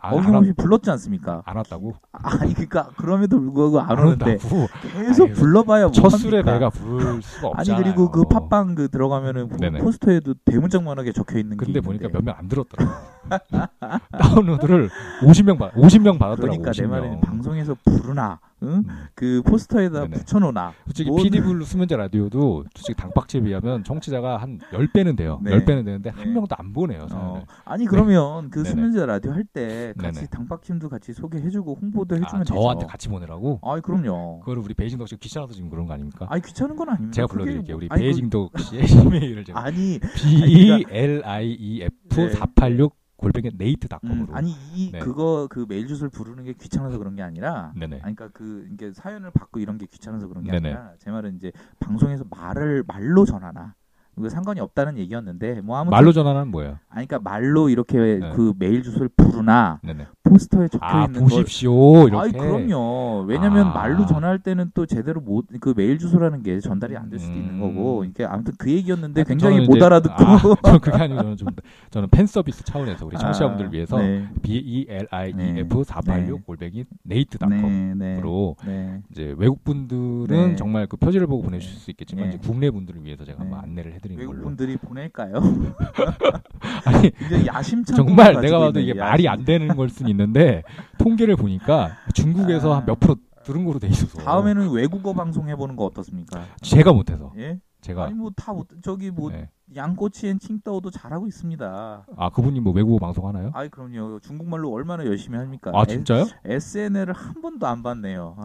어김없이 0.02 0.50
왔, 0.50 0.56
불렀지 0.56 0.90
않습니까 0.90 1.42
안 1.44 1.56
왔다고? 1.56 1.94
아니 2.12 2.52
그러니까 2.54 2.90
그럼에도 2.96 3.38
불구하고 3.40 3.80
안 3.80 3.98
오는데 3.98 4.32
온다고? 4.32 4.66
계속 4.92 5.26
아유, 5.28 5.34
불러봐야 5.34 5.82
뭐첫 5.88 6.10
술에? 6.18 6.42
내가 6.42 6.70
부를 6.70 7.22
수가 7.22 7.48
아니 7.54 7.70
없잖아요. 7.70 7.82
그리고 7.82 8.10
그 8.10 8.24
팟빵 8.24 8.74
그 8.74 8.88
들어가면은 8.88 9.48
네네. 9.58 9.78
포스터에도 9.80 10.34
대문짝만하게 10.44 11.12
적혀 11.12 11.38
있는 11.38 11.56
게 11.56 11.64
근데 11.66 11.80
보니까 11.80 12.08
몇 12.08 12.22
명 12.22 12.36
안 12.38 12.48
들었더라. 12.48 13.15
다운로드를 14.18 14.88
50명 15.22 15.58
받 15.58 15.72
50명 15.74 16.18
받았더라고. 16.18 16.58
그러니까 16.60 16.72
내 16.72 16.82
50명. 16.82 16.88
말은 16.88 17.20
방송에서 17.20 17.76
부르나, 17.84 18.38
응? 18.62 18.68
음. 18.68 18.84
그 19.14 19.42
포스터에다 19.44 20.00
네네. 20.02 20.16
붙여놓나. 20.18 20.72
솔직히 20.86 21.10
뭔- 21.10 21.22
PD블루 21.22 21.64
수면제 21.64 21.96
라디오도 21.96 22.64
솔직히 22.74 22.94
당박집에 23.00 23.44
비하면 23.44 23.84
청취자가 23.84 24.36
한 24.38 24.58
10배는 24.72 25.16
돼요. 25.16 25.40
네. 25.42 25.50
10배는 25.52 25.84
되는데 25.84 26.10
네. 26.10 26.20
한 26.22 26.32
명도 26.32 26.54
안 26.58 26.72
보내요. 26.72 27.06
어, 27.12 27.42
아니 27.64 27.84
그러면 27.86 28.50
그 28.50 28.62
네네. 28.62 28.70
수면제 28.70 29.06
라디오 29.06 29.32
할 29.32 29.44
때 29.52 29.92
같이. 29.96 30.28
당박집도 30.28 30.88
같이 30.88 31.12
소개해주고 31.12 31.78
홍보도 31.80 32.16
해주면 32.16 32.34
아, 32.34 32.38
되죠. 32.44 32.54
저한테 32.54 32.86
같이 32.86 33.08
보내라고? 33.08 33.60
아이 33.62 33.80
그럼요. 33.80 34.40
그거를 34.40 34.62
우리 34.62 34.74
베이징덕 34.74 35.06
씨가 35.08 35.18
귀찮아서 35.20 35.52
지금 35.52 35.70
그런 35.70 35.86
거 35.86 35.92
아닙니까? 35.94 36.26
아니 36.28 36.42
귀찮은 36.42 36.74
건 36.76 36.88
아닙니다. 36.88 37.12
제가 37.12 37.26
불러드릴게요. 37.28 37.74
뭐- 37.74 37.78
우리 37.78 37.88
그- 37.88 37.94
베이징덕 37.96 38.58
씨의 38.58 38.82
이메일을 39.24 39.44
제가 39.44 39.64
아니 39.64 39.98
B 40.16 40.84
L 40.90 41.22
I 41.24 41.46
E 41.58 41.82
F 41.82 41.92
네. 42.16 42.30
486 42.30 42.94
골뱅이 43.16 43.50
네이트닷컴으로. 43.54 44.32
음, 44.32 44.36
아니 44.36 44.52
이 44.74 44.90
네. 44.92 44.98
그거 44.98 45.46
그 45.50 45.66
메일 45.68 45.86
주소를 45.86 46.10
부르는 46.10 46.44
게 46.44 46.52
귀찮아서 46.52 46.98
그런 46.98 47.16
게 47.16 47.22
아니라 47.22 47.72
네네. 47.74 48.00
아니 48.02 48.14
그러니까 48.14 48.28
그 48.28 48.66
이게 48.70 48.92
사연을 48.92 49.30
받고 49.30 49.60
이런 49.60 49.78
게 49.78 49.86
귀찮아서 49.86 50.28
그런 50.28 50.44
게 50.44 50.52
네네. 50.52 50.68
아니라 50.68 50.92
제 50.98 51.10
말은 51.10 51.36
이제 51.36 51.52
방송에서 51.80 52.24
말을 52.30 52.84
말로 52.86 53.24
전하나 53.24 53.74
이거 54.18 54.28
상관이 54.28 54.60
없다는 54.60 54.96
얘기였는데 54.98 55.60
뭐 55.60 55.76
아무튼 55.76 55.90
말로 55.90 56.12
전화는 56.12 56.48
뭐예요? 56.48 56.78
아니 56.88 57.06
그러니까 57.06 57.18
말로 57.30 57.68
이렇게 57.68 58.18
네. 58.18 58.30
그 58.34 58.54
메일 58.58 58.82
주소를 58.82 59.08
부르나 59.08 59.80
네네. 59.82 60.06
포스터에 60.30 60.68
적혀 60.68 60.84
아 60.84 61.04
있는 61.04 61.20
걸 61.20 61.28
보십시오 61.28 62.08
이렇게. 62.08 62.16
아이 62.16 62.32
그럼요. 62.32 63.24
왜냐면 63.28 63.68
아. 63.68 63.72
말로 63.72 64.04
전화할 64.06 64.38
때는 64.40 64.70
또 64.74 64.86
제대로 64.86 65.20
못 65.20 65.46
그 65.60 65.72
메일 65.76 65.98
주소라는 65.98 66.42
게 66.42 66.58
전달이 66.60 66.96
안 66.96 67.08
될 67.10 67.18
수도 67.20 67.32
있는 67.34 67.54
음. 67.54 67.60
거고. 67.60 67.98
그러니까 67.98 68.32
아무튼 68.32 68.54
그 68.58 68.70
얘기였는데 68.70 69.24
굉장히 69.24 69.64
못 69.66 69.76
이제- 69.76 69.84
알아듣고. 69.84 70.24
아, 70.24 70.38
저는 70.38 70.56
그게 70.80 70.96
아니고 70.96 71.20
저는 71.22 71.36
좀 71.36 71.48
저는 71.90 72.08
팬 72.10 72.26
서비스 72.26 72.64
차원에서 72.64 73.06
우리 73.06 73.16
청취자분들 73.16 73.66
아, 73.66 73.70
위해서 73.70 73.98
네. 73.98 74.26
B 74.42 74.56
E 74.58 74.86
L 74.88 75.06
I 75.10 75.30
E 75.30 75.32
네. 75.34 75.60
F 75.60 75.84
486 75.84 76.38
네. 76.38 76.42
골뱅이 76.44 76.78
네, 76.78 76.86
네이트닷컴으로 77.04 78.56
네, 78.66 78.72
네. 78.72 79.02
이제 79.10 79.34
외국 79.38 79.62
분들은 79.64 80.26
네. 80.50 80.56
정말 80.56 80.86
그 80.86 80.96
표지를 80.96 81.26
보고 81.26 81.42
보내실 81.42 81.70
네. 81.72 81.78
수 81.78 81.90
있겠지만 81.90 82.24
네. 82.24 82.28
이제 82.30 82.38
국내 82.46 82.70
분들을 82.70 83.04
위해서 83.04 83.24
제가 83.24 83.40
한번 83.40 83.60
네. 83.60 83.66
안내를 83.66 83.92
해드리는 83.94 84.18
외국 84.20 84.32
걸로. 84.32 84.44
분들이 84.44 84.76
보낼까요? 84.76 85.34
아니 86.84 87.10
굉장히 87.18 87.46
야심찬 87.46 87.96
정말 87.96 88.40
내가 88.40 88.58
봐도 88.58 88.80
이게 88.80 88.90
있는 88.90 89.04
말이 89.04 89.24
야심. 89.24 89.30
안 89.40 89.44
되는 89.44 89.68
걸 89.76 89.88
수는 89.88 90.10
있는데 90.20 90.62
통계를 90.98 91.36
보니까 91.36 91.92
중국에서 92.14 92.72
아. 92.74 92.78
한몇 92.78 92.98
프로 93.00 93.16
들은 93.44 93.64
거로 93.64 93.78
돼 93.78 93.86
있어서 93.88 94.18
다음에는 94.18 94.70
외국어 94.70 95.12
방송 95.12 95.48
해보는 95.48 95.76
거 95.76 95.84
어떻습니까? 95.84 96.44
제가 96.62 96.92
못해서 96.92 97.32
예? 97.38 97.60
제가 97.80 98.06
아니 98.06 98.14
뭐다 98.14 98.52
저기 98.82 99.12
뭐 99.12 99.30
네. 99.30 99.48
양꼬치엔 99.76 100.40
칭따오도 100.40 100.90
잘하고 100.90 101.26
있습니다. 101.28 102.06
아 102.16 102.30
그분이 102.30 102.58
뭐 102.60 102.72
외국어 102.72 102.98
방송 102.98 103.28
하나요? 103.28 103.50
아이 103.54 103.68
그럼요. 103.68 104.18
중국말로 104.20 104.72
얼마나 104.72 105.04
열심히 105.06 105.38
합니까? 105.38 105.70
아 105.74 105.84
진짜요? 105.84 106.24
SNL을 106.44 107.12
한 107.12 107.40
번도 107.40 107.66
안 107.68 107.82
봤네요. 107.84 108.36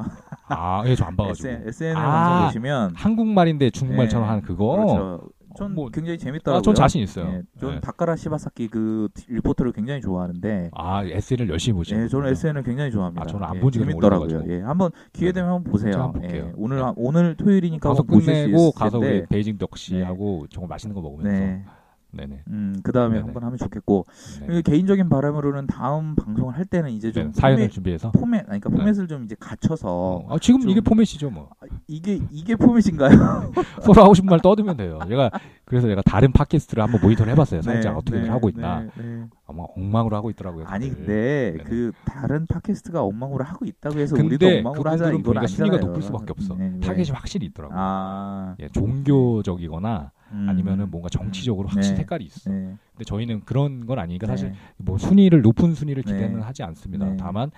아, 0.49 0.84
예, 0.86 0.95
저 0.95 1.05
안 1.05 1.15
봐가지고. 1.15 1.47
SNL 1.67 1.95
아, 1.97 2.01
방송 2.30 2.47
보시면 2.47 2.93
한국말인데 2.95 3.69
중국말처럼 3.72 4.26
네, 4.26 4.30
하는 4.30 4.41
그거. 4.43 4.65
그렇죠. 4.76 5.22
전 5.57 5.73
뭐, 5.75 5.89
굉장히 5.89 6.17
재밌더라고요. 6.17 6.59
아, 6.59 6.61
전 6.61 6.73
자신 6.75 7.01
있어요. 7.01 7.27
예, 7.27 7.41
전 7.59 7.75
네. 7.75 7.79
다카라 7.81 8.15
시바사키 8.15 8.67
그 8.69 9.07
리포터를 9.27 9.71
굉장히 9.71 10.01
좋아하는데 10.01 10.71
아, 10.73 11.03
SN을 11.03 11.49
열심히 11.49 11.77
보시는 11.77 12.03
예, 12.03 12.07
저는 12.07 12.29
SN을 12.31 12.63
굉장히 12.63 12.91
좋아합니다. 12.91 13.23
아, 13.23 13.25
저는 13.27 13.45
안 13.45 13.55
예, 13.55 13.59
본지가 13.59 13.85
좀 13.85 13.91
재밌더라고요. 13.91 14.43
예, 14.47 14.61
한번 14.61 14.91
기회 15.13 15.31
되면 15.31 15.51
한번 15.51 15.71
보세요. 15.71 15.93
한번 16.01 16.21
볼게요. 16.21 16.45
예, 16.47 16.53
오늘 16.55 16.77
네. 16.77 16.83
한- 16.83 16.93
오늘 16.97 17.35
토요일이니까 17.35 17.93
수 17.95 18.03
끝내고 18.03 18.71
가서. 18.71 18.99
우리 18.99 19.25
베이징 19.27 19.57
덕씨하고 19.57 20.47
정말 20.49 20.69
맛있는 20.69 20.93
거 20.95 21.01
먹으면서. 21.01 21.71
네. 22.14 22.26
네. 22.26 22.36
네 22.36 22.43
음, 22.47 22.80
그 22.84 22.91
다음에 22.91 23.16
네네. 23.16 23.24
한번 23.26 23.43
하면 23.43 23.57
좋겠고 23.57 24.05
네. 24.47 24.62
개인적인 24.62 25.09
바람으로는 25.09 25.68
다음 25.68 26.16
방송을 26.16 26.55
할 26.57 26.66
때는 26.66 26.91
이제 26.91 27.12
좀 27.12 27.28
네, 27.28 27.32
사연을 27.34 27.64
포맷, 27.64 27.72
준비해서. 27.72 28.12
포맷 28.12 28.39
아니 28.49 28.59
그러니까 28.59 28.70
네. 28.70 28.78
포맷을 28.78 29.07
좀 29.07 29.24
이제 29.24 29.36
갖춰서 29.39 29.89
어, 29.89 30.36
아, 30.36 30.38
지금 30.39 30.62
좀- 30.62 30.70
이게 30.70 30.82
포맷이죠, 30.82 31.30
뭐. 31.30 31.49
아, 31.62 31.66
이게 31.88 32.20
이게 32.32 32.55
포맷인가요? 32.55 33.51
서로 33.84 34.03
하고 34.03 34.14
싶은 34.14 34.30
말 34.30 34.39
떠들면 34.39 34.78
돼요. 34.78 34.99
제가 35.07 35.32
그래서 35.66 35.88
제가 35.88 36.01
다른 36.03 36.32
팟캐스트를 36.32 36.84
한번 36.84 37.01
모니터를 37.01 37.32
해봤어요. 37.34 37.62
살짝 37.62 37.97
어떻게 37.97 38.20
네, 38.20 38.28
하고 38.30 38.49
네, 38.49 38.55
있나. 38.57 38.82
네. 38.97 39.26
아마 39.47 39.64
엉망으로 39.76 40.16
하고 40.16 40.30
있더라고요. 40.30 40.66
아니. 40.68 40.89
근데 40.89 41.51
네네. 41.57 41.64
그 41.64 41.91
다른 42.05 42.45
팟캐스트가 42.45 43.01
엉망으로 43.03 43.43
하고 43.43 43.66
있다고 43.66 43.99
해서 43.99 44.16
우리도 44.16 44.47
엉망으로 44.47 44.89
하자 44.89 45.09
이건 45.09 45.24
보니까 45.24 45.47
순위가 45.47 45.76
아니잖아요. 45.76 45.88
높을 45.88 46.01
수밖에 46.01 46.32
없어. 46.32 46.55
네, 46.55 46.70
네. 46.70 46.80
타겟이 46.80 47.12
확실히 47.12 47.47
있더라고요. 47.47 47.78
아 47.80 48.55
예, 48.59 48.68
종교적이거나 48.70 50.12
음, 50.32 50.47
아니면은 50.49 50.89
뭔가 50.89 51.09
정치적으로 51.09 51.67
확실히 51.67 51.95
네. 51.95 52.01
색깔이 52.01 52.25
있어. 52.25 52.49
네, 52.49 52.75
근데 52.91 53.03
저희는 53.05 53.41
그런 53.41 53.86
건 53.86 53.99
아니니까 53.99 54.27
사실 54.27 54.51
네. 54.51 54.57
뭐 54.77 54.97
순위를 54.97 55.41
높은 55.41 55.73
순위를 55.73 56.03
기대는 56.03 56.39
네. 56.39 56.41
하지 56.41 56.63
않습니다. 56.63 57.05
네. 57.05 57.17
다만 57.17 57.51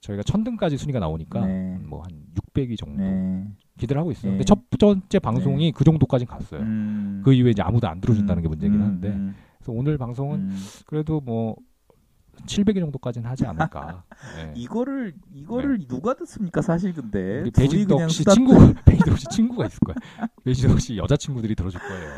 저희가 0.00 0.22
천등까지 0.22 0.76
순위가 0.76 0.98
나오니까 0.98 1.46
네. 1.46 1.78
뭐한 1.82 2.10
600위 2.34 2.76
정도 2.76 3.02
네. 3.02 3.44
기대를 3.78 4.00
하고 4.00 4.12
있어요. 4.12 4.32
네. 4.32 4.38
근데 4.38 4.44
첫 4.44 4.58
번째 4.78 5.18
방송이 5.18 5.72
그 5.72 5.82
정도까지 5.84 6.26
갔어요. 6.26 6.60
음, 6.60 7.22
그 7.24 7.32
이후에 7.32 7.50
이제 7.50 7.62
아무도 7.62 7.88
안 7.88 8.00
들어준다는 8.00 8.42
게 8.42 8.48
음, 8.48 8.50
문제긴 8.50 8.80
음, 8.80 8.82
한데 8.82 9.08
음, 9.08 9.34
그래서 9.58 9.72
오늘 9.72 9.96
방송은 9.96 10.40
음. 10.40 10.58
그래도 10.86 11.20
뭐 11.20 11.56
700위 12.46 12.80
정도까지는 12.80 13.28
하지 13.28 13.46
않을까. 13.46 14.04
네. 14.36 14.52
이거를 14.56 15.14
이거를 15.32 15.86
누가 15.88 16.14
듣습니까 16.14 16.62
사실 16.62 16.92
근데 16.92 17.44
배진덕 17.56 18.10
씨 18.10 18.18
수다 18.18 18.32
친구, 18.32 18.52
배진덕 18.84 19.18
씨 19.18 19.26
친구가 19.30 19.66
있을 19.66 19.78
거야. 19.80 19.94
배진덕 20.44 20.80
씨 20.80 20.96
여자 20.96 21.16
친구들이 21.16 21.54
들어줄 21.54 21.80
거예요. 21.80 22.10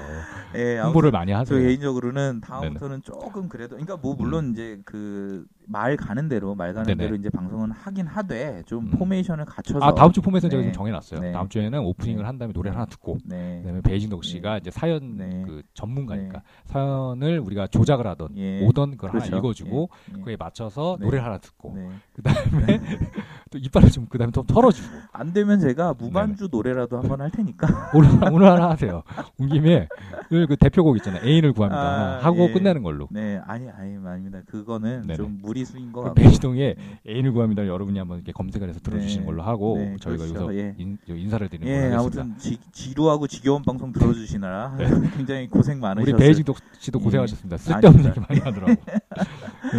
예, 0.56 0.78
홍보를 0.80 1.10
많이 1.10 1.32
저 1.32 1.38
하세요. 1.38 1.58
개인적으로는 1.58 2.40
다음부터는 2.40 3.02
조금 3.02 3.48
그래도 3.48 3.76
그러니까 3.76 3.96
뭐 3.96 4.14
물론 4.14 4.52
이제 4.52 4.80
그 4.84 5.46
말 5.68 5.96
가는 5.96 6.28
대로 6.28 6.54
말 6.54 6.72
가는 6.72 6.86
네네. 6.86 7.04
대로 7.04 7.16
이제 7.16 7.28
방송은 7.28 7.72
하긴 7.72 8.06
하되 8.06 8.62
좀 8.66 8.86
음. 8.86 8.90
포메이션을 8.92 9.44
갖춰서 9.44 9.84
아 9.84 9.94
다음 9.94 10.12
주 10.12 10.22
포맷은 10.22 10.48
제가 10.48 10.60
네. 10.62 10.68
지금 10.68 10.72
정해놨어요. 10.72 11.20
네. 11.20 11.32
다음 11.32 11.48
주에는 11.48 11.80
오프닝을 11.80 12.22
네. 12.22 12.26
한 12.26 12.38
다음에 12.38 12.52
노래를 12.52 12.76
하나 12.76 12.86
듣고 12.86 13.18
네. 13.24 13.60
그다음에 13.62 13.80
베이징덕 13.82 14.24
씨가 14.24 14.58
이제 14.58 14.70
사연 14.70 15.16
네. 15.16 15.42
그 15.44 15.62
전문가니까 15.74 16.42
사연을 16.66 17.40
우리가 17.40 17.66
조작을 17.66 18.06
하던 18.06 18.36
예. 18.36 18.64
오던 18.64 18.92
그걸 18.92 19.10
그렇죠. 19.10 19.26
하나 19.26 19.38
읽어주고 19.38 19.90
예. 20.10 20.18
예. 20.18 20.22
그에 20.22 20.36
맞춰서 20.38 20.96
네. 21.00 21.06
노래를 21.06 21.24
하나 21.24 21.38
듣고 21.38 21.72
네. 21.74 21.85
그 22.14 22.22
다음에 22.22 22.80
또 23.56 23.58
이빨을 23.58 23.90
좀 23.90 24.06
그다음에 24.06 24.30
또 24.32 24.42
털어주고 24.42 24.88
안 25.12 25.32
되면 25.32 25.58
제가 25.58 25.94
무반주 25.98 26.48
노래라도 26.50 26.98
한번 26.98 27.20
할 27.20 27.30
테니까 27.30 27.90
오늘 27.94 28.10
오늘 28.32 28.50
하나 28.50 28.70
하세요. 28.70 29.02
온 29.38 29.48
김에 29.48 29.88
오늘 30.30 30.46
그 30.46 30.56
대표곡 30.56 30.96
있잖아요. 30.98 31.26
애인을 31.26 31.52
구합니다. 31.54 31.80
아, 31.80 31.92
하나 31.92 32.18
하고 32.24 32.48
예. 32.48 32.52
끝내는 32.52 32.82
걸로. 32.82 33.08
네 33.10 33.40
아니 33.46 33.68
아니 33.70 33.96
아닙니다 33.96 34.40
그거는 34.46 35.02
네네. 35.02 35.16
좀 35.16 35.38
무리수인 35.40 35.92
것그 35.92 36.14
같고 36.14 36.54
네. 36.54 36.74
애인을 37.08 37.32
구합니다. 37.32 37.66
여러분이 37.66 37.98
한번 37.98 38.18
이렇게 38.18 38.32
검색을 38.32 38.68
해서 38.68 38.80
들어주시는 38.80 39.24
네. 39.24 39.26
걸로 39.26 39.42
하고 39.42 39.78
네, 39.78 39.96
저희가 40.00 40.24
그렇죠. 40.24 40.44
여기서 40.44 40.54
예. 40.58 40.74
인, 40.78 40.98
인사를 41.08 41.48
드리는 41.48 41.66
예 41.66 41.88
걸로 41.88 41.94
하겠습니다. 41.94 42.22
아무튼 42.22 42.38
지, 42.38 42.58
지루하고 42.72 43.26
지겨운 43.26 43.62
방송 43.62 43.92
들어주시느라 43.92 44.76
굉장히 45.16 45.48
고생 45.48 45.80
많으셨어요 45.80 46.04
네. 46.04 46.12
우리 46.12 46.18
베이징덕 46.18 46.56
씨도 46.78 46.98
예. 47.00 47.04
고생하셨습니다. 47.04 47.56
쓸데없는 47.56 48.04
얘기 48.04 48.20
많이 48.20 48.40
하더라고. 48.40 48.74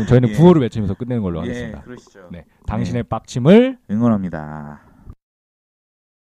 저희는 0.08 0.30
예. 0.30 0.34
구호를 0.34 0.62
외치면서 0.64 0.96
끝내는 0.96 1.22
걸로 1.22 1.40
예 1.40 1.48
하겠습니다. 1.50 1.82
그러시죠 1.82 2.30
네, 2.32 2.46
당신의 2.68 3.04
빡침을 3.04 3.78
응원합니다. 3.90 4.87